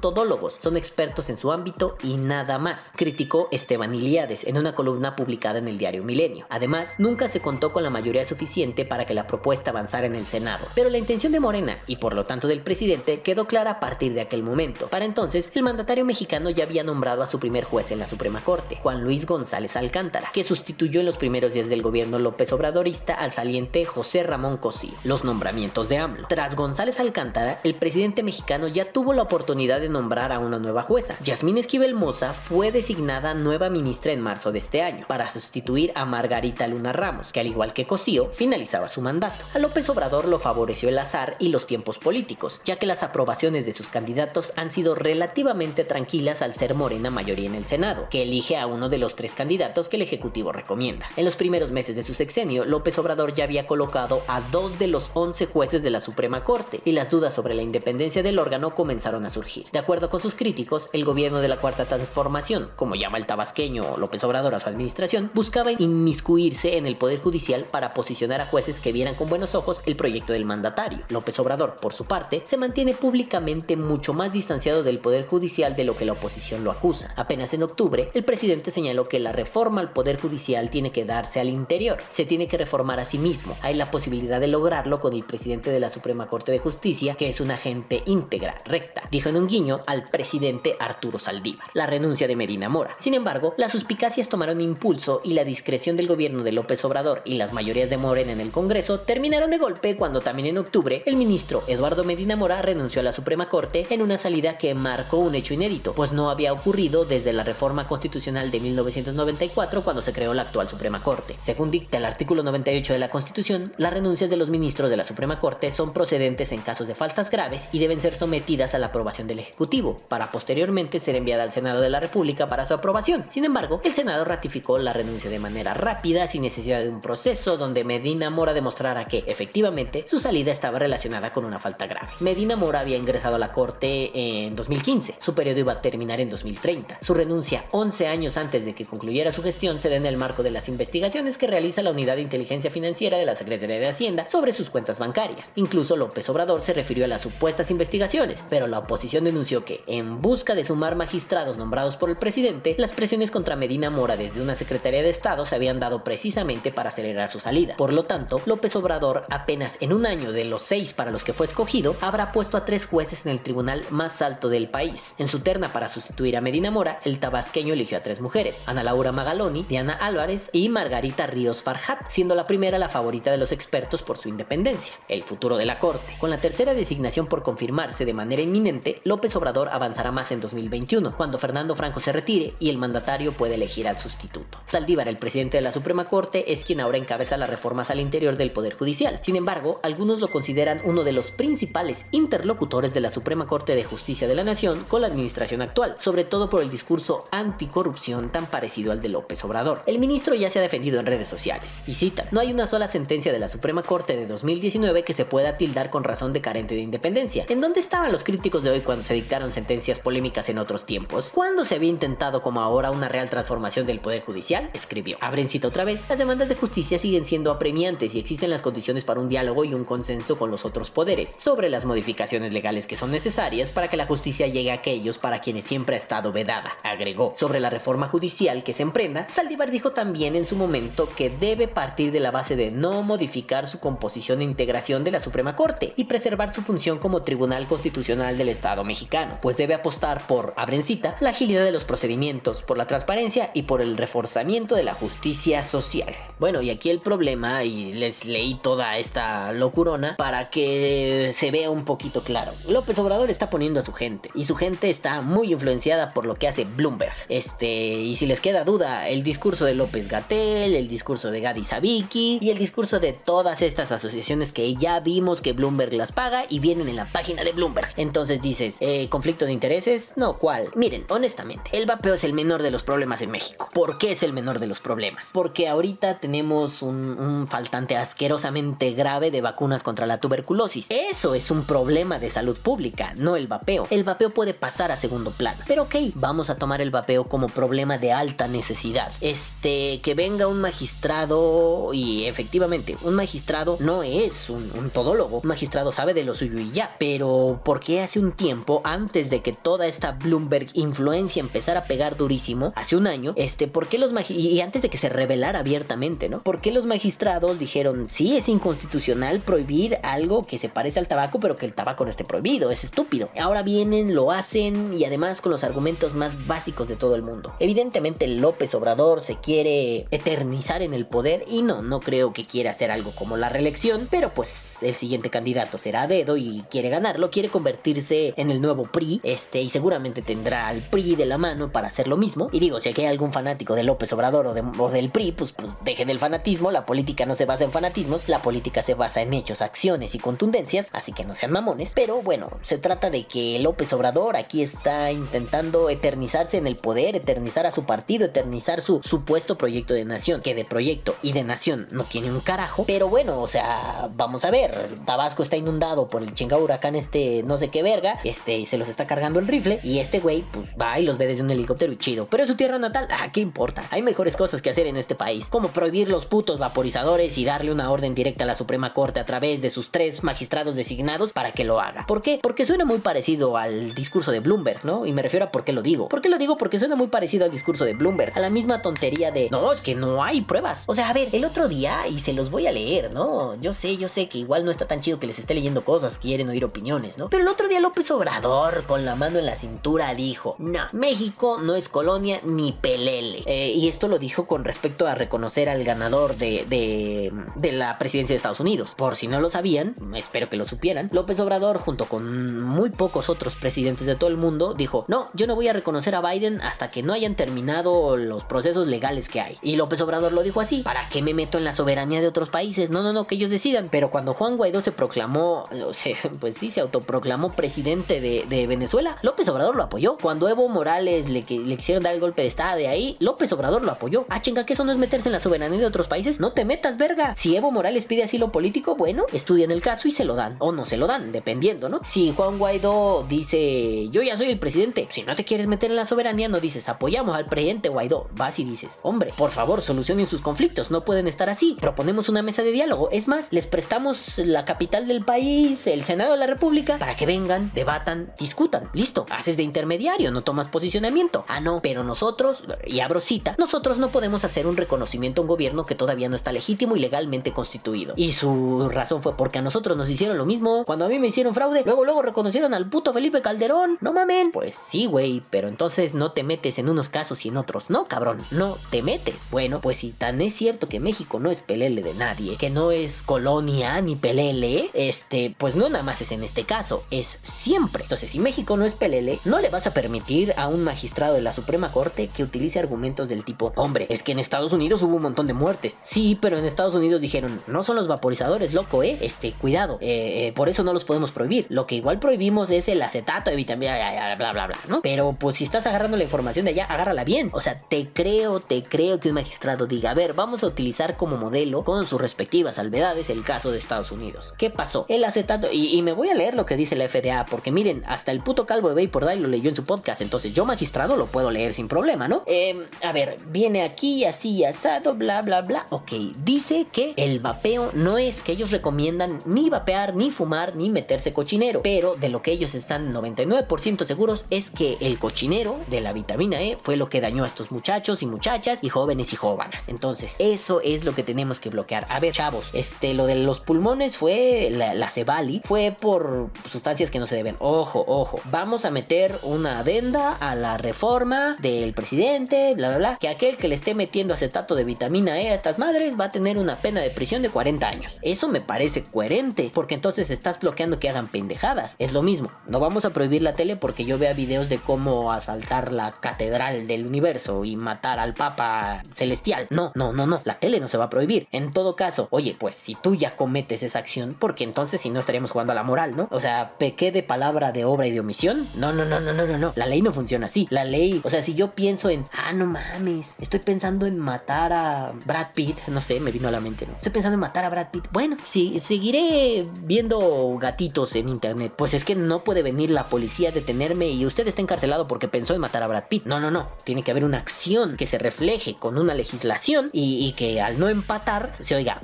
son 0.60 0.78
expertos 0.78 1.30
en 1.30 1.38
su 1.38 1.52
ámbito 1.52 1.98
y 2.02 2.16
nada 2.16 2.58
más, 2.58 2.92
criticó 2.96 3.50
Esteban 3.52 3.94
Iliades 3.94 4.46
en 4.46 4.58
una 4.58 4.74
columna 4.74 5.16
publicada 5.16 5.60
en 5.60 5.68
el 5.68 5.78
diario 5.78 6.04
Milenio. 6.04 6.46
Además, 6.50 6.96
nunca 6.98 7.28
se 7.28 7.42
contó 7.42 7.74
con 7.74 7.84
la 7.84 7.90
mayoría 7.90 8.24
suficiente 8.24 8.86
para 8.86 9.06
que 9.06 9.14
la 9.14 9.28
propuesta 9.28 9.72
avanzara 9.72 10.08
en 10.08 10.16
el 10.16 10.26
Senado, 10.26 10.66
pero 10.76 10.90
la 10.90 10.98
intención 10.98 11.34
de 11.34 11.42
Morena 11.42 11.78
y 11.88 11.98
por 11.98 12.16
lo 12.16 12.24
tanto 12.24 12.48
del 12.48 12.62
presidente 12.62 13.22
quedó 13.22 13.46
clara 13.46 13.72
a 13.72 13.80
partir 13.80 14.14
de 14.14 14.22
aquel 14.22 14.44
momento. 14.44 14.88
Para 14.88 15.06
entonces, 15.06 15.52
el 15.56 15.64
mandatario 15.64 16.06
mexicano 16.06 16.50
ya 16.50 16.64
había 16.64 16.84
nombrado 16.84 17.22
a 17.22 17.28
su 17.28 17.40
primer 17.40 17.66
juez 17.66 17.92
en 17.92 18.00
la 18.00 18.08
Suprema 18.08 18.42
Corte, 18.42 18.80
Juan 18.82 19.04
Luis 19.04 19.26
González 19.26 19.76
Alcántara, 19.76 20.32
que 20.34 20.44
sustituyó 20.46 21.02
en 21.02 21.06
los 21.06 21.18
primeros 21.18 21.54
días 21.54 21.68
del 21.68 21.82
gobierno 21.82 22.18
López 22.18 22.54
Obradorista 22.54 23.14
al 23.14 23.34
saliente 23.34 23.84
José 23.86 24.24
Ramón 24.24 24.58
Cosío. 24.58 24.94
Los 25.04 25.26
nombramientos 25.26 25.90
de 25.90 25.98
AMLO. 25.98 26.28
Tras 26.28 26.56
González 26.56 27.00
Alcántara, 27.02 27.60
el 27.64 27.76
presidente 27.76 28.24
mexicano 28.24 28.68
ya 28.68 28.86
tuvo 28.86 29.14
la 29.14 29.24
oportunidad 29.24 29.82
de 29.82 29.90
nombrar 29.90 30.13
a 30.20 30.40
una 30.40 30.60
nueva 30.60 30.84
jueza. 30.84 31.16
Yasmín 31.24 31.58
Esquivel 31.58 31.96
Moza 31.96 32.34
fue 32.34 32.72
designada 32.72 33.34
nueva 33.34 33.70
ministra 33.70 34.12
en 34.12 34.22
marzo 34.22 34.52
de 34.52 34.60
este 34.60 34.84
año 34.84 35.06
para 35.08 35.28
sustituir 35.28 35.92
a 35.96 36.06
Margarita 36.06 36.68
Luna 36.68 36.94
Ramos, 36.94 37.32
que 37.32 37.40
al 37.40 37.48
igual 37.48 37.74
que 37.74 37.88
Cosío, 37.88 38.30
finalizaba 38.30 38.88
su 38.90 39.02
mandato. 39.02 39.44
A 39.56 39.60
López 39.60 39.90
Obrador 39.90 40.28
lo 40.28 40.38
favoreció 40.38 40.90
el 40.90 41.00
azar 41.00 41.36
y 41.40 41.50
los 41.50 41.66
tiempos 41.66 41.98
políticos, 41.98 42.62
ya 42.64 42.76
que 42.76 42.86
las 42.86 43.02
aprobaciones 43.02 43.66
de 43.66 43.74
sus 43.74 43.88
candidatos 43.88 44.54
han 44.56 44.70
sido 44.70 44.94
relativamente 44.94 45.84
tranquilas 45.84 46.42
al 46.42 46.54
ser 46.54 46.76
Morena 46.76 47.10
mayoría 47.10 47.48
en 47.48 47.56
el 47.56 47.66
Senado, 47.66 48.08
que 48.10 48.22
elige 48.22 48.58
a 48.58 48.68
uno 48.68 48.90
de 48.90 49.00
los 49.00 49.16
tres 49.16 49.34
candidatos 49.34 49.88
que 49.88 49.96
el 49.96 50.04
Ejecutivo 50.04 50.52
recomienda. 50.52 51.08
En 51.18 51.26
los 51.26 51.36
primeros 51.36 51.72
meses 51.72 51.96
de 51.96 52.04
su 52.04 52.14
sexenio, 52.14 52.66
López 52.66 52.98
Obrador 53.00 53.34
ya 53.34 53.46
había 53.46 53.66
colocado 53.66 54.22
a 54.28 54.42
dos 54.42 54.78
de 54.78 54.88
los 54.88 55.10
11 55.16 55.48
jueces 55.48 55.82
de 55.82 55.90
la 55.90 56.00
Suprema 56.00 56.44
Corte, 56.44 56.80
y 56.86 56.92
las 56.92 57.10
dudas 57.10 57.34
sobre 57.34 57.54
la 57.56 57.62
independencia 57.62 58.24
del 58.24 58.40
órgano 58.40 58.76
comenzaron 58.76 59.26
a 59.26 59.30
surgir. 59.30 59.66
De 59.72 59.80
con 60.10 60.22
sus 60.22 60.36
críticos, 60.36 60.90
el 60.94 61.06
gobierno 61.06 61.40
de 61.40 61.48
la 61.48 61.58
Cuarta 61.58 61.86
Transformación, 61.86 62.70
como 62.76 62.96
llama 62.96 63.18
el 63.18 63.26
tabasqueño 63.26 63.98
López 63.98 64.24
Obrador 64.24 64.56
a 64.56 64.60
su 64.60 64.70
administración, 64.70 65.32
buscaba 65.34 65.72
inmiscuirse 65.72 66.78
en 66.78 66.86
el 66.86 66.98
Poder 66.98 67.20
Judicial 67.20 67.66
para 67.72 67.92
posicionar 67.92 68.42
a 68.42 68.46
jueces 68.46 68.80
que 68.80 68.92
vieran 68.92 69.16
con 69.16 69.30
buenos 69.30 69.56
ojos 69.56 69.82
el 69.86 69.96
proyecto 69.96 70.34
del 70.34 70.46
mandatario. 70.46 71.00
López 71.10 71.40
Obrador, 71.40 71.76
por 71.82 71.94
su 71.94 72.06
parte, 72.06 72.42
se 72.46 72.58
mantiene 72.58 72.94
públicamente 72.94 73.76
mucho 73.76 74.14
más 74.14 74.34
distanciado 74.34 74.84
del 74.84 75.00
Poder 75.00 75.28
Judicial 75.28 75.76
de 75.76 75.84
lo 75.84 75.96
que 75.96 76.06
la 76.06 76.14
oposición 76.14 76.64
lo 76.64 76.72
acusa. 76.72 77.14
Apenas 77.16 77.54
en 77.54 77.64
octubre, 77.64 78.10
el 78.14 78.24
presidente 78.24 78.72
señaló 78.72 79.06
que 79.06 79.20
la 79.20 79.32
reforma 79.32 79.82
al 79.82 79.92
Poder 79.94 80.20
Judicial 80.20 80.70
tiene 80.70 80.92
que 80.92 81.06
darse 81.06 81.40
al 81.40 81.50
interior, 81.50 81.98
se 82.12 82.26
tiene 82.26 82.48
que 82.48 82.58
reformar 82.58 83.00
a 83.00 83.06
sí 83.06 83.18
mismo. 83.18 83.56
Hay 83.62 83.76
la 83.76 83.92
posibilidad 83.92 84.40
de 84.40 84.48
lograrlo 84.48 85.00
con 85.00 85.14
el 85.14 85.24
presidente 85.24 85.70
de 85.70 85.80
la 85.80 85.90
Suprema 85.90 86.28
Corte 86.28 86.52
de 86.52 86.60
Justicia, 86.60 87.16
que 87.16 87.30
es 87.30 87.40
una 87.40 87.58
gente 87.58 88.04
íntegra, 88.06 88.56
recta, 88.66 89.04
dijo 89.12 89.30
en 89.30 89.38
un 89.38 89.48
guiño 89.48 89.82
al 89.88 90.04
presidente 90.04 90.76
Arturo 90.80 91.20
Saldívar. 91.20 91.68
La 91.74 91.86
renuncia 91.86 92.28
de 92.28 92.36
Medina 92.36 92.70
Mora. 92.70 92.96
Sin 93.00 93.14
embargo, 93.14 93.54
las 93.58 93.72
suspicacias 93.72 94.30
tomaron 94.30 94.62
impulso 94.62 95.22
y 95.24 95.34
la 95.34 95.44
discreción 95.44 95.98
del 95.98 96.08
gobierno 96.08 96.44
de 96.44 96.52
López 96.52 96.84
Obrador 96.86 97.22
y 97.26 97.36
las 97.36 97.54
mayorías 97.54 97.90
de 97.90 97.98
Morena 97.98 98.32
en 98.32 98.42
el 98.42 98.52
Congreso 98.52 99.00
terminaron 99.00 99.52
de 99.52 99.58
golpe 99.58 99.96
cuando 99.96 100.22
también 100.22 100.48
en 100.48 100.58
octubre 100.58 101.04
el 101.06 101.16
ministro 101.16 101.64
Eduardo 101.68 102.04
Medina 102.04 102.36
Mora 102.36 102.62
renunció 102.62 103.02
a 103.02 103.04
la 103.04 103.12
Suprema 103.12 103.48
Corte 103.48 103.86
en 103.90 104.02
una 104.02 104.18
salida 104.18 104.58
que 104.58 104.76
marcó 104.76 105.18
un 105.18 105.36
hecho 105.36 105.54
inédito, 105.54 105.94
pues 105.94 106.12
no 106.12 106.30
había 106.30 106.54
ocurrido 106.54 107.06
desde 107.06 107.34
la 107.34 107.44
reforma 107.44 107.88
constitucional 107.88 108.52
de 108.52 108.60
1994 108.60 109.84
cuando 109.84 110.02
se 110.02 110.14
creó 110.14 110.34
la 110.34 110.44
actual 110.44 110.70
Suprema 110.70 111.02
Corte. 111.02 111.36
Según 111.42 111.72
dicta 111.72 111.98
el 111.98 112.06
artículo 112.06 112.44
98 112.44 112.94
de 112.94 113.00
la 113.00 113.10
Constitución, 113.10 113.74
las 113.78 113.94
renuncias 113.94 114.30
de 114.30 114.38
los 114.38 114.50
ministros 114.50 114.90
de 114.90 114.98
la 114.98 115.06
Suprema 115.06 115.40
Corte 115.40 115.72
son 115.72 115.94
procedentes 115.94 116.52
en 116.52 116.62
casos 116.62 116.88
de 116.88 116.96
faltas 116.96 117.30
graves 117.30 117.68
y 117.72 117.80
deben 117.80 118.02
ser 118.02 118.16
sometidas 118.16 118.74
a 118.74 118.80
la 118.80 118.88
aprobación 118.88 119.28
del 119.28 119.40
Ejecutivo, 119.40 119.73
para 120.08 120.32
posteriormente 120.32 121.00
ser 121.00 121.16
enviada 121.16 121.42
al 121.42 121.52
Senado 121.52 121.82
de 121.82 121.90
la 121.90 122.00
República 122.00 122.46
para 122.46 122.66
su 122.66 122.76
aprobación. 122.76 123.26
Sin 123.28 123.44
embargo, 123.44 123.82
el 123.84 123.94
Senado 123.94 124.24
ratificó 124.24 124.78
la 124.78 124.94
renuncia 124.94 125.32
de 125.32 125.40
manera 125.40 125.74
rápida, 125.74 126.28
sin 126.28 126.44
necesidad 126.44 126.82
de 126.82 126.90
un 126.90 127.02
proceso 127.02 127.58
donde 127.58 127.84
Medina 127.84 128.30
Mora 128.30 128.54
demostrara 128.54 129.06
que, 129.06 129.24
efectivamente, 129.26 130.06
su 130.08 130.20
salida 130.20 130.52
estaba 130.52 130.78
relacionada 130.78 131.32
con 131.32 131.44
una 131.44 131.58
falta 131.58 131.88
grave. 131.88 132.10
Medina 132.20 132.56
Mora 132.56 132.82
había 132.82 132.98
ingresado 132.98 133.38
a 133.38 133.40
la 133.40 133.52
Corte 133.52 134.12
en 134.14 134.56
2015, 134.56 135.16
su 135.18 135.34
periodo 135.34 135.60
iba 135.60 135.74
a 135.74 135.82
terminar 135.82 136.20
en 136.20 136.30
2030 136.30 136.84
cuenta. 136.84 136.98
Su 137.02 137.14
renuncia 137.14 137.66
11 137.72 138.08
años 138.08 138.38
antes 138.38 138.66
de 138.66 138.74
que 138.74 138.86
concluyera 138.86 139.32
su 139.32 139.44
gestión 139.44 139.80
se 139.80 139.90
da 139.90 139.96
en 139.96 140.06
el 140.06 140.18
marco 140.18 140.44
de 140.44 140.52
las 140.52 140.70
investigaciones 140.70 141.38
que 141.38 141.48
realiza 141.48 141.82
la 141.82 141.92
Unidad 141.92 142.16
de 142.16 142.22
Inteligencia 142.22 142.70
Financiera 142.72 143.18
de 143.18 143.26
la 143.26 143.36
Secretaría 143.36 143.80
de 143.80 143.88
Hacienda 143.88 144.28
sobre 144.28 144.52
sus 144.52 144.70
cuentas 144.70 145.00
bancarias. 145.00 145.52
Incluso 145.56 145.96
López 145.96 146.28
Obrador 146.30 146.62
se 146.62 146.74
refirió 146.74 147.06
a 147.06 147.08
las 147.08 147.22
supuestas 147.22 147.72
investigaciones, 147.72 148.46
pero 148.50 148.68
la 148.68 148.80
oposición 148.80 149.24
denunció 149.24 149.63
que, 149.64 149.84
en 149.88 150.22
busca 150.22 150.56
de 150.56 150.64
sumar 150.64 150.96
magistrados 150.96 151.58
nombrados 151.58 151.96
por 151.96 152.10
el 152.10 152.18
presidente, 152.18 152.76
las 152.78 152.92
presiones 152.92 153.32
contra 153.32 153.56
Medina 153.56 153.90
Mora 153.90 154.18
desde 154.18 154.42
una 154.42 154.56
Secretaría 154.56 155.04
de 155.04 155.10
Estado 155.10 155.46
se 155.46 155.56
habían 155.56 155.80
dado 155.80 156.04
precisamente 156.04 156.72
para 156.72 156.90
acelerar 156.90 157.30
su 157.30 157.40
salida. 157.40 157.76
Por 157.78 157.94
lo 157.94 158.06
tanto, 158.06 158.42
López 158.46 158.76
Obrador, 158.76 159.26
apenas 159.30 159.78
en 159.82 159.94
un 159.94 160.06
año 160.06 160.32
de 160.32 160.46
los 160.46 160.62
seis 160.62 160.94
para 160.94 161.12
los 161.12 161.24
que 161.24 161.34
fue 161.34 161.46
escogido, 161.46 161.96
habrá 162.02 162.32
puesto 162.32 162.58
a 162.58 162.66
tres 162.66 162.86
jueces 162.86 163.26
en 163.26 163.32
el 163.32 163.42
tribunal 163.42 163.84
más 163.90 164.22
alto 164.22 164.50
del 164.50 164.70
país. 164.70 165.14
En 165.18 165.28
su 165.28 165.40
terna 165.40 165.74
para 165.74 165.88
sustituir 165.88 166.38
a 166.38 166.42
Medina 166.42 166.72
Mora, 166.72 167.00
el 167.04 167.20
tabasqueño 167.20 167.74
eligió 167.74 167.98
a 167.98 168.02
tres 168.02 168.22
mujeres, 168.22 168.64
Ana 168.68 168.84
Laura 168.84 169.12
Magaloni, 169.12 169.64
Diana 169.64 169.94
Álvarez 169.94 170.50
y 170.52 170.70
Margarita 170.70 171.28
Ríos 171.28 171.64
Farhat, 171.64 172.10
siendo 172.10 172.36
la 172.36 172.46
primera 172.46 172.78
la 172.78 172.90
favorita 172.90 173.32
de 173.32 173.38
los 173.38 173.52
expertos 173.52 174.02
por 174.02 174.18
su 174.18 174.30
independencia. 174.30 174.94
El 175.08 175.24
futuro 175.24 175.58
de 175.58 175.66
la 175.66 175.80
Corte. 175.80 176.16
Con 176.20 176.30
la 176.30 176.42
tercera 176.42 176.74
designación 176.74 177.28
por 177.28 177.44
confirmarse 177.44 178.06
de 178.06 178.14
manera 178.14 178.42
inminente, 178.42 179.02
López 179.04 179.36
Obrador 179.36 179.53
avanzará 179.72 180.12
más 180.12 180.32
en 180.32 180.40
2021, 180.40 181.16
cuando 181.16 181.38
Fernando 181.38 181.76
Franco 181.76 182.00
se 182.00 182.12
retire 182.12 182.54
y 182.60 182.70
el 182.70 182.78
mandatario 182.78 183.32
puede 183.32 183.56
elegir 183.56 183.88
al 183.88 183.98
sustituto. 183.98 184.60
Saldívar, 184.66 185.08
el 185.08 185.18
presidente 185.18 185.58
de 185.58 185.62
la 185.62 185.72
Suprema 185.72 186.06
Corte, 186.06 186.52
es 186.52 186.64
quien 186.64 186.80
ahora 186.80 186.98
encabeza 186.98 187.38
las 187.38 187.50
reformas 187.50 187.90
al 187.90 188.00
interior 188.00 188.38
del 188.38 188.52
Poder 188.52 188.74
Judicial. 188.74 189.20
Sin 189.22 189.36
embargo, 189.36 189.80
algunos 189.84 190.20
lo 190.20 190.30
consideran 190.30 190.82
uno 190.84 191.04
de 191.04 191.12
los 191.12 191.32
principales 191.32 192.06
interlocutores 192.12 192.94
de 192.94 193.02
la 193.02 193.10
Suprema 193.10 193.48
Corte 193.48 193.76
de 193.76 193.84
Justicia 193.84 194.28
de 194.28 194.36
la 194.36 194.44
Nación 194.44 194.84
con 194.88 195.02
la 195.02 195.08
administración 195.08 195.62
actual, 195.62 195.96
sobre 196.00 196.24
todo 196.24 196.50
por 196.50 196.62
el 196.62 196.70
discurso 196.70 197.24
anticorrupción 197.32 198.30
tan 198.30 198.48
parecido 198.48 198.92
al 198.92 199.02
de 199.02 199.10
López 199.10 199.44
Obrador. 199.44 199.82
El 199.86 200.00
ministro 200.00 200.36
ya 200.36 200.50
se 200.50 200.60
ha 200.60 200.62
defendido 200.62 201.00
en 201.00 201.06
redes 201.06 201.28
sociales, 201.28 201.84
y 201.88 201.94
cita, 201.94 202.28
no 202.32 202.40
hay 202.40 202.52
una 202.52 202.68
sola 202.68 202.88
sentencia 202.88 203.32
de 203.32 203.40
la 203.40 203.48
Suprema 203.48 203.84
Corte 203.84 204.16
de 204.16 204.26
2019 204.26 205.04
que 205.04 205.14
se 205.14 205.26
pueda 205.26 205.58
tildar 205.58 205.90
con 205.90 206.04
razón 206.04 206.34
de 206.34 206.42
carente 206.42 206.76
de 206.76 206.82
independencia. 206.82 207.46
¿En 207.50 207.62
dónde 207.62 207.80
estaban 207.80 208.12
los 208.12 208.24
críticos 208.24 208.64
de 208.64 208.72
hoy 208.72 208.82
cuando 208.82 209.04
se 209.04 209.14
dictaron 209.14 209.43
sentencias 209.52 210.00
polémicas 210.00 210.50
en 210.50 210.58
otros 210.58 210.86
tiempos? 210.86 211.32
¿Cuándo 211.34 211.66
se 211.66 211.76
había 211.76 211.90
intentado 211.90 212.42
como 212.42 212.62
ahora 212.62 212.92
una 212.92 213.10
real 213.10 213.30
transformación 213.30 213.86
del 213.86 214.00
Poder 214.00 214.24
Judicial? 214.24 214.70
Escribió. 214.74 215.18
Abren 215.22 215.50
cita 215.50 215.68
otra 215.68 215.84
vez, 215.84 216.06
las 216.10 216.18
demandas 216.18 216.50
de 216.50 216.56
justicia 216.56 216.98
siguen 216.98 217.26
siendo 217.26 217.52
apremiantes 217.52 218.16
y 218.16 218.20
existen 218.20 218.50
las 218.50 218.62
condiciones 218.62 219.04
para 219.04 219.20
un 219.20 219.30
diálogo 219.30 219.66
y 219.66 219.74
un 219.74 219.86
consenso 219.86 220.38
con 220.38 220.52
los 220.52 220.66
otros 220.66 220.90
poderes 220.90 221.36
sobre 221.38 221.70
las 221.70 221.86
modificaciones 221.86 222.54
legales 222.54 222.88
que 222.88 222.98
son 222.98 223.12
necesarias 223.12 223.70
para 223.70 223.90
que 223.90 223.98
la 223.98 224.06
justicia 224.06 224.48
llegue 224.48 224.72
a 224.72 224.76
aquellos 224.76 225.18
para 225.18 225.42
quienes 225.42 225.66
siempre 225.66 225.96
ha 225.96 225.98
estado 225.98 226.32
vedada, 226.32 226.78
agregó. 226.84 227.34
Sobre 227.36 227.60
la 227.60 227.70
reforma 227.70 228.08
judicial 228.08 228.64
que 228.64 228.74
se 228.74 228.84
emprenda, 228.84 229.28
Saldívar 229.30 229.72
dijo 229.72 229.92
también 229.92 230.36
en 230.36 230.46
su 230.46 230.56
momento 230.56 231.10
que 231.10 231.30
debe 231.30 231.68
partir 231.68 232.12
de 232.12 232.20
la 232.20 232.32
base 232.32 232.56
de 232.56 232.72
no 232.72 233.04
modificar 233.04 233.68
su 233.68 233.80
composición 233.80 234.42
e 234.42 234.46
integración 234.46 235.04
de 235.04 235.12
la 235.12 235.20
Suprema 235.20 235.56
Corte 235.56 235.94
y 235.96 236.06
preservar 236.06 236.54
su 236.54 236.62
función 236.62 237.00
como 237.00 237.22
Tribunal 237.22 237.68
Constitucional 237.68 238.38
del 238.38 238.50
Estado 238.50 238.84
mexicano, 238.84 239.33
pues 239.42 239.58
debe 239.58 239.74
apostar 239.74 240.26
por, 240.28 240.54
abrencita, 240.58 241.18
la 241.20 241.32
agilidad 241.32 241.64
de 241.64 241.72
los 241.72 241.86
procedimientos, 241.86 242.64
por 242.64 242.78
la 242.78 242.88
transparencia 242.88 243.52
y 243.54 243.64
por 243.64 243.82
el 243.82 243.98
reforzamiento 243.98 244.76
de 244.76 244.84
la 244.84 244.94
justicia 244.94 245.64
social. 245.64 246.14
Bueno, 246.40 246.62
y 246.62 246.70
aquí 246.70 246.90
el 246.90 247.00
problema, 247.00 247.64
y 247.64 247.94
les 247.94 248.26
leí 248.26 248.56
toda 248.56 248.98
esta 248.98 249.52
locurona 249.52 250.16
para 250.18 250.50
que 250.50 251.32
se 251.34 251.52
vea 251.52 251.70
un 251.70 251.86
poquito 251.86 252.22
claro. 252.22 252.52
López 252.68 252.98
Obrador 253.00 253.30
está 253.30 253.50
poniendo 253.50 253.80
a 253.80 253.84
su 253.84 253.94
gente, 253.94 254.30
y 254.36 254.46
su 254.46 254.56
gente 254.56 254.90
está 254.90 255.22
muy 255.22 255.54
influenciada 255.54 256.10
por 256.10 256.26
lo 256.26 256.36
que 256.36 256.48
hace 256.48 256.66
Bloomberg. 256.66 257.14
Este, 257.30 257.68
y 257.68 258.16
si 258.16 258.26
les 258.26 258.42
queda 258.42 258.64
duda, 258.64 259.08
el 259.08 259.24
discurso 259.24 259.66
de 259.66 259.76
López 259.76 260.08
Gatel, 260.08 260.76
el 260.76 260.88
discurso 260.88 261.32
de 261.32 261.42
Gadi 261.42 261.64
Sabiki 261.64 262.40
y 262.42 262.50
el 262.50 262.58
discurso 262.58 263.00
de 263.00 263.14
todas 263.14 263.62
estas 263.62 263.92
asociaciones 263.92 264.52
que 264.52 264.76
ya 264.76 265.00
vimos 265.00 265.42
que 265.42 265.54
Bloomberg 265.54 265.94
las 265.94 266.12
paga 266.12 266.44
y 266.50 266.60
vienen 266.60 266.90
en 266.90 266.96
la 266.96 267.06
página 267.06 267.44
de 267.44 267.52
Bloomberg. 267.52 267.90
Entonces 267.98 268.42
dices, 268.42 268.78
eh, 268.80 269.08
¿conflicto 269.24 269.46
de 269.46 269.54
intereses? 269.54 270.12
No, 270.18 270.38
¿cuál? 270.38 270.68
Miren, 270.76 271.06
honestamente, 271.08 271.70
el 271.72 271.86
vapeo 271.86 272.14
es 272.14 272.26
el 272.26 272.34
menor 272.34 272.62
de 272.62 272.72
los 272.72 272.84
problemas 272.84 273.22
en 273.22 273.32
México. 273.32 273.70
¿Por 273.74 273.98
qué 273.98 274.12
es 274.12 274.22
el 274.22 274.34
menor 274.34 274.60
de 274.60 274.68
los 274.68 274.82
problemas? 274.82 275.28
Porque 275.32 275.70
ahorita 275.70 276.20
tenemos 276.20 276.82
un, 276.82 277.48
faltante 277.50 277.96
asquerosamente 277.96 278.92
grave 278.92 279.32
de 279.32 279.40
vacunas 279.40 279.82
contra 279.82 280.08
la 280.08 280.20
tuberculosis. 280.20 280.88
Eso 280.90 281.36
es 281.36 281.52
un 281.52 281.64
problema 281.64 282.20
de 282.20 282.30
salud 282.30 282.58
pública, 282.58 283.14
no 283.16 283.38
el 283.38 283.48
vapeo. 283.48 283.88
El 283.92 284.04
vapeo 284.04 284.30
puede 284.30 284.54
pasar 284.54 284.92
a 284.92 284.98
segundo 284.98 285.32
plano. 285.32 285.64
Pero 285.68 285.84
ok, 285.84 285.96
vamos 286.16 286.50
a 286.50 286.58
tomar 286.58 286.82
el 286.82 286.92
vapeo 286.92 287.24
como 287.24 287.48
problema 287.48 287.98
de 287.98 288.12
alta 288.12 288.50
necesidad. 288.50 289.10
Este, 289.22 290.02
que 290.02 290.16
venga 290.16 290.48
un 290.48 290.60
magistrado 290.60 291.94
y 291.94 292.26
efectivamente, 292.26 292.98
un 293.04 293.16
magistrado 293.16 293.78
no 293.80 294.04
es 294.04 294.50
un, 294.50 294.70
un 294.78 294.90
todólogo. 294.90 295.40
Un 295.40 295.48
magistrado 295.48 295.94
sabe 295.94 296.14
de 296.14 296.26
lo 296.26 296.36
suyo 296.36 296.60
y 296.60 296.72
ya. 296.72 296.98
Pero, 297.00 297.62
¿por 297.64 297.80
qué 297.80 298.02
hace 298.02 298.20
un 298.20 298.34
tiempo, 298.34 298.82
antes 299.14 299.30
de 299.30 299.42
que 299.42 299.54
toda 299.54 299.86
esta 299.86 300.14
Bloomberg 300.14 300.70
influencia 300.74 301.40
empezara 301.40 301.82
a 301.82 301.84
pegar 301.84 302.18
durísimo, 302.18 302.74
hace 302.76 302.96
un 302.96 303.06
año, 303.06 303.34
este, 303.36 303.68
¿por 303.68 303.88
qué 303.88 304.00
los 304.00 304.12
y 304.28 304.60
antes 304.62 304.82
de 304.82 304.90
que 304.90 304.98
se 304.98 305.08
revelara 305.08 305.60
abiertamente, 305.60 306.30
¿no? 306.30 306.42
¿Por 306.42 306.62
qué 306.62 306.72
los 306.72 306.88
magistrados 306.88 307.60
dijeron, 307.60 308.10
sí, 308.10 308.38
es 308.38 308.50
inconstitucional 308.50 309.42
prohibir 309.42 310.00
algo 310.02 310.42
que 310.42 310.58
se 310.58 310.68
parece 310.68 310.98
al 310.98 311.08
tabaco, 311.08 311.40
pero 311.40 311.56
que 311.56 311.68
el 311.68 311.76
tabaco 311.76 312.06
no 312.06 312.10
esté 312.10 312.24
prohibido? 312.24 312.72
Es 312.72 312.84
estúpido. 312.84 313.30
Ahora 313.40 313.62
vienen, 313.62 314.16
lo 314.16 314.32
hacen 314.32 314.98
y 314.98 315.06
además 315.06 315.42
con 315.42 315.52
los 315.52 315.64
argumentos 315.64 316.16
más 316.16 316.48
básicos 316.48 316.88
de 316.88 316.96
todo 316.96 317.14
el 317.14 317.22
mundo. 317.22 317.54
Evidentemente 317.60 318.28
López 318.28 318.74
Obrador 318.74 319.22
se 319.22 319.36
quiere 319.36 320.08
eternizar 320.10 320.82
en 320.82 320.96
el 320.96 321.06
poder 321.06 321.46
y 321.48 321.62
no, 321.62 321.84
no 321.84 322.00
creo 322.00 322.34
que 322.34 322.46
quiera 322.46 322.72
hacer 322.72 322.90
algo 322.90 323.12
como 323.12 323.38
la 323.38 323.50
reelección, 323.50 324.08
pero 324.10 324.30
pues 324.30 324.82
el 324.82 324.96
siguiente 324.96 325.30
candidato 325.30 325.78
será 325.78 326.08
dedo 326.08 326.36
y 326.36 326.64
quiere 326.72 326.90
ganarlo, 326.90 327.30
quiere 327.30 327.50
convertirse 327.50 328.34
en 328.38 328.50
el 328.50 328.60
nuevo 328.60 328.84
PRI, 328.94 329.20
este, 329.24 329.62
y 329.62 329.70
seguramente 329.70 330.22
tendrá 330.22 330.68
al 330.68 330.80
PRI 330.82 331.16
de 331.16 331.26
la 331.26 331.38
mano 331.38 331.72
para 331.74 331.88
hacer 331.90 332.08
lo 332.08 332.16
mismo. 332.16 332.48
Y 332.54 332.60
digo, 332.60 332.80
si 332.80 332.88
aquí 332.90 333.02
hay 333.02 333.08
algún 333.08 333.34
fanático 333.34 333.76
de 333.76 333.84
López 333.84 334.14
Obrador 334.14 334.48
o, 334.48 334.54
de- 334.54 334.64
o 334.80 334.90
del 334.90 335.10
PRI, 335.10 335.34
pues, 335.34 335.52
pues 335.52 335.70
dejen 335.84 336.10
el 336.10 336.20
fanatismo, 336.20 336.72
la 336.72 336.86
política 336.86 337.26
no 337.26 337.36
se 337.36 337.46
basa 337.46 337.66
en 337.66 337.72
fanatismos, 337.72 338.30
la 338.30 338.42
política 338.42 338.82
se 338.82 338.94
basa 338.94 339.22
en 339.22 339.34
hechos, 339.34 339.62
acciones 339.62 340.16
y 340.16 340.20
contundencias, 340.20 340.90
así 340.94 341.12
que 341.12 341.26
no 341.26 341.34
sean 341.34 341.52
mamones. 341.52 341.92
Pero 341.96 342.22
bueno, 342.22 342.50
se 342.62 342.78
trata 342.78 343.10
de 343.10 343.26
que 343.26 343.60
López 343.60 343.92
Obrador 343.94 344.36
aquí 344.38 344.62
está 344.64 345.12
intentando 345.12 345.90
eternizarse 345.90 346.58
en 346.58 346.68
el 346.68 346.76
poder, 346.76 347.16
eternizar 347.16 347.66
a 347.66 347.72
su 347.72 347.86
partido, 347.86 348.26
eternizar 348.26 348.82
su 348.82 349.02
supuesto 349.04 349.58
proyecto 349.58 349.94
de 349.96 350.06
nación, 350.06 350.42
que 350.42 350.54
de 350.54 350.66
proyecto 350.66 351.16
y 351.24 351.32
de 351.34 351.44
nación 351.44 351.88
no 351.92 352.04
tiene 352.04 352.32
un 352.32 352.40
carajo. 352.40 352.84
Pero 352.86 353.10
bueno, 353.10 353.42
o 353.42 353.48
sea, 353.48 354.10
vamos 354.16 354.46
a 354.46 354.52
ver, 354.52 354.94
Tabasco 355.06 355.42
está 355.42 355.58
inundado 355.58 356.08
por 356.08 356.22
el 356.22 356.36
chingado 356.36 356.64
huracán 356.64 356.96
este 356.96 357.42
no 357.44 357.58
sé 357.58 357.70
qué 357.70 357.82
verga, 357.82 358.20
este 358.24 358.66
se 358.66 358.78
los 358.84 358.90
está 358.90 359.06
cargando 359.06 359.40
el 359.40 359.48
rifle 359.48 359.80
y 359.82 360.00
este 360.00 360.20
güey 360.20 360.44
pues 360.52 360.68
va 360.80 361.00
y 361.00 361.06
los 361.06 361.18
ve 361.18 361.28
desde 361.28 361.42
un 361.42 361.50
helicóptero 361.50 361.94
y 361.94 361.98
chido. 361.98 362.28
Pero 362.30 362.46
su 362.46 362.56
tierra 362.56 362.78
natal, 362.80 363.08
ah, 363.12 363.30
¿qué 363.32 363.40
importa? 363.40 363.86
Hay 363.92 364.02
mejores 364.02 364.36
cosas 364.36 364.62
que 364.62 364.70
hacer 364.70 364.88
en 364.88 364.98
este 364.98 365.16
país, 365.16 365.48
como 365.48 365.70
prohibir 365.70 366.10
los 366.10 366.26
putos 366.26 366.60
vaporizadores 366.60 367.38
y 367.38 367.46
darle 367.46 367.72
una 367.72 367.90
orden 367.90 368.14
directa 368.14 368.44
a 368.44 368.48
la 368.48 368.56
Suprema 368.56 368.94
Corte 368.94 369.22
a 369.22 369.26
través 369.26 369.62
de 369.62 369.70
sus 369.70 369.90
tres 369.90 370.22
magistrados 370.22 370.76
designados 370.76 371.32
para 371.32 371.54
que 371.54 371.64
lo 371.64 371.80
haga. 371.80 372.06
¿Por 372.06 372.22
qué? 372.22 372.40
Porque 372.44 372.66
suena 372.66 372.84
muy 372.84 373.00
parecido 373.00 373.56
al 373.56 373.96
discurso 373.96 374.32
de 374.32 374.42
Bloomberg, 374.42 374.84
¿no? 374.84 375.06
Y 375.06 375.14
me 375.14 375.22
refiero 375.22 375.46
a 375.46 375.52
por 375.52 375.64
qué 375.64 375.72
lo 375.72 375.82
digo. 375.82 376.10
¿Por 376.10 376.22
qué 376.22 376.28
lo 376.28 376.38
digo? 376.38 376.58
Porque 376.58 376.78
suena 376.78 376.98
muy 376.98 377.08
parecido 377.08 377.46
al 377.46 377.52
discurso 377.52 377.86
de 377.86 377.94
Bloomberg, 377.94 378.36
a 378.36 378.42
la 378.42 378.50
misma 378.50 378.82
tontería 378.82 379.32
de, 379.32 379.48
no, 379.50 379.72
es 379.72 379.80
que 379.80 379.96
no 379.96 380.24
hay 380.24 380.42
pruebas. 380.42 380.84
O 380.88 380.94
sea, 380.94 381.10
a 381.10 381.14
ver, 381.14 381.30
el 381.32 381.46
otro 381.46 381.70
día, 381.70 382.08
y 382.10 382.20
se 382.20 382.34
los 382.34 382.52
voy 382.52 382.68
a 382.68 382.72
leer, 382.74 383.12
¿no? 383.14 383.56
Yo 383.62 383.74
sé, 383.74 383.96
yo 383.98 384.08
sé 384.08 384.28
que 384.28 384.40
igual 384.40 384.66
no 384.66 384.72
está 384.72 384.88
tan 384.88 385.00
chido 385.00 385.20
que 385.20 385.28
les 385.28 385.40
esté 385.40 385.54
leyendo 385.54 385.86
cosas, 385.86 386.18
quieren 386.18 386.50
oír 386.50 386.66
opiniones, 386.66 387.18
¿no? 387.18 387.30
Pero 387.30 387.44
el 387.44 387.50
otro 387.50 387.68
día 387.68 387.80
López 387.80 388.10
Obrador, 388.12 388.73
con 388.82 389.06
la 389.06 389.16
mano 389.16 389.40
en 389.40 389.46
la 389.46 389.56
cintura, 389.56 390.14
dijo, 390.16 390.56
no, 390.58 390.80
México 390.92 391.60
no 391.62 391.76
es 391.76 391.90
colonia 391.90 392.40
ni 392.44 392.72
pelele. 392.72 393.44
Eh, 393.46 393.74
y 393.76 393.88
esto 393.88 394.08
lo 394.08 394.18
dijo 394.20 394.48
con 394.48 394.64
respecto 394.64 395.08
a 395.08 395.16
reconocer 395.16 395.70
al 395.70 395.84
ganador 395.84 396.38
de, 396.38 396.66
de, 396.68 397.72
la 397.72 397.98
presidencia 398.00 398.34
de 398.34 398.38
Estados 398.38 398.60
Unidos. 398.60 398.96
Por 398.96 399.16
si 399.16 399.28
no 399.28 399.40
lo 399.40 399.50
sabían, 399.50 399.96
espero 400.16 400.50
que 400.50 400.58
lo 400.58 400.66
supieran, 400.66 401.10
López 401.12 401.40
Obrador, 401.40 401.78
junto 401.80 402.06
con 402.06 402.62
muy 402.64 402.90
pocos 402.90 403.30
otros 403.30 403.56
presidentes 403.56 404.08
de 404.08 404.16
todo 404.16 404.30
el 404.30 404.38
mundo, 404.38 404.74
dijo, 404.74 405.06
no, 405.08 405.30
yo 405.34 405.48
no 405.48 405.56
voy 405.56 405.68
a 405.68 405.74
reconocer 405.74 406.16
a 406.16 406.22
Biden 406.22 406.62
hasta 406.62 406.90
que 406.90 407.04
no 407.04 407.14
hayan 407.14 407.36
terminado 407.36 408.16
los 408.16 408.44
procesos 408.44 408.88
legales 408.88 409.30
que 409.30 409.42
hay. 409.42 409.58
Y 409.62 409.76
López 409.76 410.02
Obrador 410.02 410.34
lo 410.34 410.44
dijo 410.44 410.62
así, 410.62 410.82
¿para 410.82 411.08
qué 411.10 411.22
me 411.22 411.34
meto 411.34 411.58
en 411.58 411.64
la 411.64 411.74
soberanía 411.74 412.22
de 412.22 412.28
otros 412.28 412.50
países? 412.50 412.90
No, 412.90 413.04
no, 413.04 413.14
no, 413.14 413.28
que 413.28 413.36
ellos 413.36 413.50
decidan. 413.50 413.90
Pero 413.90 414.10
cuando 414.10 414.34
Juan 414.34 414.58
Guaidó 414.58 414.82
se 414.82 414.92
proclamó, 414.92 415.64
pues 416.40 416.56
sí, 416.56 416.72
se 416.72 416.82
autoproclamó 416.82 417.52
presidente 417.52 418.22
de, 418.22 418.46
de 418.48 418.63
Venezuela, 418.68 419.18
López 419.22 419.48
Obrador 419.50 419.76
lo 419.76 419.84
apoyó. 419.84 420.18
Cuando 420.18 420.50
Evo 420.50 420.68
Morales 420.68 421.30
le, 421.30 421.44
quisieron 421.44 422.04
dar 422.04 422.14
el 422.14 422.20
golpe 422.20 422.42
de 422.42 422.50
estado 422.50 422.78
de 422.78 422.90
ahí, 422.90 423.16
López 423.20 423.52
Obrador 423.54 423.84
lo 423.84 423.92
apoyó. 423.92 424.26
Ah, 424.30 424.42
chinga, 424.42 424.66
que 424.66 424.74
eso 424.74 424.84
no 424.84 424.92
es 424.92 424.98
meterse 424.98 425.30
en 425.30 425.34
la 425.34 425.40
soberanía 425.40 425.80
de 425.80 425.86
otros 425.86 426.08
países. 426.08 426.42
No 426.42 426.52
te 426.52 426.66
metas, 426.66 426.98
verga. 426.98 427.36
Si 427.38 427.56
Evo 427.56 427.72
Morales 427.72 428.06
pide 428.06 428.24
asilo 428.24 428.52
político, 428.52 428.96
bueno, 428.96 429.26
estudian 429.32 429.72
el 429.72 429.82
caso 429.82 430.10
y 430.10 430.12
se 430.12 430.26
lo 430.26 430.36
dan. 430.36 430.58
O 430.60 430.72
no 430.74 430.86
se 430.86 430.98
lo 430.98 431.08
dan, 431.08 431.32
dependiendo, 431.32 431.88
¿no? 431.88 432.00
Si 432.04 432.34
Juan 432.36 432.58
Guaidó 432.58 433.26
dice, 433.30 434.10
yo 434.10 434.22
ya 434.22 434.38
soy 434.38 434.50
el 434.50 434.60
presidente, 434.60 435.08
si 435.10 435.24
no 435.24 435.36
te 435.36 435.46
quieres 435.46 435.54
quieres 435.54 435.68
meter 435.68 435.92
en 435.92 435.98
la 435.98 436.08
soberanía, 436.08 436.50
no 436.50 436.60
dices 436.60 436.90
apoyamos 436.90 437.36
al 437.36 437.46
presidente 437.46 437.90
Guaidó. 437.90 438.28
Vas 438.32 438.58
y 438.58 438.64
dices, 438.64 439.00
hombre, 439.04 439.32
por 439.38 439.52
favor, 439.52 439.84
solucionen 439.84 440.26
sus 440.26 440.42
conflictos, 440.42 440.90
no 440.90 441.02
pueden 441.02 441.28
estar 441.28 441.48
así. 441.48 441.78
Proponemos 441.80 442.28
una 442.28 442.42
mesa 442.42 442.64
de 442.64 442.72
diálogo. 442.72 443.10
Es 443.12 443.28
más, 443.28 443.50
les 443.52 443.68
prestamos 443.68 444.40
la 444.40 444.66
capital 444.66 445.08
del 445.08 445.24
país, 445.24 445.86
el 445.86 446.06
Senado 446.06 446.32
de 446.32 446.40
la 446.40 446.48
República, 446.48 446.98
para 446.98 447.16
que 447.16 447.28
vengan, 447.28 447.72
debatan, 447.76 448.34
discutan. 448.40 448.53
Listo, 448.94 449.26
haces 449.30 449.58
de 449.58 449.64
intermediario, 449.64 450.32
no 450.32 450.42
tomas 450.42 450.68
posicionamiento. 450.68 451.46
Ah, 451.48 451.60
no, 451.60 451.80
pero 451.82 452.04
nosotros, 452.04 452.64
y 452.86 453.00
abro 453.00 453.20
cita, 453.20 453.56
nosotros 453.58 453.98
no 453.98 454.10
podemos 454.10 454.44
hacer 454.44 454.68
un 454.68 454.78
reconocimiento 454.78 455.42
a 455.42 455.44
un 455.44 455.48
gobierno 455.48 455.86
que 455.86 455.96
todavía 455.96 456.30
no 456.30 456.36
está 456.36 456.52
legítimo 456.52 456.96
y 456.96 457.00
legalmente 457.00 457.54
constituido. 457.54 458.14
Y 458.16 458.34
su 458.34 458.90
razón 458.90 459.22
fue 459.22 459.36
porque 459.36 459.60
a 459.60 459.62
nosotros 459.62 459.98
nos 459.98 460.10
hicieron 460.10 460.38
lo 460.38 460.46
mismo. 460.46 460.84
Cuando 460.86 461.06
a 461.06 461.08
mí 461.08 461.20
me 461.20 461.28
hicieron 461.28 461.54
fraude, 461.54 461.84
luego, 461.86 462.06
luego 462.06 462.22
reconocieron 462.22 462.74
al 462.74 462.90
puto 462.90 463.14
Felipe 463.14 463.42
Calderón. 463.42 463.98
No 464.02 464.14
mamen. 464.14 464.52
Pues 464.52 464.76
sí, 464.76 465.06
güey, 465.06 465.42
pero 465.50 465.68
entonces 465.68 466.14
no 466.14 466.32
te 466.32 466.44
metes 466.44 466.78
en 466.80 466.90
unos 466.90 467.10
casos 467.10 467.46
y 467.46 467.50
en 467.50 467.58
otros 467.58 467.90
no, 467.90 468.06
cabrón. 468.06 468.40
No 468.52 468.78
te 468.90 469.02
metes. 469.02 469.48
Bueno, 469.52 469.80
pues 469.82 469.98
si 469.98 470.12
tan 470.12 470.42
es 470.42 470.54
cierto 470.54 470.88
que 470.88 471.00
México 471.00 471.40
no 471.40 471.52
es 471.52 471.62
pelele 471.62 472.02
de 472.02 472.14
nadie, 472.14 472.58
que 472.58 472.70
no 472.70 472.92
es 472.92 473.22
colonia 473.22 474.02
ni 474.02 474.16
pelele, 474.16 474.90
este, 474.94 475.56
pues 475.58 475.76
no 475.76 475.90
nada 475.90 476.04
más 476.04 476.22
es 476.22 476.32
en 476.32 476.44
este 476.44 476.64
caso, 476.64 477.04
es 477.12 477.40
siempre. 477.44 478.04
Entonces, 478.04 478.30
si 478.30 478.40
México 478.44 478.78
no 478.78 478.86
es 478.86 478.94
pelele, 478.94 479.40
no 479.46 479.60
le 479.60 479.70
vas 479.70 479.88
a 479.88 479.94
permitir 479.94 480.54
a 480.58 480.68
un 480.68 480.84
magistrado 480.84 481.36
de 481.36 481.42
la 481.42 481.52
Suprema 481.52 481.92
Corte 481.92 482.28
que 482.28 482.44
utilice 482.44 482.80
argumentos 482.80 483.30
del 483.30 483.44
tipo, 483.44 483.74
hombre, 483.76 484.06
es 484.10 484.22
que 484.22 484.34
en 484.34 484.40
Estados 484.40 484.74
Unidos 484.74 485.02
hubo 485.02 485.16
un 485.16 485.24
montón 485.24 485.48
de 485.48 485.54
muertes. 485.54 486.00
Sí, 486.02 486.38
pero 486.40 486.58
en 486.58 486.66
Estados 486.66 486.94
Unidos 486.94 487.22
dijeron, 487.22 487.62
no 487.68 487.84
son 487.84 487.96
los 487.96 488.08
vaporizadores, 488.08 488.74
loco, 488.74 489.04
eh, 489.04 489.18
este, 489.22 489.54
cuidado, 489.54 489.98
eh, 490.02 490.48
eh, 490.48 490.54
por 490.54 490.70
eso 490.70 490.84
no 490.84 490.94
los 490.94 491.06
podemos 491.06 491.32
prohibir. 491.32 491.66
Lo 491.70 491.88
que 491.88 491.96
igual 491.96 492.20
prohibimos 492.20 492.70
es 492.70 492.88
el 492.88 493.02
acetato 493.02 493.50
de 493.50 493.56
vitamina, 493.56 494.36
bla, 494.38 494.52
bla, 494.52 494.68
bla, 494.68 494.80
¿no? 494.88 495.02
Pero 495.02 495.32
pues 495.32 495.58
si 495.58 495.64
estás 495.64 495.88
agarrando 495.88 496.18
la 496.18 496.24
información 496.24 496.66
de 496.66 496.72
allá, 496.72 496.86
agárrala 496.86 497.24
bien. 497.24 497.50
O 497.54 497.62
sea, 497.62 497.82
te 497.82 498.10
creo, 498.10 498.60
te 498.60 498.82
creo 498.84 499.20
que 499.20 499.30
un 499.30 499.36
magistrado 499.36 499.88
diga, 499.88 500.12
a 500.12 500.14
ver, 500.14 500.34
vamos 500.34 500.64
a 500.64 500.68
utilizar 500.68 501.18
como 501.18 501.38
modelo 501.38 501.84
con 501.84 502.06
sus 502.06 502.20
respectivas 502.20 502.76
salvedades 502.76 503.30
el 503.30 503.44
caso 503.44 503.72
de 503.72 503.78
Estados 503.78 504.12
Unidos. 504.12 504.54
¿Qué 504.58 504.70
pasó? 504.70 505.06
El 505.08 505.24
acetato, 505.24 505.68
y, 505.72 506.02
me 506.02 506.12
voy 506.12 506.30
a 506.30 506.34
leer 506.34 506.56
lo 506.56 506.66
que 506.66 506.76
dice 506.76 506.96
la 506.96 507.08
FDA, 507.08 507.46
porque 507.46 507.72
miren, 507.72 508.04
hasta 508.08 508.33
el 508.34 508.42
puto 508.42 508.66
calvo 508.66 508.92
de 508.92 509.06
Vapor 509.06 509.24
lo 509.38 509.48
leyó 509.48 509.70
en 509.70 509.76
su 509.76 509.84
podcast, 509.84 510.22
entonces 510.22 510.54
yo 510.54 510.66
magistrado 510.66 511.16
lo 511.16 511.28
puedo 511.28 511.52
leer 511.52 511.74
sin 511.74 511.88
problema, 511.88 512.28
¿no? 512.28 512.44
Em, 512.48 512.86
a 513.04 513.12
ver, 513.12 513.36
viene 513.48 513.84
aquí 513.84 514.26
así 514.26 514.66
asado, 514.66 515.14
bla, 515.14 515.42
bla, 515.42 515.62
bla. 515.62 515.86
Ok, 515.92 516.12
dice 516.44 516.88
que 516.92 517.14
el 517.16 517.40
vapeo 517.40 517.92
no 517.94 518.18
es 518.18 518.42
que 518.42 518.52
ellos 518.52 518.72
recomiendan 518.72 519.40
ni 519.46 519.70
vapear, 519.70 520.16
ni 520.16 520.32
fumar, 520.32 520.76
ni 520.76 520.90
meterse 520.90 521.32
cochinero, 521.32 521.82
pero 521.84 522.16
de 522.16 522.30
lo 522.30 522.42
que 522.42 522.52
ellos 522.52 522.76
están 522.76 523.14
99% 523.14 524.06
seguros 524.06 524.46
es 524.50 524.72
que 524.72 524.98
el 525.00 525.20
cochinero 525.20 525.80
de 525.90 526.02
la 526.02 526.12
vitamina 526.12 526.62
E 526.62 526.78
fue 526.78 526.98
lo 526.98 527.10
que 527.10 527.22
dañó 527.22 527.44
a 527.44 527.48
estos 527.48 527.72
muchachos 527.72 528.24
y 528.24 528.26
muchachas 528.26 528.84
y 528.84 528.90
jóvenes 528.90 529.32
y 529.32 529.36
jóvenes. 529.36 529.88
Entonces, 529.90 530.36
eso 530.40 530.82
es 530.82 531.06
lo 531.06 531.14
que 531.14 531.24
tenemos 531.24 531.60
que 531.60 531.70
bloquear. 531.70 532.08
A 532.10 532.20
ver, 532.20 532.34
chavos, 532.34 532.72
este, 532.74 533.14
lo 533.14 533.28
de 533.28 533.36
los 533.36 533.60
pulmones 533.60 534.18
fue 534.18 534.70
la, 534.72 534.94
la 534.96 535.10
Cebali, 535.10 535.62
fue 535.64 535.96
por 536.00 536.50
sustancias 536.70 537.12
que 537.12 537.20
no 537.20 537.28
se 537.28 537.36
deben. 537.36 537.56
Ojo, 537.60 538.04
ojo, 538.08 538.23
vamos 538.46 538.86
a 538.86 538.92
meter 538.92 539.36
una 539.44 539.80
adenda 539.80 540.34
a 540.40 540.56
la 540.56 540.78
reforma 540.78 541.56
del 541.60 541.94
presidente, 541.94 542.74
bla, 542.76 542.90
bla, 542.90 542.98
bla, 542.98 543.18
que 543.20 543.30
aquel 543.30 543.58
que 543.58 543.68
le 543.68 543.76
esté 543.76 543.96
metiendo 543.96 544.34
acetato 544.34 544.76
de 544.76 544.84
vitamina 544.84 545.40
E 545.42 545.50
a 545.50 545.56
estas 545.56 545.80
madres 545.80 546.20
va 546.20 546.26
a 546.26 546.32
tener 546.32 546.58
una 546.58 546.76
pena 546.76 547.02
de 547.02 547.10
prisión 547.10 547.42
de 547.42 547.50
40 547.50 547.88
años. 547.88 548.18
Eso 548.22 548.48
me 548.48 548.62
parece 548.62 549.04
coherente, 549.04 549.72
porque 549.74 549.96
entonces 549.96 550.32
estás 550.32 550.60
bloqueando 550.60 551.00
que 551.00 551.10
hagan 551.10 551.30
pendejadas. 551.30 551.96
Es 552.00 552.14
lo 552.14 552.24
mismo, 552.24 552.52
no 552.68 552.80
vamos 552.80 553.06
a 553.06 553.12
prohibir 553.12 553.42
la 553.42 553.54
tele 553.56 553.76
porque 553.76 554.06
yo 554.06 554.18
vea 554.18 554.34
videos 554.34 554.70
de 554.70 554.78
cómo 554.78 555.32
asaltar 555.32 555.92
la 555.92 556.12
catedral 556.12 556.88
del 556.88 557.06
universo 557.06 557.66
y 557.66 557.76
matar 557.76 558.20
al 558.20 558.34
papa 558.34 559.02
celestial. 559.14 559.68
No, 559.70 559.92
no, 559.96 560.14
no, 560.14 560.28
no, 560.28 560.40
la 560.44 560.60
tele 560.60 560.80
no 560.80 560.88
se 560.88 560.98
va 560.98 561.06
a 561.06 561.10
prohibir. 561.10 561.48
En 561.52 561.72
todo 561.74 561.96
caso, 561.96 562.28
oye, 562.32 562.56
pues 562.60 562.76
si 562.76 562.96
tú 562.96 563.16
ya 563.16 563.36
cometes 563.36 563.84
esa 563.84 564.00
acción, 564.00 564.36
porque 564.40 564.64
entonces 564.64 565.02
si 565.02 565.10
no 565.10 565.20
estaríamos 565.20 565.52
jugando 565.52 565.72
a 565.72 565.76
la 565.76 565.84
moral, 565.84 566.16
¿no? 566.16 566.28
O 566.32 566.40
sea, 566.40 566.74
pequé 566.78 567.12
de 567.12 567.24
palabra, 567.24 567.72
de 567.72 567.86
obra 567.86 568.08
y 568.08 568.12
de 568.14 568.20
omisión. 568.20 568.66
No, 568.76 568.94
no, 568.94 569.06
no, 569.06 569.20
no, 569.20 569.34
no, 569.34 569.46
no, 569.46 569.58
no. 569.58 569.74
La 569.76 569.86
ley 569.86 570.02
no 570.02 570.14
funciona 570.14 570.46
así. 570.46 570.68
La 570.70 570.86
ley, 570.86 571.22
o 571.24 571.30
sea, 571.30 571.42
si 571.42 571.54
yo 571.54 571.72
pienso 571.72 572.10
en, 572.10 572.24
ah, 572.34 572.54
no 572.54 572.66
mames, 572.66 573.36
estoy 573.40 573.60
pensando 573.60 574.06
en 574.06 574.18
matar 574.18 574.72
a 574.74 575.12
Brad 575.26 575.48
Pitt, 575.54 575.78
no 575.88 576.02
sé, 576.02 576.20
me 576.20 576.32
vino 576.32 576.48
a 576.48 576.52
la 576.52 576.62
mente, 576.62 576.86
¿no? 576.86 576.96
Estoy 576.96 577.12
pensando 577.12 577.34
en 577.34 577.40
matar 577.42 577.66
a 577.66 577.70
Brad 577.70 577.92
Pitt. 577.92 578.06
Bueno, 578.12 578.38
sí, 578.46 578.80
seguiré 578.80 579.64
viendo 579.82 580.58
gatitos 580.60 581.16
en 581.16 581.30
internet. 581.30 581.74
Pues 581.78 581.94
es 581.94 582.06
que 582.06 582.16
no 582.16 582.44
puede 582.44 582.64
venir 582.64 582.90
la 582.90 583.06
policía 583.06 583.50
a 583.50 583.52
detenerme 583.52 584.10
y 584.10 584.26
usted 584.26 584.48
está 584.48 584.62
encarcelado 584.62 585.08
porque 585.08 585.28
pensó 585.28 585.54
en 585.54 585.62
matar 585.62 585.84
a 585.84 585.88
Brad 585.88 586.06
Pitt. 586.10 586.26
No, 586.26 586.40
no, 586.40 586.52
no. 586.52 586.70
Tiene 586.84 587.04
que 587.04 587.12
haber 587.12 587.26
una 587.26 587.40
acción 587.40 587.98
que 587.98 588.08
se 588.08 588.18
refleje 588.18 588.76
con 588.76 588.98
una 588.98 589.14
legislación 589.14 589.90
y, 589.92 590.34
que 590.34 590.62
al 590.62 590.80
no 590.80 590.90
empatar 590.90 591.54
se 591.60 591.76
oiga 591.76 592.00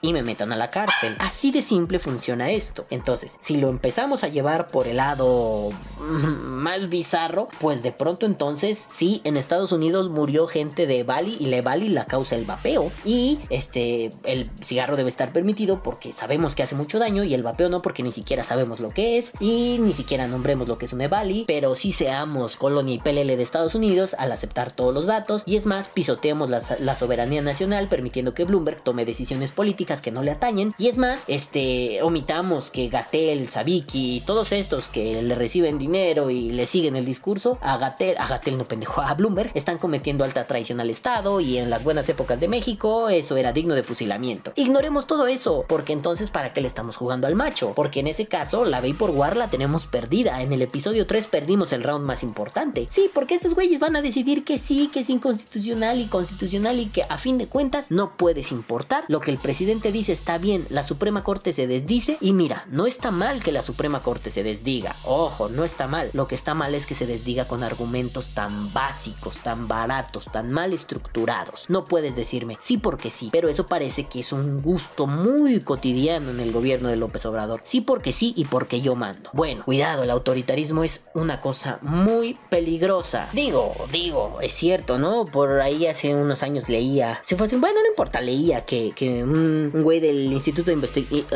y 0.00 0.12
me 0.12 0.22
metan 0.22 0.52
a 0.52 0.56
la 0.56 0.70
cárcel. 0.70 1.16
Así 1.18 1.50
de 1.50 1.62
simple 1.62 1.98
funciona 1.98 2.50
esto. 2.50 2.86
Entonces, 2.90 3.36
si 3.40 3.56
lo 3.56 3.68
empezamos 3.68 4.24
a 4.24 4.28
llevar 4.28 4.66
por 4.66 4.86
el 4.86 4.96
lado 4.96 5.25
más 6.66 6.88
bizarro, 6.88 7.48
pues 7.60 7.82
de 7.82 7.92
pronto 7.92 8.26
entonces 8.26 8.82
sí, 8.88 9.20
en 9.24 9.36
Estados 9.36 9.72
Unidos 9.72 10.08
murió 10.08 10.46
gente 10.46 10.86
de 10.86 11.02
Bali 11.02 11.36
y 11.38 11.46
le 11.46 11.62
Bali 11.62 11.88
la 11.88 12.04
causa 12.04 12.36
el 12.36 12.44
vapeo. 12.44 12.90
Y 13.04 13.38
este 13.50 14.10
el 14.24 14.50
cigarro 14.62 14.96
debe 14.96 15.08
estar 15.08 15.32
permitido 15.32 15.82
porque 15.82 16.12
sabemos 16.12 16.54
que 16.54 16.62
hace 16.62 16.74
mucho 16.74 16.98
daño 16.98 17.24
y 17.24 17.34
el 17.34 17.42
vapeo 17.42 17.68
no 17.68 17.82
porque 17.82 18.02
ni 18.02 18.12
siquiera 18.12 18.44
sabemos 18.44 18.80
lo 18.80 18.90
que 18.90 19.18
es 19.18 19.32
y 19.40 19.78
ni 19.80 19.92
siquiera 19.92 20.26
nombremos 20.26 20.68
lo 20.68 20.78
que 20.78 20.86
es 20.86 20.92
un 20.92 21.00
Evali, 21.00 21.44
pero 21.46 21.74
sí 21.74 21.92
seamos 21.92 22.56
colonia 22.56 22.94
y 22.94 22.98
PLL 22.98 23.36
de 23.36 23.42
Estados 23.42 23.74
Unidos 23.74 24.14
al 24.18 24.32
aceptar 24.32 24.72
todos 24.72 24.94
los 24.94 25.06
datos. 25.06 25.42
Y 25.46 25.56
es 25.56 25.66
más 25.66 25.88
pisoteemos 25.88 26.50
la, 26.50 26.62
la 26.80 26.96
soberanía 26.96 27.42
nacional 27.42 27.88
permitiendo 27.88 28.34
que 28.34 28.44
Bloomberg 28.44 28.82
tome 28.82 29.04
decisiones 29.04 29.50
políticas 29.50 30.00
que 30.00 30.10
no 30.10 30.22
le 30.22 30.30
atañen. 30.30 30.72
Y 30.78 30.88
es 30.88 30.98
más 30.98 31.24
este 31.26 32.02
omitamos 32.02 32.70
que 32.70 32.88
Gatel, 32.88 33.48
Sabiki 33.48 34.22
todos 34.26 34.52
estos 34.52 34.88
que 34.88 35.15
le 35.22 35.34
reciben 35.34 35.78
dinero 35.78 36.30
y 36.30 36.50
le 36.50 36.66
siguen 36.66 36.96
el 36.96 37.04
discurso 37.04 37.58
a 37.60 37.76
Gatel, 37.76 38.16
a 38.18 38.26
Gatel 38.26 38.56
no 38.56 38.64
pendejo, 38.64 39.02
a 39.02 39.14
Bloomberg 39.14 39.50
están 39.54 39.78
cometiendo 39.78 40.24
alta 40.24 40.44
traición 40.46 40.80
al 40.80 40.90
Estado 40.90 41.40
y 41.40 41.58
en 41.58 41.70
las 41.70 41.84
buenas 41.84 42.08
épocas 42.08 42.40
de 42.40 42.48
México 42.48 43.08
eso 43.08 43.36
era 43.36 43.52
digno 43.52 43.74
de 43.74 43.82
fusilamiento. 43.82 44.52
Ignoremos 44.56 45.06
todo 45.06 45.26
eso 45.26 45.64
porque 45.68 45.92
entonces 45.92 46.30
para 46.30 46.52
qué 46.52 46.60
le 46.60 46.68
estamos 46.68 46.96
jugando 46.96 47.26
al 47.26 47.34
macho 47.34 47.72
porque 47.74 48.00
en 48.00 48.06
ese 48.06 48.26
caso 48.26 48.64
la 48.64 48.80
por 48.94 49.10
War 49.10 49.36
la 49.36 49.50
tenemos 49.50 49.86
perdida. 49.86 50.42
En 50.42 50.52
el 50.52 50.62
episodio 50.62 51.06
3 51.06 51.26
perdimos 51.26 51.72
el 51.72 51.82
round 51.82 52.06
más 52.06 52.22
importante. 52.22 52.86
Sí, 52.90 53.10
porque 53.12 53.34
estos 53.34 53.54
güeyes 53.54 53.80
van 53.80 53.96
a 53.96 54.02
decidir 54.02 54.44
que 54.44 54.58
sí, 54.58 54.90
que 54.92 55.00
es 55.00 55.10
inconstitucional 55.10 56.00
y 56.00 56.06
constitucional 56.06 56.78
y 56.78 56.86
que 56.86 57.04
a 57.08 57.18
fin 57.18 57.38
de 57.38 57.46
cuentas 57.46 57.90
no 57.90 58.16
puedes 58.16 58.52
importar. 58.52 59.04
Lo 59.08 59.20
que 59.20 59.30
el 59.30 59.38
presidente 59.38 59.92
dice 59.92 60.12
está 60.12 60.38
bien, 60.38 60.66
la 60.70 60.84
Suprema 60.84 61.24
Corte 61.24 61.52
se 61.52 61.66
desdice 61.66 62.18
y 62.20 62.32
mira, 62.32 62.64
no 62.70 62.86
está 62.86 63.10
mal 63.10 63.42
que 63.42 63.52
la 63.52 63.62
Suprema 63.62 64.00
Corte 64.00 64.30
se 64.30 64.42
desdiga. 64.42 64.94
Ojo, 65.06 65.48
no 65.48 65.64
está 65.64 65.86
mal. 65.86 66.10
Lo 66.12 66.26
que 66.26 66.34
está 66.34 66.54
mal 66.54 66.74
es 66.74 66.84
que 66.84 66.94
se 66.94 67.06
desdiga 67.06 67.46
con 67.46 67.62
argumentos 67.62 68.34
tan 68.34 68.72
básicos, 68.72 69.38
tan 69.38 69.68
baratos, 69.68 70.26
tan 70.32 70.52
mal 70.52 70.72
estructurados. 70.72 71.66
No 71.68 71.84
puedes 71.84 72.16
decirme 72.16 72.56
sí 72.60 72.76
porque 72.76 73.10
sí, 73.10 73.30
pero 73.32 73.48
eso 73.48 73.66
parece 73.66 74.04
que 74.04 74.20
es 74.20 74.32
un 74.32 74.60
gusto 74.60 75.06
muy 75.06 75.60
cotidiano 75.60 76.30
en 76.30 76.40
el 76.40 76.52
gobierno 76.52 76.88
de 76.88 76.96
López 76.96 77.24
Obrador. 77.26 77.60
Sí 77.64 77.80
porque 77.80 78.12
sí 78.12 78.34
y 78.36 78.44
porque 78.44 78.80
yo 78.80 78.94
mando. 78.94 79.30
Bueno, 79.32 79.64
cuidado, 79.64 80.02
el 80.02 80.10
autoritarismo 80.10 80.84
es 80.84 81.04
una 81.14 81.38
cosa 81.38 81.78
muy 81.82 82.36
peligrosa. 82.50 83.28
Digo, 83.32 83.74
digo, 83.92 84.40
es 84.40 84.52
cierto, 84.52 84.98
¿no? 84.98 85.24
Por 85.24 85.60
ahí 85.60 85.86
hace 85.86 86.14
unos 86.14 86.42
años 86.42 86.68
leía, 86.68 87.20
si 87.24 87.36
fuese, 87.36 87.56
bueno, 87.56 87.80
no 87.80 87.88
importa, 87.88 88.20
leía 88.20 88.64
que, 88.64 88.92
que 88.94 89.22
un, 89.22 89.70
güey 89.72 90.00
del 90.00 90.32
Instituto 90.32 90.66
de 90.66 90.74
Investigación... 90.74 91.26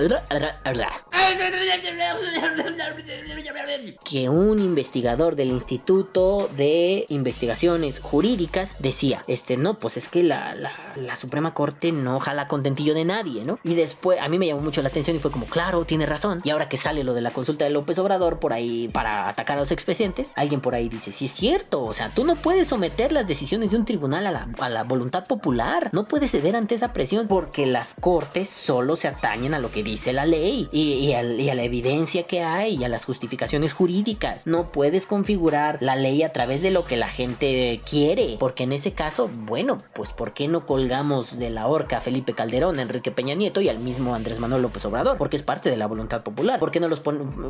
Que 4.04 4.28
un 4.28 4.58
investigador 4.58 5.36
del 5.36 5.48
Instituto 5.48 6.48
de 6.56 7.06
Investigaciones 7.08 8.00
Jurídicas 8.00 8.76
decía, 8.78 9.22
este, 9.26 9.56
no, 9.56 9.78
pues 9.78 9.96
es 9.96 10.08
que 10.08 10.22
la, 10.22 10.54
la, 10.54 11.16
Suprema 11.16 11.52
Corte 11.52 11.92
no 11.92 12.18
jala 12.20 12.48
contentillo 12.48 12.94
de 12.94 13.04
nadie, 13.04 13.44
¿no? 13.44 13.58
Y 13.62 13.74
después, 13.74 14.18
a 14.20 14.28
mí 14.28 14.38
me 14.38 14.46
llamó 14.46 14.62
mucho 14.62 14.80
la 14.80 14.88
atención 14.88 15.16
y 15.16 15.20
fue 15.20 15.30
como, 15.30 15.46
claro, 15.46 15.84
tiene 15.84 16.06
razón. 16.06 16.40
Y 16.44 16.50
ahora 16.50 16.68
que 16.68 16.76
sale 16.76 17.04
lo 17.04 17.12
de 17.12 17.20
la 17.20 17.30
consulta 17.30 17.64
de 17.64 17.70
López 17.70 17.98
Obrador 17.98 18.38
por 18.38 18.52
ahí 18.52 18.88
para 18.88 19.28
atacar 19.28 19.58
a 19.58 19.60
los 19.60 19.70
expresidentes, 19.70 20.32
alguien 20.36 20.60
por 20.60 20.74
ahí 20.74 20.88
dice, 20.88 21.12
sí 21.12 21.26
es 21.26 21.32
cierto, 21.32 21.82
o 21.82 21.92
sea, 21.92 22.08
tú 22.08 22.24
no 22.24 22.36
puedes 22.36 22.68
someter 22.68 23.12
las 23.12 23.26
decisiones 23.26 23.72
de 23.72 23.76
un 23.76 23.84
tribunal 23.84 24.26
a 24.26 24.30
la, 24.30 24.48
a 24.58 24.68
la 24.68 24.84
voluntad 24.84 25.26
popular, 25.26 25.90
no 25.92 26.08
puedes 26.08 26.30
ceder 26.30 26.56
ante 26.56 26.74
esa 26.74 26.92
presión 26.92 27.28
porque 27.28 27.66
las 27.66 27.94
cortes 28.00 28.48
solo 28.48 28.96
se 28.96 29.08
atañen 29.08 29.52
a 29.54 29.58
lo 29.58 29.70
que 29.70 29.82
dice 29.82 30.12
la 30.12 30.24
ley 30.24 30.68
y, 30.72 31.12
a, 31.12 31.22
y 31.22 31.50
a 31.50 31.54
la 31.54 31.62
evidencia 31.62 32.22
que 32.24 32.42
hay 32.42 32.76
y 32.76 32.84
a 32.84 32.88
las 32.88 33.04
justificaciones 33.04 33.49
jurídicas. 33.72 34.46
No 34.46 34.66
puedes 34.66 35.06
configurar 35.06 35.78
la 35.80 35.96
ley 35.96 36.22
a 36.22 36.32
través 36.32 36.62
de 36.62 36.70
lo 36.70 36.84
que 36.84 36.96
la 36.96 37.08
gente 37.08 37.80
quiere, 37.88 38.36
porque 38.38 38.64
en 38.64 38.72
ese 38.72 38.92
caso, 38.92 39.30
bueno, 39.46 39.78
pues 39.94 40.12
¿por 40.12 40.32
qué 40.32 40.48
no 40.48 40.66
colgamos 40.66 41.38
de 41.38 41.50
la 41.50 41.66
horca 41.66 41.98
a 41.98 42.00
Felipe 42.00 42.34
Calderón, 42.34 42.78
Enrique 42.78 43.10
Peña 43.10 43.34
Nieto 43.34 43.60
y 43.60 43.68
al 43.68 43.78
mismo 43.78 44.14
Andrés 44.14 44.38
Manuel 44.38 44.62
López 44.62 44.84
Obrador? 44.84 45.16
Porque 45.16 45.36
es 45.36 45.42
parte 45.42 45.70
de 45.70 45.76
la 45.76 45.86
voluntad 45.86 46.22
popular. 46.22 46.58
¿Por 46.58 46.70
qué 46.70 46.80
no 46.80 46.88
los, 46.88 47.02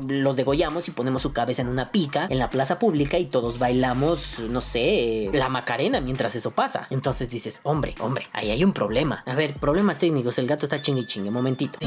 los 0.09 0.37
degollamos 0.37 0.89
y 0.89 0.91
ponemos 0.91 1.23
su 1.23 1.33
cabeza 1.33 1.63
en 1.63 1.69
una 1.69 1.91
pica 1.91 2.27
en 2.31 2.39
la 2.39 2.51
plaza 2.51 2.79
pública? 2.79 3.01
y 3.19 3.27
todos 3.27 3.59
bailamos, 3.59 4.39
no 4.39 4.61
sé, 4.61 5.31
la 5.33 5.49
macarena 5.49 6.01
mientras 6.01 6.37
eso 6.37 6.51
pasa. 6.51 6.87
Entonces 6.91 7.31
dices, 7.31 7.61
hombre, 7.63 7.95
hombre, 8.01 8.27
ahí 8.33 8.51
hay 8.51 8.65
un 8.65 8.73
problema. 8.73 9.23
A 9.27 9.35
ver, 9.35 9.55
problemas 9.55 9.99
técnicos, 9.99 10.39
el 10.39 10.47
gato 10.47 10.67
está 10.67 10.81
chingue 10.81 11.07
chingue, 11.07 11.31
momentito. 11.31 11.79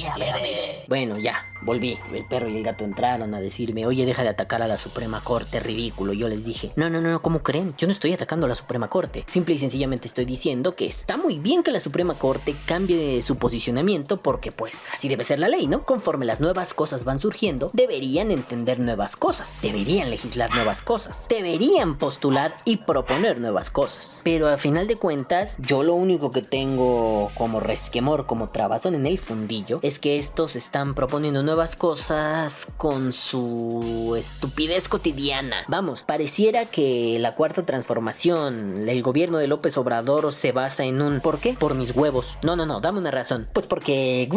Yeah, 0.00 0.16
yeah. 0.16 0.69
Bueno, 0.90 1.16
ya, 1.20 1.44
volví. 1.62 2.00
El 2.12 2.24
perro 2.24 2.48
y 2.48 2.56
el 2.56 2.64
gato 2.64 2.84
entraron 2.84 3.32
a 3.32 3.40
decirme, 3.40 3.86
oye, 3.86 4.04
deja 4.06 4.24
de 4.24 4.30
atacar 4.30 4.60
a 4.60 4.66
la 4.66 4.76
Suprema 4.76 5.20
Corte, 5.22 5.60
ridículo. 5.60 6.12
Yo 6.14 6.26
les 6.26 6.44
dije, 6.44 6.72
no, 6.74 6.90
no, 6.90 7.00
no, 7.00 7.22
¿cómo 7.22 7.44
creen? 7.44 7.72
Yo 7.78 7.86
no 7.86 7.92
estoy 7.92 8.12
atacando 8.12 8.46
a 8.46 8.48
la 8.48 8.56
Suprema 8.56 8.88
Corte. 8.88 9.24
Simple 9.28 9.54
y 9.54 9.58
sencillamente 9.60 10.08
estoy 10.08 10.24
diciendo 10.24 10.74
que 10.74 10.86
está 10.86 11.16
muy 11.16 11.38
bien 11.38 11.62
que 11.62 11.70
la 11.70 11.78
Suprema 11.78 12.14
Corte 12.14 12.56
cambie 12.66 13.22
su 13.22 13.36
posicionamiento 13.36 14.20
porque 14.20 14.50
pues 14.50 14.88
así 14.92 15.08
debe 15.08 15.22
ser 15.22 15.38
la 15.38 15.46
ley, 15.46 15.68
¿no? 15.68 15.84
Conforme 15.84 16.26
las 16.26 16.40
nuevas 16.40 16.74
cosas 16.74 17.04
van 17.04 17.20
surgiendo, 17.20 17.70
deberían 17.72 18.32
entender 18.32 18.80
nuevas 18.80 19.14
cosas, 19.14 19.60
deberían 19.62 20.10
legislar 20.10 20.52
nuevas 20.52 20.82
cosas, 20.82 21.26
deberían 21.28 21.98
postular 21.98 22.56
y 22.64 22.78
proponer 22.78 23.38
nuevas 23.38 23.70
cosas. 23.70 24.20
Pero 24.24 24.48
al 24.48 24.58
final 24.58 24.88
de 24.88 24.96
cuentas, 24.96 25.54
yo 25.60 25.84
lo 25.84 25.94
único 25.94 26.32
que 26.32 26.42
tengo 26.42 27.30
como 27.36 27.60
resquemor, 27.60 28.26
como 28.26 28.48
trabazón 28.48 28.96
en 28.96 29.06
el 29.06 29.20
fundillo, 29.20 29.78
es 29.82 30.00
que 30.00 30.18
estos 30.18 30.56
están 30.56 30.79
proponiendo 30.94 31.42
nuevas 31.42 31.76
cosas 31.76 32.66
con 32.76 33.12
su 33.12 34.14
estupidez 34.18 34.88
cotidiana. 34.88 35.56
Vamos, 35.68 36.02
pareciera 36.02 36.66
que 36.66 37.18
la 37.20 37.34
cuarta 37.34 37.64
transformación, 37.64 38.88
el 38.88 39.02
gobierno 39.02 39.38
de 39.38 39.46
López 39.46 39.76
Obrador 39.76 40.32
se 40.32 40.52
basa 40.52 40.84
en 40.84 41.00
un 41.00 41.20
¿por 41.20 41.38
qué? 41.38 41.54
Por 41.54 41.74
mis 41.74 41.94
huevos. 41.94 42.36
No, 42.42 42.56
no, 42.56 42.66
no, 42.66 42.80
dame 42.80 42.98
una 42.98 43.10
razón. 43.10 43.48
Pues 43.52 43.66
porque 43.66 44.28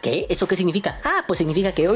¿Qué? 0.00 0.26
¿Eso 0.28 0.46
qué 0.46 0.56
significa? 0.56 0.98
Ah, 1.04 1.22
pues 1.26 1.38
significa 1.38 1.72
que... 1.72 1.88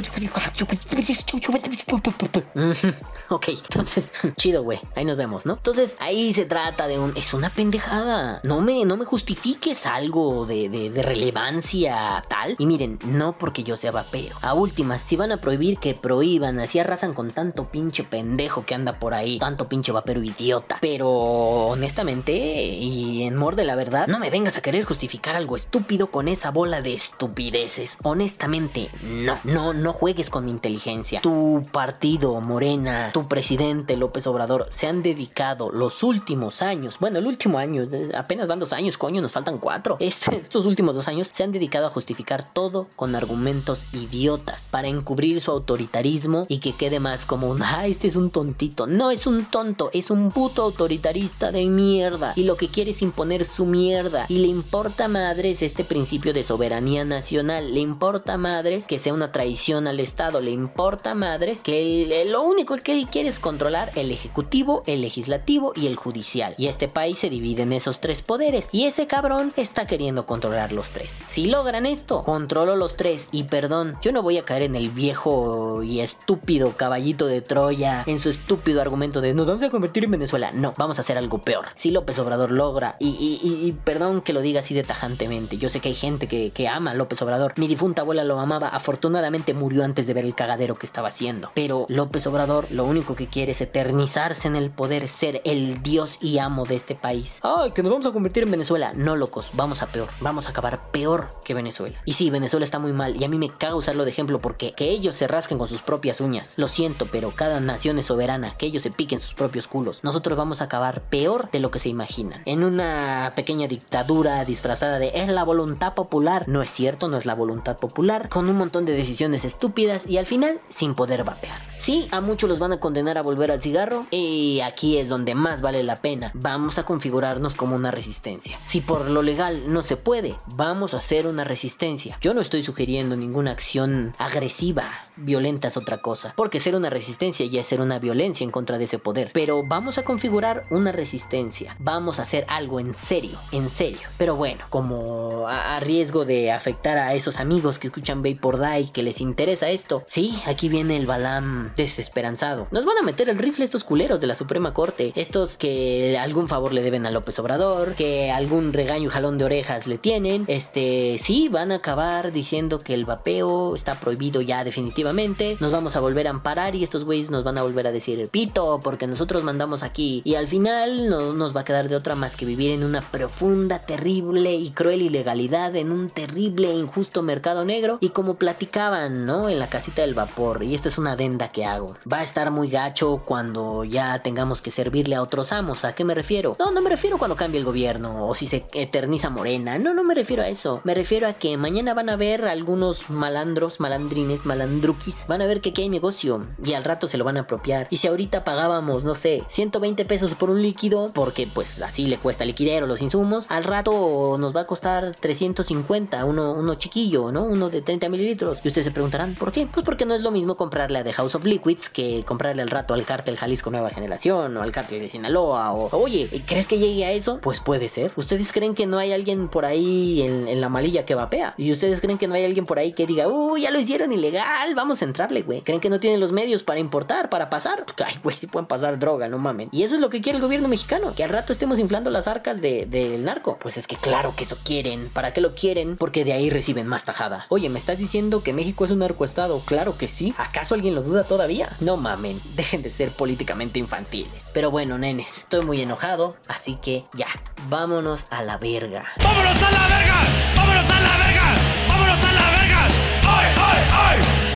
ok, 3.28 3.48
entonces, 3.48 4.10
chido, 4.36 4.62
güey. 4.62 4.80
Ahí 4.96 5.04
nos 5.04 5.16
vemos, 5.16 5.46
¿no? 5.46 5.54
Entonces, 5.54 5.96
ahí 6.00 6.32
se 6.32 6.44
trata 6.44 6.88
de 6.88 6.98
un... 6.98 7.16
Es 7.16 7.32
una 7.34 7.50
pendejada. 7.50 8.40
No 8.42 8.60
me, 8.60 8.84
no 8.84 8.96
me 8.96 9.04
justifiques 9.04 9.86
algo 9.86 10.46
de, 10.46 10.68
de, 10.68 10.90
de 10.90 11.02
relevancia 11.02 12.24
tal. 12.28 12.54
Y 12.58 12.66
miren, 12.66 12.98
no 13.04 13.38
porque 13.38 13.62
yo 13.62 13.76
sea 13.76 13.92
vapero. 13.92 14.36
A 14.42 14.54
últimas, 14.54 15.02
si 15.02 15.16
van 15.16 15.32
a 15.32 15.36
prohibir 15.36 15.78
que 15.78 15.94
prohíban, 15.94 16.58
así 16.60 16.78
arrasan 16.78 17.14
con 17.14 17.30
tanto 17.30 17.70
pinche 17.70 18.02
pendejo 18.02 18.66
que 18.66 18.74
anda 18.74 18.98
por 18.98 19.14
ahí. 19.14 19.38
Tanto 19.38 19.68
pinche 19.68 19.92
vapero 19.92 20.22
idiota. 20.22 20.78
Pero, 20.80 21.08
honestamente, 21.08 22.32
y 22.32 23.22
en 23.22 23.36
morde 23.36 23.64
la 23.64 23.74
verdad, 23.74 24.06
no 24.08 24.18
me 24.18 24.30
vengas 24.30 24.56
a 24.56 24.60
querer 24.60 24.84
justificar 24.84 25.36
algo 25.36 25.56
estúpido 25.56 26.10
con 26.10 26.28
esa 26.28 26.50
bola 26.50 26.80
de 26.80 26.94
estupideces 26.94 27.91
honestamente, 28.02 28.88
no. 29.02 29.38
No, 29.44 29.72
no 29.72 29.92
juegues 29.92 30.30
con 30.30 30.48
inteligencia. 30.48 31.20
Tu 31.20 31.62
partido, 31.72 32.40
Morena, 32.40 33.10
tu 33.12 33.28
presidente 33.28 33.96
López 33.96 34.26
Obrador, 34.26 34.66
se 34.70 34.86
han 34.86 35.02
dedicado 35.02 35.70
los 35.70 36.02
últimos 36.02 36.62
años, 36.62 36.98
bueno, 36.98 37.18
el 37.18 37.26
último 37.26 37.58
año, 37.58 37.86
apenas 38.14 38.48
van 38.48 38.60
dos 38.60 38.72
años, 38.72 38.98
coño, 38.98 39.22
nos 39.22 39.32
faltan 39.32 39.58
cuatro. 39.58 39.96
Estos 40.00 40.66
últimos 40.66 40.94
dos 40.94 41.08
años 41.08 41.30
se 41.32 41.44
han 41.44 41.52
dedicado 41.52 41.86
a 41.86 41.90
justificar 41.90 42.52
todo 42.52 42.88
con 42.96 43.14
argumentos 43.14 43.94
idiotas 43.94 44.68
para 44.70 44.88
encubrir 44.88 45.40
su 45.40 45.50
autoritarismo 45.50 46.44
y 46.48 46.58
que 46.58 46.72
quede 46.72 47.00
más 47.00 47.24
como 47.24 47.48
un, 47.50 47.62
ah, 47.62 47.86
este 47.86 48.08
es 48.08 48.16
un 48.16 48.30
tontito. 48.30 48.86
No 48.86 49.10
es 49.10 49.26
un 49.26 49.44
tonto, 49.44 49.90
es 49.92 50.10
un 50.10 50.30
puto 50.30 50.62
autoritarista 50.62 51.52
de 51.52 51.66
mierda. 51.66 52.32
Y 52.36 52.44
lo 52.44 52.56
que 52.56 52.68
quiere 52.68 52.90
es 52.90 53.02
imponer 53.02 53.44
su 53.44 53.66
mierda. 53.66 54.26
Y 54.28 54.38
le 54.38 54.48
importa 54.48 55.08
madres 55.08 55.62
este 55.62 55.84
principio 55.84 56.32
de 56.32 56.44
soberanía 56.44 57.04
nacional. 57.04 57.74
Importa 57.82 58.36
madres 58.36 58.86
que 58.86 58.98
sea 58.98 59.12
una 59.12 59.32
traición 59.32 59.86
al 59.86 60.00
Estado, 60.00 60.40
le 60.40 60.50
importa 60.50 61.14
madres 61.14 61.60
que 61.60 62.24
lo 62.28 62.42
único 62.42 62.76
que 62.76 62.92
él 62.92 63.06
quiere 63.06 63.28
es 63.28 63.40
controlar 63.40 63.92
el 63.94 64.10
ejecutivo, 64.10 64.82
el 64.86 65.02
legislativo 65.02 65.72
y 65.74 65.86
el 65.86 65.96
judicial. 65.96 66.54
Y 66.56 66.68
este 66.68 66.88
país 66.88 67.18
se 67.18 67.30
divide 67.30 67.62
en 67.62 67.72
esos 67.72 68.00
tres 68.00 68.22
poderes 68.22 68.68
y 68.72 68.84
ese 68.84 69.06
cabrón 69.06 69.52
está 69.56 69.86
queriendo 69.86 70.26
controlar 70.26 70.72
los 70.72 70.90
tres. 70.90 71.18
Si 71.24 71.46
logran 71.46 71.86
esto, 71.86 72.22
controlo 72.22 72.76
los 72.76 72.96
tres 72.96 73.28
y 73.32 73.44
perdón, 73.44 73.94
yo 74.02 74.12
no 74.12 74.22
voy 74.22 74.38
a 74.38 74.44
caer 74.44 74.62
en 74.62 74.76
el 74.76 74.90
viejo 74.90 75.82
y 75.82 76.00
estúpido 76.00 76.76
caballito 76.76 77.26
de 77.26 77.40
Troya, 77.40 78.04
en 78.06 78.18
su 78.18 78.30
estúpido 78.30 78.80
argumento 78.80 79.20
de 79.20 79.34
nos 79.34 79.46
vamos 79.46 79.62
a 79.62 79.70
convertir 79.70 80.04
en 80.04 80.10
Venezuela. 80.10 80.50
No, 80.52 80.72
vamos 80.76 80.98
a 80.98 81.02
hacer 81.02 81.18
algo 81.18 81.38
peor. 81.38 81.66
Si 81.74 81.90
López 81.90 82.18
Obrador 82.18 82.50
logra, 82.50 82.96
y, 82.98 83.74
perdón 83.84 84.22
que 84.22 84.32
lo 84.32 84.40
diga 84.40 84.60
así 84.60 84.74
de 84.74 84.82
tajantemente, 84.82 85.56
yo 85.56 85.68
sé 85.68 85.80
que 85.80 85.88
hay 85.88 85.94
gente 85.94 86.26
que, 86.26 86.68
ama 86.68 86.92
a 86.92 86.94
López 86.94 87.20
Obrador, 87.22 87.54
difunta 87.72 88.02
abuela 88.02 88.22
lo 88.24 88.38
amaba, 88.38 88.68
afortunadamente 88.68 89.54
murió 89.54 89.82
antes 89.82 90.06
de 90.06 90.12
ver 90.12 90.26
el 90.26 90.34
cagadero 90.34 90.74
que 90.74 90.84
estaba 90.84 91.08
haciendo. 91.08 91.50
Pero 91.54 91.86
López 91.88 92.26
Obrador 92.26 92.70
lo 92.70 92.84
único 92.84 93.16
que 93.16 93.28
quiere 93.28 93.52
es 93.52 93.62
eternizarse 93.62 94.46
en 94.46 94.56
el 94.56 94.70
poder, 94.70 95.08
ser 95.08 95.40
el 95.46 95.82
dios 95.82 96.18
y 96.20 96.36
amo 96.36 96.66
de 96.66 96.74
este 96.74 96.94
país. 96.94 97.38
¡Ay, 97.40 97.70
que 97.70 97.82
nos 97.82 97.90
vamos 97.90 98.04
a 98.04 98.12
convertir 98.12 98.42
en 98.42 98.50
Venezuela! 98.50 98.92
No, 98.94 99.16
locos, 99.16 99.52
vamos 99.54 99.80
a 99.80 99.86
peor, 99.86 100.10
vamos 100.20 100.48
a 100.48 100.50
acabar 100.50 100.90
peor 100.90 101.30
que 101.46 101.54
Venezuela. 101.54 101.98
Y 102.04 102.12
sí, 102.12 102.28
Venezuela 102.28 102.64
está 102.64 102.78
muy 102.78 102.92
mal 102.92 103.18
y 103.18 103.24
a 103.24 103.28
mí 103.28 103.38
me 103.38 103.48
caga 103.48 103.74
usarlo 103.74 104.04
de 104.04 104.10
ejemplo 104.10 104.38
porque 104.38 104.72
que 104.72 104.90
ellos 104.90 105.16
se 105.16 105.26
rasquen 105.26 105.56
con 105.56 105.70
sus 105.70 105.80
propias 105.80 106.20
uñas. 106.20 106.58
Lo 106.58 106.68
siento, 106.68 107.06
pero 107.10 107.30
cada 107.30 107.58
nación 107.60 107.98
es 107.98 108.04
soberana, 108.04 108.54
que 108.56 108.66
ellos 108.66 108.82
se 108.82 108.90
piquen 108.90 109.18
sus 109.18 109.32
propios 109.32 109.66
culos. 109.66 110.04
Nosotros 110.04 110.36
vamos 110.36 110.60
a 110.60 110.64
acabar 110.64 111.00
peor 111.08 111.50
de 111.50 111.60
lo 111.60 111.70
que 111.70 111.78
se 111.78 111.88
imaginan. 111.88 112.42
En 112.44 112.64
una 112.64 113.32
pequeña 113.34 113.66
dictadura 113.66 114.44
disfrazada 114.44 114.98
de 114.98 115.22
es 115.22 115.28
la 115.30 115.44
voluntad 115.44 115.94
popular. 115.94 116.46
No 116.48 116.60
es 116.60 116.68
cierto, 116.68 117.08
no 117.08 117.16
es 117.16 117.24
la 117.24 117.34
voluntad 117.34 117.61
popular, 117.64 118.28
con 118.28 118.48
un 118.48 118.56
montón 118.56 118.84
de 118.84 118.94
decisiones 118.94 119.44
estúpidas 119.44 120.06
y 120.06 120.18
al 120.18 120.26
final 120.26 120.60
sin 120.68 120.94
poder 120.94 121.24
vapear. 121.24 121.58
Sí, 121.78 122.06
a 122.12 122.20
muchos 122.20 122.48
los 122.48 122.60
van 122.60 122.72
a 122.72 122.78
condenar 122.78 123.18
a 123.18 123.22
volver 123.22 123.50
al 123.50 123.60
cigarro 123.60 124.06
y 124.12 124.60
aquí 124.60 124.98
es 124.98 125.08
donde 125.08 125.34
más 125.34 125.62
vale 125.62 125.82
la 125.82 125.96
pena. 125.96 126.30
Vamos 126.34 126.78
a 126.78 126.84
configurarnos 126.84 127.56
como 127.56 127.74
una 127.74 127.90
resistencia. 127.90 128.56
Si 128.62 128.80
por 128.80 129.10
lo 129.10 129.22
legal 129.22 129.64
no 129.72 129.82
se 129.82 129.96
puede, 129.96 130.36
vamos 130.54 130.94
a 130.94 130.98
hacer 130.98 131.26
una 131.26 131.42
resistencia. 131.42 132.18
Yo 132.20 132.34
no 132.34 132.40
estoy 132.40 132.62
sugiriendo 132.62 133.16
ninguna 133.16 133.50
acción 133.50 134.12
agresiva, 134.18 134.84
violenta 135.16 135.68
es 135.68 135.76
otra 135.76 136.00
cosa, 136.00 136.34
porque 136.36 136.60
ser 136.60 136.76
una 136.76 136.88
resistencia 136.88 137.46
ya 137.46 137.60
es 137.60 137.66
ser 137.66 137.80
una 137.80 137.98
violencia 137.98 138.44
en 138.44 138.50
contra 138.52 138.78
de 138.78 138.84
ese 138.84 138.98
poder. 138.98 139.30
Pero 139.32 139.62
vamos 139.68 139.98
a 139.98 140.04
configurar 140.04 140.62
una 140.70 140.92
resistencia. 140.92 141.76
Vamos 141.80 142.18
a 142.18 142.22
hacer 142.22 142.44
algo 142.48 142.78
en 142.78 142.94
serio, 142.94 143.36
en 143.50 143.68
serio. 143.68 144.00
Pero 144.18 144.36
bueno, 144.36 144.64
como 144.70 145.48
a, 145.48 145.80
riesgo 145.80 146.24
de 146.24 146.52
afectar 146.52 146.96
a 146.98 147.14
esos 147.14 147.40
amigos 147.40 147.51
que 147.60 147.88
escuchan 147.88 148.22
Vapor 148.22 148.58
Die 148.58 148.90
que 148.92 149.02
les 149.02 149.20
interesa 149.20 149.68
esto, 149.68 150.02
sí, 150.06 150.42
aquí 150.46 150.70
viene 150.70 150.96
el 150.96 151.06
Balam 151.06 151.70
desesperanzado. 151.76 152.66
Nos 152.70 152.86
van 152.86 152.96
a 152.98 153.02
meter 153.02 153.28
el 153.28 153.38
rifle 153.38 153.64
estos 153.64 153.84
culeros 153.84 154.22
de 154.22 154.26
la 154.26 154.34
Suprema 154.34 154.72
Corte. 154.72 155.12
Estos 155.16 155.58
que 155.58 156.18
algún 156.18 156.48
favor 156.48 156.72
le 156.72 156.80
deben 156.80 157.04
a 157.04 157.10
López 157.10 157.38
Obrador, 157.38 157.94
que 157.94 158.30
algún 158.30 158.72
regaño 158.72 159.08
y 159.08 159.10
jalón 159.10 159.36
de 159.36 159.44
orejas 159.44 159.86
le 159.86 159.98
tienen. 159.98 160.44
Este, 160.48 161.18
sí, 161.18 161.50
van 161.50 161.72
a 161.72 161.76
acabar 161.76 162.32
diciendo 162.32 162.78
que 162.78 162.94
el 162.94 163.04
vapeo 163.04 163.76
está 163.76 164.00
prohibido 164.00 164.40
ya 164.40 164.64
definitivamente. 164.64 165.58
Nos 165.60 165.72
vamos 165.72 165.94
a 165.94 166.00
volver 166.00 166.26
a 166.28 166.30
amparar 166.30 166.74
y 166.74 166.82
estos 166.82 167.04
güeyes 167.04 167.30
nos 167.30 167.44
van 167.44 167.58
a 167.58 167.62
volver 167.62 167.86
a 167.86 167.92
decir 167.92 168.26
pito 168.30 168.80
porque 168.82 169.06
nosotros 169.06 169.44
mandamos 169.44 169.82
aquí. 169.82 170.22
Y 170.24 170.36
al 170.36 170.48
final 170.48 171.10
no 171.10 171.34
nos 171.34 171.54
va 171.54 171.60
a 171.60 171.64
quedar 171.64 171.88
de 171.88 171.96
otra 171.96 172.14
más 172.14 172.34
que 172.34 172.46
vivir 172.46 172.72
en 172.72 172.82
una 172.82 173.02
profunda, 173.02 173.78
terrible 173.78 174.54
y 174.54 174.70
cruel 174.70 175.02
ilegalidad, 175.02 175.76
en 175.76 175.90
un 175.90 176.08
terrible 176.08 176.70
e 176.70 176.78
injusto 176.78 177.20
mercado 177.20 177.41
negro. 177.64 177.98
Y 178.00 178.10
como 178.10 178.34
platicaban, 178.34 179.24
¿no? 179.24 179.48
En 179.48 179.58
la 179.58 179.68
casita 179.68 180.02
del 180.02 180.14
vapor. 180.14 180.62
Y 180.62 180.74
esto 180.74 180.88
es 180.88 180.98
una 180.98 181.12
adenda 181.12 181.48
que 181.48 181.64
hago. 181.64 181.96
Va 182.10 182.18
a 182.18 182.22
estar 182.22 182.50
muy 182.50 182.68
gacho 182.68 183.20
cuando 183.24 183.84
ya 183.84 184.20
tengamos 184.20 184.62
que 184.62 184.70
servirle 184.70 185.16
a 185.16 185.22
otros 185.22 185.52
amos. 185.52 185.84
¿A 185.84 185.94
qué 185.94 186.04
me 186.04 186.14
refiero? 186.14 186.56
No, 186.58 186.70
no 186.70 186.80
me 186.80 186.90
refiero 186.90 187.18
cuando 187.18 187.36
cambie 187.36 187.58
el 187.58 187.66
gobierno 187.66 188.26
o 188.26 188.34
si 188.34 188.46
se 188.46 188.66
eterniza 188.74 189.30
Morena. 189.30 189.78
No, 189.78 189.92
no 189.94 190.04
me 190.04 190.14
refiero 190.14 190.42
a 190.42 190.48
eso. 190.48 190.80
Me 190.84 190.94
refiero 190.94 191.26
a 191.26 191.34
que 191.34 191.56
mañana 191.56 191.94
van 191.94 192.08
a 192.08 192.16
ver 192.16 192.44
algunos 192.44 193.10
malandros, 193.10 193.80
malandrines, 193.80 194.46
malandruquis. 194.46 195.24
Van 195.28 195.42
a 195.42 195.46
ver 195.46 195.60
que 195.60 195.70
aquí 195.70 195.82
hay 195.82 195.88
negocio 195.88 196.46
y 196.64 196.74
al 196.74 196.84
rato 196.84 197.08
se 197.08 197.18
lo 197.18 197.24
van 197.24 197.36
a 197.36 197.40
apropiar. 197.40 197.88
Y 197.90 197.98
si 197.98 198.08
ahorita 198.08 198.44
pagábamos, 198.44 199.04
no 199.04 199.14
sé, 199.14 199.44
120 199.48 200.04
pesos 200.04 200.34
por 200.34 200.50
un 200.50 200.62
líquido, 200.62 201.10
porque 201.12 201.48
pues 201.52 201.82
así 201.82 202.06
le 202.06 202.18
cuesta 202.18 202.44
liquidero 202.44 202.86
los 202.86 203.02
insumos, 203.02 203.50
al 203.50 203.64
rato 203.64 204.36
nos 204.38 204.54
va 204.54 204.62
a 204.62 204.66
costar 204.66 205.14
350, 205.14 206.24
uno, 206.24 206.52
uno 206.52 206.74
chiquillo, 206.76 207.31
¿no? 207.32 207.44
Uno 207.44 207.70
de 207.70 207.82
30 207.82 208.08
mililitros. 208.08 208.60
Y 208.64 208.68
ustedes 208.68 208.86
se 208.86 208.92
preguntarán, 208.92 209.34
¿por 209.34 209.52
qué? 209.52 209.66
Pues 209.66 209.84
porque 209.84 210.04
no 210.04 210.14
es 210.14 210.22
lo 210.22 210.30
mismo 210.30 210.56
comprarle 210.56 210.98
a 210.98 211.04
The 211.04 211.12
House 211.14 211.34
of 211.34 211.44
liquids 211.44 211.88
que 211.88 212.24
comprarle 212.24 212.62
al 212.62 212.70
rato 212.70 212.94
al 212.94 213.04
cártel 213.04 213.36
Jalisco 213.36 213.70
Nueva 213.70 213.90
Generación 213.90 214.56
o 214.56 214.62
al 214.62 214.72
cártel 214.72 215.00
de 215.00 215.08
Sinaloa 215.08 215.72
o 215.72 215.96
oye, 215.96 216.28
¿crees 216.46 216.66
que 216.66 216.78
llegue 216.78 217.04
a 217.04 217.12
eso? 217.12 217.38
Pues 217.42 217.60
puede 217.60 217.88
ser. 217.88 218.12
¿Ustedes 218.16 218.52
creen 218.52 218.74
que 218.74 218.86
no 218.86 218.98
hay 218.98 219.12
alguien 219.12 219.48
por 219.48 219.64
ahí 219.64 220.22
en, 220.22 220.60
la 220.60 220.68
malilla 220.68 221.04
que 221.04 221.14
vapea? 221.14 221.54
¿Y 221.56 221.72
ustedes 221.72 222.00
creen 222.00 222.18
que 222.18 222.28
no 222.28 222.34
hay 222.34 222.44
alguien 222.44 222.66
por 222.66 222.78
ahí 222.78 222.92
que 222.92 223.06
diga, 223.06 223.28
uy, 223.28 223.62
ya 223.62 223.70
lo 223.70 223.80
hicieron 223.80 224.12
ilegal, 224.12 224.74
vamos 224.74 225.02
a 225.02 225.04
entrarle, 225.04 225.42
güey? 225.42 225.62
¿Creen 225.62 225.80
que 225.80 225.90
no 225.90 225.98
tienen 225.98 226.20
los 226.20 226.32
medios 226.32 226.62
para 226.62 226.78
importar, 226.78 227.30
para 227.30 227.50
pasar? 227.50 227.84
Ay, 228.04 228.14
güey, 228.22 228.36
si 228.36 228.46
pueden 228.46 228.66
pasar 228.66 228.98
droga, 228.98 229.28
no 229.28 229.38
mamen. 229.38 229.68
Y 229.72 229.82
eso 229.82 229.94
es 229.94 230.00
lo 230.00 230.10
que 230.10 230.20
quiere 230.20 230.38
el 230.38 230.44
gobierno 230.44 230.68
mexicano, 230.68 231.14
que 231.14 231.24
al 231.24 231.30
rato 231.30 231.52
estemos 231.52 231.78
inflando 231.78 232.10
las 232.10 232.28
arcas 232.28 232.60
del 232.60 233.24
narco. 233.24 233.58
Pues 233.60 233.76
es 233.76 233.86
que 233.86 233.96
claro 233.96 234.34
que 234.36 234.44
eso 234.44 234.56
quieren. 234.62 235.08
¿Para 235.08 235.32
qué 235.32 235.40
lo 235.40 235.54
quieren? 235.54 235.96
Porque 235.96 236.24
de 236.24 236.32
ahí 236.32 236.50
reciben 236.50 236.86
más 236.86 237.04
Oye, 237.50 237.68
¿me 237.68 237.78
estás 237.78 237.98
diciendo 237.98 238.42
que 238.42 238.52
México 238.52 238.84
es 238.84 238.90
un 238.90 238.98
narcoestado? 238.98 239.60
Claro 239.60 239.96
que 239.96 240.08
sí. 240.08 240.34
¿Acaso 240.38 240.74
alguien 240.74 240.96
lo 240.96 241.02
duda 241.02 241.22
todavía? 241.22 241.68
No 241.80 241.96
mamen, 241.96 242.40
dejen 242.56 242.82
de 242.82 242.90
ser 242.90 243.12
políticamente 243.12 243.78
infantiles. 243.78 244.50
Pero 244.52 244.72
bueno, 244.72 244.98
nenes, 244.98 245.38
estoy 245.38 245.64
muy 245.64 245.80
enojado, 245.80 246.36
así 246.48 246.74
que 246.76 247.04
ya, 247.14 247.28
vámonos 247.68 248.26
a 248.30 248.42
la 248.42 248.58
verga. 248.58 249.06
¡Vámonos 249.22 249.62
a 249.62 249.70
la 249.70 249.88
verga! 249.88 250.20
¡Vámonos 250.56 250.90
a 250.90 251.00
la 251.00 251.16
verga! 251.18 251.54
¡Vámonos 251.88 252.24
a 252.24 252.32
la 252.32 252.50
verga! 252.50 252.86
¡Ay, 253.24 253.54
ay, 253.56 253.88
ay! 253.92 254.54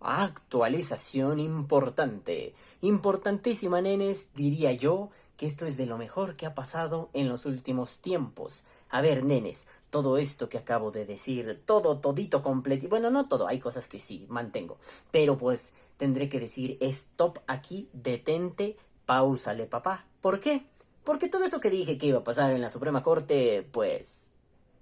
Actualización 0.00 1.38
importante. 1.38 2.52
Importantísima, 2.80 3.80
nenes, 3.80 4.26
diría 4.34 4.72
yo 4.72 5.10
que 5.36 5.46
esto 5.46 5.66
es 5.66 5.76
de 5.76 5.86
lo 5.86 5.98
mejor 5.98 6.34
que 6.34 6.46
ha 6.46 6.54
pasado 6.56 7.10
en 7.12 7.28
los 7.28 7.46
últimos 7.46 7.98
tiempos. 7.98 8.64
A 8.90 9.00
ver, 9.00 9.24
nenes, 9.24 9.66
todo 9.90 10.18
esto 10.18 10.48
que 10.48 10.58
acabo 10.58 10.90
de 10.90 11.04
decir, 11.04 11.62
todo, 11.64 11.98
todito 11.98 12.42
completo. 12.42 12.88
Bueno, 12.88 13.10
no 13.10 13.28
todo, 13.28 13.46
hay 13.48 13.58
cosas 13.58 13.88
que 13.88 13.98
sí 13.98 14.26
mantengo. 14.28 14.78
Pero 15.10 15.36
pues 15.36 15.72
tendré 15.96 16.28
que 16.28 16.40
decir 16.40 16.78
stop 16.80 17.38
aquí, 17.46 17.88
detente, 17.92 18.76
pausale, 19.06 19.66
papá. 19.66 20.06
¿Por 20.20 20.40
qué? 20.40 20.64
Porque 21.04 21.28
todo 21.28 21.44
eso 21.44 21.60
que 21.60 21.70
dije 21.70 21.98
que 21.98 22.06
iba 22.06 22.18
a 22.18 22.24
pasar 22.24 22.52
en 22.52 22.60
la 22.60 22.70
Suprema 22.70 23.02
Corte, 23.02 23.66
pues 23.72 24.28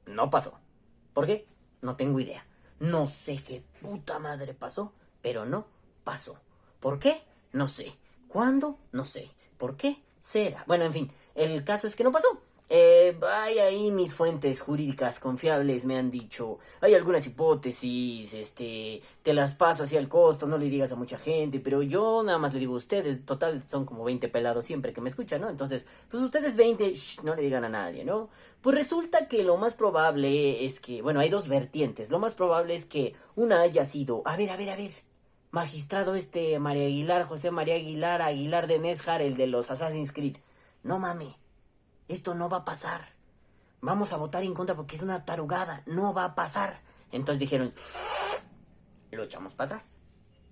no 0.06 0.30
pasó. 0.30 0.58
¿Por 1.12 1.26
qué? 1.26 1.46
No 1.82 1.96
tengo 1.96 2.20
idea. 2.20 2.46
No 2.78 3.06
sé 3.06 3.42
qué 3.42 3.62
puta 3.80 4.18
madre 4.18 4.54
pasó, 4.54 4.92
pero 5.22 5.46
no 5.46 5.66
pasó. 6.04 6.38
¿Por 6.80 6.98
qué? 6.98 7.22
No 7.52 7.68
sé. 7.68 7.96
¿Cuándo? 8.28 8.78
No 8.92 9.04
sé. 9.04 9.30
¿Por 9.56 9.76
qué? 9.76 10.02
será. 10.26 10.64
Bueno, 10.66 10.84
en 10.84 10.92
fin, 10.92 11.12
el 11.36 11.62
caso 11.62 11.86
es 11.86 11.94
que 11.94 12.02
no 12.02 12.10
pasó. 12.10 12.26
Eh, 12.68 13.16
hay 13.32 13.58
ahí 13.60 13.90
mis 13.92 14.12
fuentes 14.12 14.60
jurídicas 14.60 15.20
confiables 15.20 15.84
me 15.84 15.96
han 15.96 16.10
dicho, 16.10 16.58
hay 16.80 16.94
algunas 16.94 17.24
hipótesis, 17.24 18.34
este, 18.34 19.02
te 19.22 19.32
las 19.34 19.54
paso 19.54 19.84
así 19.84 19.96
al 19.96 20.08
costo, 20.08 20.48
no 20.48 20.58
le 20.58 20.68
digas 20.68 20.90
a 20.90 20.96
mucha 20.96 21.16
gente, 21.16 21.60
pero 21.60 21.82
yo 21.82 22.24
nada 22.24 22.38
más 22.38 22.54
le 22.54 22.60
digo 22.60 22.74
a 22.74 22.78
ustedes, 22.78 23.24
total 23.24 23.62
son 23.68 23.86
como 23.86 24.02
20 24.02 24.28
pelados 24.28 24.64
siempre 24.64 24.92
que 24.92 25.00
me 25.00 25.08
escuchan, 25.08 25.42
¿no? 25.42 25.48
Entonces, 25.48 25.86
pues 26.10 26.20
ustedes 26.20 26.56
20, 26.56 26.92
no 27.22 27.36
le 27.36 27.42
digan 27.42 27.64
a 27.64 27.68
nadie, 27.68 28.04
¿no? 28.04 28.30
Pues 28.62 28.74
resulta 28.74 29.28
que 29.28 29.44
lo 29.44 29.56
más 29.58 29.74
probable 29.74 30.64
es 30.64 30.80
que, 30.80 31.02
bueno, 31.02 31.20
hay 31.20 31.28
dos 31.28 31.46
vertientes, 31.46 32.10
lo 32.10 32.18
más 32.18 32.34
probable 32.34 32.74
es 32.74 32.84
que 32.84 33.14
una 33.36 33.60
haya 33.60 33.84
sido, 33.84 34.22
a 34.24 34.36
ver, 34.36 34.50
a 34.50 34.56
ver, 34.56 34.70
a 34.70 34.76
ver, 34.76 34.90
magistrado 35.52 36.16
este 36.16 36.58
María 36.58 36.86
Aguilar, 36.86 37.26
José 37.26 37.52
María 37.52 37.76
Aguilar, 37.76 38.22
Aguilar 38.22 38.66
de 38.66 38.80
Nesjar, 38.80 39.22
el 39.22 39.36
de 39.36 39.46
los 39.46 39.70
Assassin's 39.70 40.12
Creed. 40.12 40.36
No 40.82 40.98
mame, 40.98 41.36
esto 42.08 42.34
no 42.34 42.48
va 42.48 42.58
a 42.58 42.64
pasar. 42.64 43.14
Vamos 43.80 44.12
a 44.12 44.16
votar 44.16 44.42
en 44.42 44.54
contra 44.54 44.74
porque 44.74 44.96
es 44.96 45.02
una 45.02 45.24
tarugada, 45.24 45.82
no 45.86 46.12
va 46.14 46.24
a 46.24 46.34
pasar. 46.34 46.80
Entonces 47.12 47.40
dijeron, 47.40 47.72
lo 49.10 49.24
echamos 49.24 49.54
para 49.54 49.76
atrás. 49.76 49.92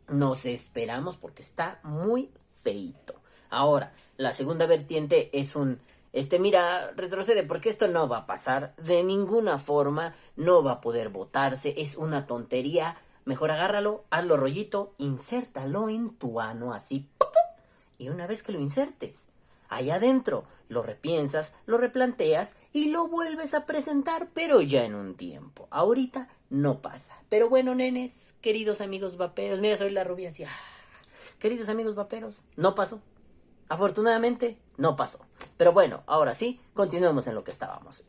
Nos 0.08 0.44
esperamos 0.46 1.16
porque 1.16 1.42
está 1.42 1.80
muy 1.82 2.30
feito. 2.62 3.14
Ahora, 3.50 3.92
la 4.16 4.32
segunda 4.32 4.66
vertiente 4.66 5.30
es 5.38 5.56
un, 5.56 5.80
este, 6.12 6.38
mira, 6.38 6.90
retrocede 6.92 7.42
porque 7.42 7.70
esto 7.70 7.88
no 7.88 8.08
va 8.08 8.18
a 8.18 8.26
pasar 8.26 8.74
de 8.76 9.02
ninguna 9.02 9.58
forma, 9.58 10.14
no 10.36 10.62
va 10.62 10.72
a 10.72 10.80
poder 10.80 11.08
votarse, 11.08 11.74
es 11.76 11.96
una 11.96 12.26
tontería, 12.26 12.98
Mejor 13.24 13.50
agárralo, 13.50 14.04
hazlo 14.10 14.36
rollito, 14.36 14.94
insértalo 14.98 15.88
en 15.88 16.10
tu 16.10 16.40
ano 16.40 16.74
así. 16.74 17.08
Y 17.96 18.10
una 18.10 18.26
vez 18.26 18.42
que 18.42 18.52
lo 18.52 18.60
insertes, 18.60 19.28
allá 19.68 19.96
adentro, 19.96 20.44
lo 20.68 20.82
repiensas, 20.82 21.54
lo 21.66 21.78
replanteas 21.78 22.56
y 22.72 22.90
lo 22.90 23.08
vuelves 23.08 23.54
a 23.54 23.64
presentar, 23.64 24.28
pero 24.32 24.60
ya 24.60 24.84
en 24.84 24.94
un 24.94 25.14
tiempo. 25.14 25.68
Ahorita 25.70 26.28
no 26.50 26.80
pasa. 26.80 27.14
Pero 27.28 27.48
bueno, 27.48 27.74
nenes, 27.74 28.34
queridos 28.40 28.80
amigos 28.80 29.16
vaperos, 29.16 29.60
mira, 29.60 29.76
soy 29.76 29.90
la 29.90 30.04
rubia 30.04 30.28
así. 30.28 30.44
Ah, 30.44 30.56
queridos 31.38 31.68
amigos 31.68 31.94
vaperos, 31.94 32.44
no 32.56 32.74
pasó. 32.74 33.00
Afortunadamente, 33.68 34.58
no 34.76 34.96
pasó. 34.96 35.20
Pero 35.56 35.72
bueno, 35.72 36.02
ahora 36.06 36.34
sí, 36.34 36.60
continuemos 36.74 37.26
en 37.26 37.34
lo 37.34 37.44
que 37.44 37.50
estábamos. 37.50 38.04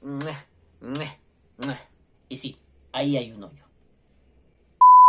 Y 2.30 2.38
sí, 2.38 2.60
ahí 2.92 3.18
hay 3.18 3.32
un 3.32 3.44
hoyo. 3.44 3.65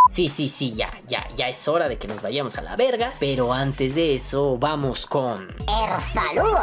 Sí, 0.08 0.28
sí, 0.28 0.48
sí, 0.48 0.72
ya, 0.74 0.92
ya, 1.08 1.26
ya 1.36 1.48
es 1.48 1.66
hora 1.68 1.88
de 1.88 1.98
que 1.98 2.06
nos 2.06 2.22
vayamos 2.22 2.56
a 2.56 2.62
la 2.62 2.76
verga. 2.76 3.12
Pero 3.18 3.52
antes 3.52 3.94
de 3.94 4.14
eso, 4.14 4.56
vamos 4.58 5.06
con. 5.06 5.48
El 5.48 6.12
saludo. 6.12 6.62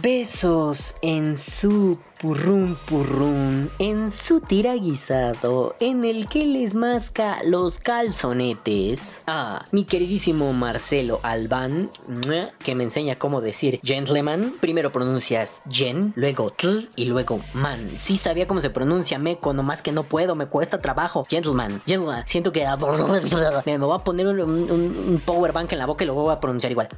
Besos 0.00 0.94
en 1.02 1.36
su 1.36 1.98
purrún 2.24 2.74
purrún 2.88 3.70
en 3.78 4.10
su 4.10 4.40
tiraguisado 4.40 5.76
en 5.78 6.04
el 6.04 6.26
que 6.26 6.46
les 6.46 6.74
masca 6.74 7.36
los 7.44 7.78
calzonetes. 7.78 9.20
Ah, 9.26 9.62
mi 9.72 9.84
queridísimo 9.84 10.54
Marcelo 10.54 11.20
Albán, 11.22 11.90
que 12.60 12.74
me 12.74 12.84
enseña 12.84 13.18
cómo 13.18 13.42
decir 13.42 13.78
gentleman. 13.84 14.54
Primero 14.58 14.88
pronuncias 14.88 15.60
gen, 15.70 16.14
luego 16.16 16.50
tl 16.50 16.88
y 16.96 17.04
luego 17.04 17.40
man. 17.52 17.90
Sí 17.96 18.16
sabía 18.16 18.46
cómo 18.46 18.62
se 18.62 18.70
pronuncia 18.70 19.18
meco, 19.18 19.52
nomás 19.52 19.82
que 19.82 19.92
no 19.92 20.04
puedo, 20.04 20.34
me 20.34 20.46
cuesta 20.46 20.78
trabajo. 20.78 21.26
Gentleman, 21.28 21.82
gentleman. 21.86 22.24
Siento 22.26 22.52
que 22.52 22.64
me 23.66 23.76
voy 23.76 23.98
a 23.98 24.02
poner 24.02 24.28
un, 24.28 24.40
un, 24.40 25.22
power 25.26 25.52
bank 25.52 25.72
en 25.72 25.78
la 25.78 25.84
boca 25.84 26.04
y 26.04 26.06
lo 26.06 26.14
voy 26.14 26.32
a 26.32 26.40
pronunciar 26.40 26.72
igual. 26.72 26.88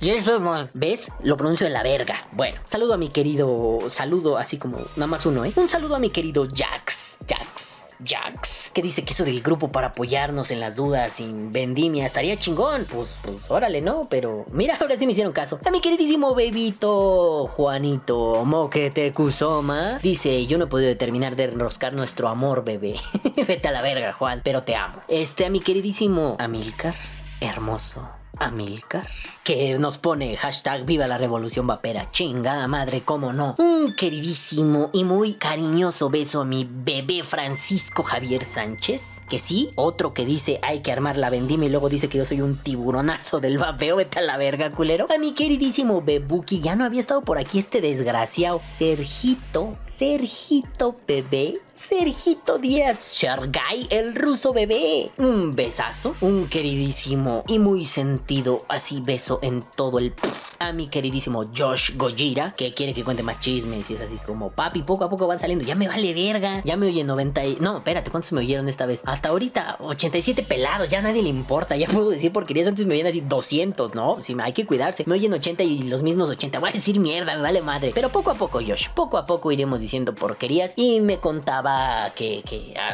¿Ves? 0.73 1.11
Lo 1.25 1.37
pronuncio 1.37 1.67
de 1.67 1.73
la 1.73 1.83
verga. 1.83 2.21
Bueno, 2.31 2.61
saludo 2.63 2.95
a 2.95 2.97
mi 2.97 3.09
querido, 3.09 3.79
saludo 3.89 4.39
así 4.39 4.57
como 4.57 4.79
nada 4.95 5.09
más 5.09 5.16
¿eh? 5.25 5.53
Un 5.57 5.69
saludo 5.69 5.97
a 5.97 5.99
mi 5.99 6.11
querido 6.11 6.47
Jax. 6.47 7.19
Jax. 7.27 7.77
Jax, 8.05 8.71
que 8.75 8.83
dice 8.83 9.03
que 9.03 9.15
eso 9.15 9.25
del 9.25 9.41
grupo 9.41 9.71
para 9.71 9.87
apoyarnos 9.89 10.51
en 10.51 10.61
las 10.61 10.77
dudas 10.77 11.15
sin 11.15 11.51
vendimia 11.51 12.05
estaría 12.05 12.37
chingón. 12.37 12.85
Pues, 12.85 13.17
pues 13.23 13.51
órale, 13.51 13.81
¿no? 13.81 14.03
Pero 14.11 14.45
mira, 14.53 14.77
ahora 14.79 14.97
sí 14.97 15.07
me 15.07 15.13
hicieron 15.13 15.33
caso. 15.33 15.59
A 15.65 15.71
mi 15.71 15.81
queridísimo 15.81 16.35
bebito 16.35 17.49
Juanito 17.49 18.45
Moquete 18.45 19.13
Kusoma 19.13 19.99
dice: 20.03 20.47
Yo 20.47 20.59
no 20.59 20.65
he 20.65 20.69
podido 20.69 20.89
determinar 20.89 21.37
de 21.37 21.45
enroscar 21.45 21.95
nuestro 21.95 22.29
amor, 22.29 22.63
bebé. 22.63 22.97
Vete 23.49 23.69
a 23.69 23.71
la 23.71 23.81
verga, 23.81 24.13
Juan, 24.13 24.43
pero 24.45 24.63
te 24.63 24.77
amo. 24.77 25.03
Este, 25.09 25.47
a 25.47 25.51
mi 25.51 25.61
queridísimo 25.61 26.37
Amilcar, 26.39 26.95
hermoso. 27.41 28.07
Amilcar, 28.39 29.09
que 29.47 29.79
nos 29.79 29.97
pone 29.97 30.37
hashtag 30.37 30.85
viva 30.85 31.07
la 31.07 31.19
revolución 31.19 31.69
vapera, 31.69 32.11
chingada 32.11 32.67
madre, 32.67 33.03
cómo 33.05 33.33
no. 33.33 33.55
Un 33.59 33.95
queridísimo 33.95 34.91
y 34.93 35.05
muy 35.05 35.35
cariñoso 35.35 36.11
beso 36.11 36.41
a 36.41 36.45
mi 36.45 36.69
bebé 36.69 37.23
Francisco 37.23 38.03
Javier 38.03 38.43
Sánchez, 38.43 39.21
que 39.31 39.39
sí, 39.39 39.71
otro 39.77 40.13
que 40.13 40.27
dice 40.27 40.59
hay 40.63 40.81
que 40.81 40.91
armar 40.91 41.17
la 41.17 41.31
vendima 41.31 41.65
y 41.65 41.69
luego 41.69 41.89
dice 41.89 42.09
que 42.09 42.19
yo 42.19 42.25
soy 42.27 42.41
un 42.41 42.57
tiburonazo 42.57 43.39
del 43.39 43.59
vapeo, 43.59 43.95
vete 43.95 44.19
a 44.19 44.23
la 44.23 44.37
verga, 44.37 44.73
culero. 44.73 45.07
A 45.15 45.19
mi 45.19 45.33
queridísimo 45.33 46.03
Bebuki, 46.03 46.61
ya 46.61 46.75
no 46.75 46.85
había 46.85 47.01
estado 47.01 47.21
por 47.21 47.39
aquí 47.39 47.61
este 47.61 47.81
desgraciado. 47.81 48.61
Sergito, 48.65 49.71
Sergito 49.79 50.97
bebé, 51.07 51.55
Sergito 51.77 52.59
Díaz 52.59 53.13
Shargay, 53.13 53.87
el 53.91 54.17
ruso 54.17 54.53
bebé. 54.53 55.13
Un 55.19 55.55
besazo, 55.55 56.17
un 56.21 56.49
queridísimo 56.49 57.45
y 57.47 57.61
muy 57.61 57.85
sentido 57.85 58.65
así 58.69 59.01
beso 59.01 59.36
en 59.43 59.63
todo 59.63 59.99
el 59.99 60.15
a 60.59 60.73
mi 60.73 60.89
queridísimo 60.89 61.47
Josh 61.55 61.97
Gojira, 61.97 62.55
que 62.57 62.73
quiere 62.73 62.95
que 62.95 63.05
cuente 63.05 63.23
más 63.23 63.41
chismes 63.41 63.91
y 63.91 63.95
es 63.95 64.01
así 64.01 64.17
como, 64.27 64.51
papi, 64.51 64.83
poco 64.83 65.05
a 65.05 65.11
poco 65.11 65.27
van 65.27 65.39
saliendo, 65.39 65.65
ya 65.65 65.75
me 65.75 65.89
vale 65.89 66.15
verga, 66.15 66.63
ya 66.65 66.77
me 66.77 66.87
oye 66.87 67.05
90 67.05 67.45
y... 67.45 67.57
No, 67.61 67.79
espérate, 67.79 68.11
¿cuántos 68.11 68.33
me 68.33 68.41
oyeron 68.41 68.69
esta 68.69 68.87
vez? 68.87 69.03
Hasta 69.05 69.29
ahorita 69.31 69.77
87 69.81 70.43
pelados, 70.43 70.89
ya 70.89 71.03
nadie 71.03 71.23
le 71.23 71.29
importa, 71.29 71.77
ya 71.77 71.89
puedo 71.89 72.11
decir 72.11 72.33
porquerías, 72.33 72.67
antes 72.67 72.87
me 72.87 72.95
oían 72.95 73.07
así 73.07 73.21
200, 73.21 73.95
¿no? 73.95 74.17
Sí, 74.21 74.37
hay 74.41 74.53
que 74.53 74.67
cuidarse, 74.67 75.05
me 75.07 75.15
oyen 75.15 75.33
80 75.33 75.63
y 75.63 75.83
los 75.85 76.03
mismos 76.03 76.29
80, 76.31 76.59
voy 76.59 76.71
a 76.71 76.73
decir 76.73 76.99
mierda, 77.01 77.37
me 77.37 77.43
vale 77.43 77.63
madre, 77.63 77.93
pero 77.95 78.11
poco 78.11 78.31
a 78.31 78.35
poco 78.35 78.61
Josh, 78.61 78.89
poco 78.95 79.19
a 79.19 79.25
poco 79.25 79.53
iremos 79.53 79.81
diciendo 79.81 80.15
porquerías 80.15 80.73
y 80.77 81.01
me 81.01 81.19
contaba 81.19 82.13
que, 82.15 82.43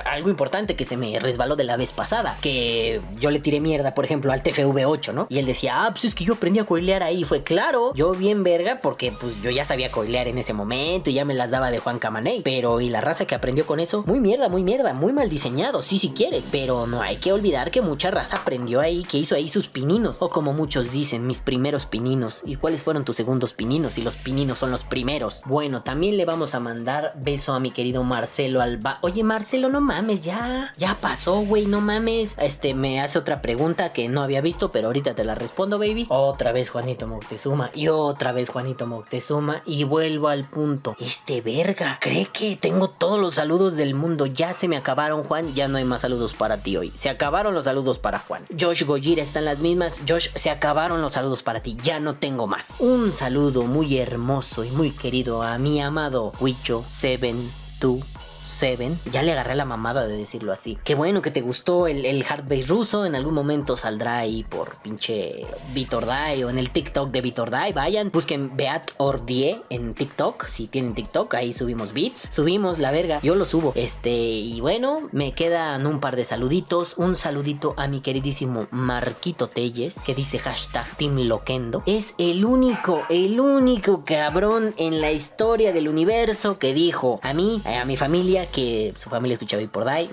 algo 0.05 0.31
importante 0.31 0.77
que 0.77 0.85
se 0.85 0.97
me 0.97 1.19
resbaló 1.19 1.57
de 1.57 1.65
la 1.65 1.77
vez 1.77 1.93
pasada, 1.93 2.37
que 2.41 3.01
yo 3.19 3.31
le 3.31 3.41
tiré 3.41 3.61
mierda, 3.61 3.95
por 3.95 4.05
ejemplo, 4.05 4.33
al 4.33 4.43
TFV8, 4.43 5.13
¿no? 5.13 5.27
Y 5.29 5.39
él 5.39 5.47
decía, 5.47 5.85
ah, 5.85 5.91
pues 5.91 6.05
es 6.05 6.15
que 6.15 6.25
yo 6.25 6.32
yo 6.33 6.37
aprendí 6.37 6.61
a 6.61 6.65
coilear 6.65 7.03
ahí. 7.03 7.25
Fue 7.25 7.43
claro, 7.43 7.93
yo 7.95 8.13
bien 8.13 8.43
verga, 8.43 8.81
porque 8.81 9.13
pues 9.13 9.43
yo 9.43 9.51
ya 9.51 9.67
sabía 9.67 9.93
coilear 9.93 10.29
en 10.29 10.39
ese 10.39 10.55
momento 10.55 11.11
y 11.11 11.13
ya 11.13 11.27
me 11.27 11.35
las 11.35 11.51
daba 11.51 11.71
de 11.71 11.79
Juan 11.79 11.99
Camaney. 11.99 12.41
Pero, 12.43 12.81
¿y 12.81 12.89
la 12.89 13.03
raza 13.03 13.27
que 13.27 13.35
aprendió 13.35 13.67
con 13.67 13.81
eso? 13.81 14.03
Muy 14.07 14.19
mierda, 14.19 14.49
muy 14.49 14.63
mierda, 14.63 14.95
muy 14.95 15.13
mal 15.13 15.29
diseñado, 15.29 15.83
sí, 15.83 15.99
si 15.99 16.11
quieres. 16.11 16.49
Pero 16.51 16.87
no 16.87 17.03
hay 17.03 17.17
que 17.17 17.35
olvidar 17.35 17.71
que 17.71 17.83
mucha 17.83 18.11
raza 18.11 18.39
aprendió 18.39 18.81
ahí, 18.81 19.05
que 19.05 19.19
hizo 19.19 19.35
ahí 19.35 19.51
sus 19.51 19.69
pininos. 19.69 20.17
O 20.21 20.31
como 20.31 20.55
muchos 20.55 20.91
dicen, 20.91 21.27
mis 21.27 21.41
primeros 21.41 21.85
pininos. 21.85 22.41
¿Y 22.47 22.57
cuáles 22.57 22.83
fueron 22.83 23.05
tus 23.05 23.17
segundos 23.17 23.53
pininos? 23.53 23.99
Y 23.99 24.03
los 24.03 24.17
pininos 24.17 24.57
son 24.57 24.71
los 24.71 24.85
primeros. 24.85 25.43
Bueno, 25.45 25.83
también 25.83 26.17
le 26.17 26.25
vamos 26.25 26.55
a 26.55 26.61
mandar 26.61 27.13
beso 27.17 27.53
a 27.53 27.61
mi 27.61 27.71
querido 27.71 28.05
Marcelo 28.05 28.63
Alba. 28.63 28.99
Oye, 29.03 29.23
Marcelo, 29.23 29.69
no 29.69 29.83
mames, 29.83 30.23
ya. 30.23 30.73
Ya 30.79 30.97
pasó, 30.99 31.43
güey, 31.43 31.67
no 31.67 31.83
mames. 31.83 32.37
Este, 32.39 32.73
me 32.73 33.03
hace 33.03 33.19
otra 33.19 33.43
pregunta 33.43 33.93
que 33.93 34.09
no 34.09 34.23
había 34.23 34.41
visto, 34.41 34.71
pero 34.71 34.87
ahorita 34.87 35.15
te 35.15 35.25
la 35.25 35.35
respondo, 35.35 35.79
baby. 35.79 36.07
Otra 36.25 36.53
vez 36.53 36.71
Juanito 36.71 37.09
Moctezuma. 37.09 37.71
Y 37.75 37.89
otra 37.89 38.31
vez 38.31 38.49
Juanito 38.49 38.87
Moctezuma. 38.87 39.63
Y 39.67 39.83
vuelvo 39.83 40.29
al 40.29 40.45
punto. 40.45 40.95
Este 41.01 41.41
verga, 41.41 41.99
cree 42.01 42.27
que 42.27 42.55
tengo 42.55 42.89
todos 42.89 43.19
los 43.19 43.35
saludos 43.35 43.75
del 43.75 43.97
mundo. 43.97 44.27
Ya 44.27 44.53
se 44.53 44.69
me 44.69 44.77
acabaron, 44.77 45.25
Juan. 45.25 45.53
Ya 45.53 45.67
no 45.67 45.79
hay 45.79 45.85
más 45.85 46.03
saludos 46.03 46.35
para 46.35 46.59
ti 46.59 46.77
hoy. 46.77 46.93
Se 46.95 47.09
acabaron 47.09 47.55
los 47.55 47.65
saludos 47.65 47.99
para 47.99 48.21
Juan. 48.21 48.47
Josh 48.59 48.85
Gojira 48.85 49.21
están 49.21 49.45
las 49.45 49.59
mismas. 49.59 50.01
Josh, 50.09 50.29
se 50.37 50.51
acabaron 50.51 51.03
los 51.03 51.15
saludos 51.15 51.43
para 51.43 51.61
ti. 51.61 51.77
Ya 51.83 51.99
no 51.99 52.15
tengo 52.15 52.47
más. 52.47 52.75
Un 52.79 53.13
saludo 53.13 53.65
muy 53.65 53.99
hermoso 53.99 54.65
y 54.65 54.71
muy 54.71 54.93
querido 54.93 55.43
a 55.43 55.59
mi 55.59 55.81
amado 55.81 56.33
Wicho 56.39 56.85
72 56.89 58.32
Seven. 58.45 58.99
Ya 59.11 59.23
le 59.23 59.33
agarré 59.33 59.55
la 59.55 59.65
mamada 59.65 60.07
de 60.07 60.17
decirlo 60.17 60.53
así. 60.53 60.79
Qué 60.85 60.95
bueno 60.95 61.23
que 61.23 61.31
te 61.31 61.41
gustó 61.41 61.87
el, 61.87 62.05
el 62.05 62.25
hard 62.29 62.49
bass 62.49 62.69
ruso. 62.69 63.07
En 63.07 63.15
algún 63.15 63.35
momento 63.35 63.77
saldrá 63.77 64.19
ahí 64.19 64.45
por 64.45 64.81
pinche 64.83 65.47
Vitordai 65.75 66.45
o 66.45 66.51
en 66.51 66.59
el 66.59 66.71
TikTok 66.71 67.11
de 67.11 67.21
Vitordai. 67.21 67.73
Vayan, 67.73 68.11
busquen 68.11 68.57
Beat 68.57 68.93
Ordie 68.97 69.63
en 69.71 69.95
TikTok. 69.95 70.47
Si 70.47 70.67
tienen 70.67 70.95
TikTok, 70.95 71.35
ahí 71.35 71.53
subimos 71.53 71.93
beats. 71.93 72.29
Subimos 72.31 72.79
la 72.79 72.91
verga. 72.91 73.21
Yo 73.23 73.35
lo 73.35 73.47
subo. 73.47 73.73
Este, 73.75 74.11
y 74.11 74.61
bueno, 74.61 75.09
me 75.13 75.33
quedan 75.35 75.87
un 75.87 76.01
par 76.01 76.17
de 76.17 76.25
saluditos. 76.25 76.95
Un 76.97 77.17
saludito 77.17 77.75
a 77.77 77.87
mi 77.87 78.01
queridísimo 78.01 78.67
Marquito 78.71 79.49
Telles, 79.49 79.97
que 80.05 80.15
dice 80.15 80.39
hashtag 80.39 80.97
Team 80.97 81.17
Loquendo. 81.29 81.83
Es 81.87 82.15
el 82.19 82.45
único, 82.45 83.03
el 83.09 83.39
único 83.41 84.05
cabrón 84.05 84.73
en 84.77 85.01
la 85.01 85.13
historia 85.13 85.73
del 85.73 85.89
universo 85.89 86.59
que 86.59 86.75
dijo 86.75 87.21
a 87.23 87.35
mí, 87.35 87.63
a 87.65 87.85
mi 87.85 87.97
familia, 87.97 88.32
que 88.51 88.95
su 88.99 89.11
familia 89.11 89.35
escucha 89.35 89.59
por 89.71 89.85
Dai. 89.85 90.09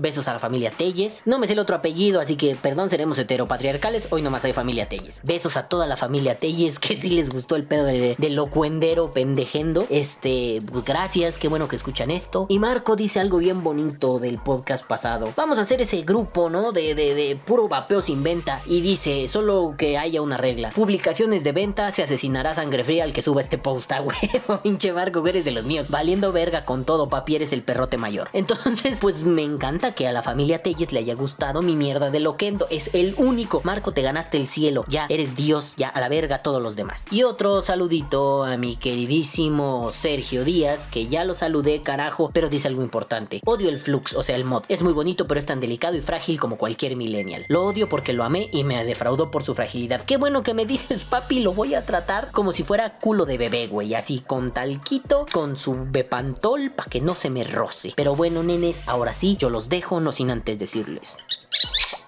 Besos 0.00 0.28
a 0.28 0.32
la 0.32 0.38
familia 0.38 0.70
Telles. 0.70 1.22
No 1.24 1.38
me 1.38 1.46
sé 1.46 1.54
el 1.54 1.58
otro 1.58 1.76
apellido, 1.76 2.20
así 2.20 2.36
que 2.36 2.54
perdón, 2.54 2.90
seremos 2.90 3.18
heteropatriarcales. 3.18 4.08
Hoy 4.10 4.22
nomás 4.22 4.44
hay 4.44 4.52
familia 4.52 4.88
Telles. 4.88 5.20
Besos 5.24 5.56
a 5.56 5.68
toda 5.68 5.86
la 5.86 5.96
familia 5.96 6.38
Telles, 6.38 6.78
que 6.78 6.96
sí 6.96 7.10
les 7.10 7.30
gustó 7.30 7.56
el 7.56 7.64
pedo 7.64 7.84
de, 7.84 8.16
locuendero 8.30 9.10
pendejendo. 9.10 9.86
Este, 9.88 10.58
pues, 10.70 10.84
gracias, 10.84 11.38
qué 11.38 11.48
bueno 11.48 11.68
que 11.68 11.76
escuchan 11.76 12.10
esto. 12.10 12.46
Y 12.48 12.58
Marco 12.58 12.96
dice 12.96 13.20
algo 13.20 13.38
bien 13.38 13.64
bonito 13.64 14.18
del 14.18 14.38
podcast 14.38 14.86
pasado. 14.86 15.32
Vamos 15.36 15.58
a 15.58 15.62
hacer 15.62 15.80
ese 15.80 16.02
grupo, 16.02 16.50
¿no? 16.50 16.72
De, 16.72 16.94
de, 16.94 17.14
de 17.14 17.36
puro 17.36 17.68
vapeo 17.68 18.02
sin 18.02 18.22
venta. 18.22 18.60
Y 18.66 18.80
dice, 18.80 19.28
solo 19.28 19.74
que 19.76 19.98
haya 19.98 20.22
una 20.22 20.36
regla. 20.36 20.70
Publicaciones 20.70 21.44
de 21.44 21.52
venta, 21.52 21.90
se 21.90 22.02
asesinará 22.02 22.54
sangre 22.54 22.84
fría 22.84 23.04
al 23.04 23.12
que 23.12 23.22
suba 23.22 23.40
este 23.40 23.58
post, 23.58 23.90
a 23.92 24.02
huevo. 24.02 24.58
Pinche 24.62 24.92
Marco, 24.92 25.26
eres 25.26 25.44
de 25.44 25.50
los 25.50 25.64
míos. 25.64 25.88
Valiendo 25.88 26.32
verga 26.32 26.64
con 26.64 26.84
todo, 26.84 27.08
papi 27.16 27.36
eres 27.36 27.54
el 27.54 27.62
perrote 27.62 27.96
mayor. 27.96 28.28
Entonces, 28.34 28.98
pues 29.00 29.22
me 29.22 29.42
encanta 29.42 29.92
que 29.92 30.06
a 30.06 30.12
la 30.12 30.22
familia 30.22 30.62
Telles 30.62 30.92
le 30.92 30.98
haya 30.98 31.14
gustado 31.14 31.62
mi 31.62 31.74
mierda 31.74 32.10
de 32.10 32.20
Loquendo. 32.20 32.66
Es 32.68 32.90
el 32.92 33.14
único. 33.16 33.62
Marco, 33.64 33.92
te 33.92 34.02
ganaste 34.02 34.36
el 34.36 34.46
cielo. 34.46 34.84
Ya 34.86 35.06
eres 35.08 35.34
Dios, 35.34 35.76
ya 35.76 35.88
a 35.88 36.00
la 36.00 36.10
verga 36.10 36.36
todos 36.38 36.62
los 36.62 36.76
demás. 36.76 37.06
Y 37.10 37.22
otro 37.22 37.62
saludito 37.62 38.44
a 38.44 38.58
mi 38.58 38.76
queridísimo 38.76 39.90
Sergio 39.92 40.44
Díaz, 40.44 40.88
que 40.88 41.06
ya 41.06 41.24
lo 41.24 41.34
saludé, 41.34 41.80
carajo, 41.80 42.28
pero 42.34 42.50
dice 42.50 42.68
algo 42.68 42.82
importante. 42.82 43.40
Odio 43.46 43.70
el 43.70 43.78
flux, 43.78 44.14
o 44.14 44.22
sea, 44.22 44.36
el 44.36 44.44
mod. 44.44 44.64
Es 44.68 44.82
muy 44.82 44.92
bonito, 44.92 45.26
pero 45.26 45.40
es 45.40 45.46
tan 45.46 45.60
delicado 45.60 45.96
y 45.96 46.02
frágil 46.02 46.38
como 46.38 46.58
cualquier 46.58 46.96
millennial. 46.96 47.46
Lo 47.48 47.64
odio 47.64 47.88
porque 47.88 48.12
lo 48.12 48.24
amé 48.24 48.50
y 48.52 48.64
me 48.64 48.84
defraudó 48.84 49.30
por 49.30 49.42
su 49.42 49.54
fragilidad. 49.54 50.02
Qué 50.02 50.18
bueno 50.18 50.42
que 50.42 50.52
me 50.52 50.66
dices, 50.66 51.04
papi, 51.10 51.40
lo 51.40 51.54
voy 51.54 51.74
a 51.74 51.86
tratar 51.86 52.30
como 52.30 52.52
si 52.52 52.62
fuera 52.62 52.98
culo 52.98 53.24
de 53.24 53.38
bebé, 53.38 53.68
güey. 53.68 53.94
Así, 53.94 54.20
con 54.20 54.50
talquito, 54.50 55.24
con 55.32 55.56
su 55.56 55.86
bepantol, 55.88 56.70
para 56.72 56.90
que 56.90 57.00
no 57.06 57.14
se 57.14 57.30
me 57.30 57.44
roce. 57.44 57.92
Pero 57.96 58.14
bueno, 58.14 58.42
nenes, 58.42 58.82
ahora 58.86 59.12
sí, 59.12 59.36
yo 59.38 59.48
los 59.48 59.68
dejo, 59.68 60.00
no 60.00 60.12
sin 60.12 60.30
antes 60.30 60.58
decirles. 60.58 61.14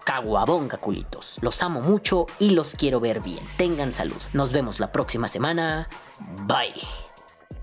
Caguabonga, 0.04 0.78
culitos. 0.78 1.38
Los 1.40 1.62
amo 1.62 1.80
mucho 1.80 2.26
y 2.38 2.50
los 2.50 2.74
quiero 2.74 2.98
ver 2.98 3.20
bien. 3.20 3.38
Tengan 3.56 3.92
salud. 3.92 4.20
Nos 4.32 4.52
vemos 4.52 4.80
la 4.80 4.90
próxima 4.90 5.28
semana. 5.28 5.88
Bye. 6.46 6.82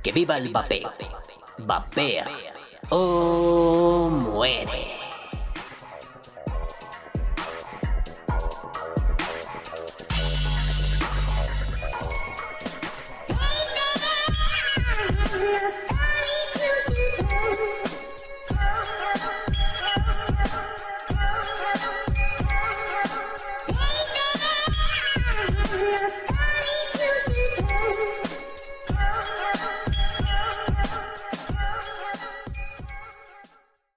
Que 0.01 0.11
viva 0.11 0.37
el 0.37 0.49
vapeo. 0.49 0.93
Vapea. 1.57 2.27
O 2.89 4.09
muere. 4.09 5.04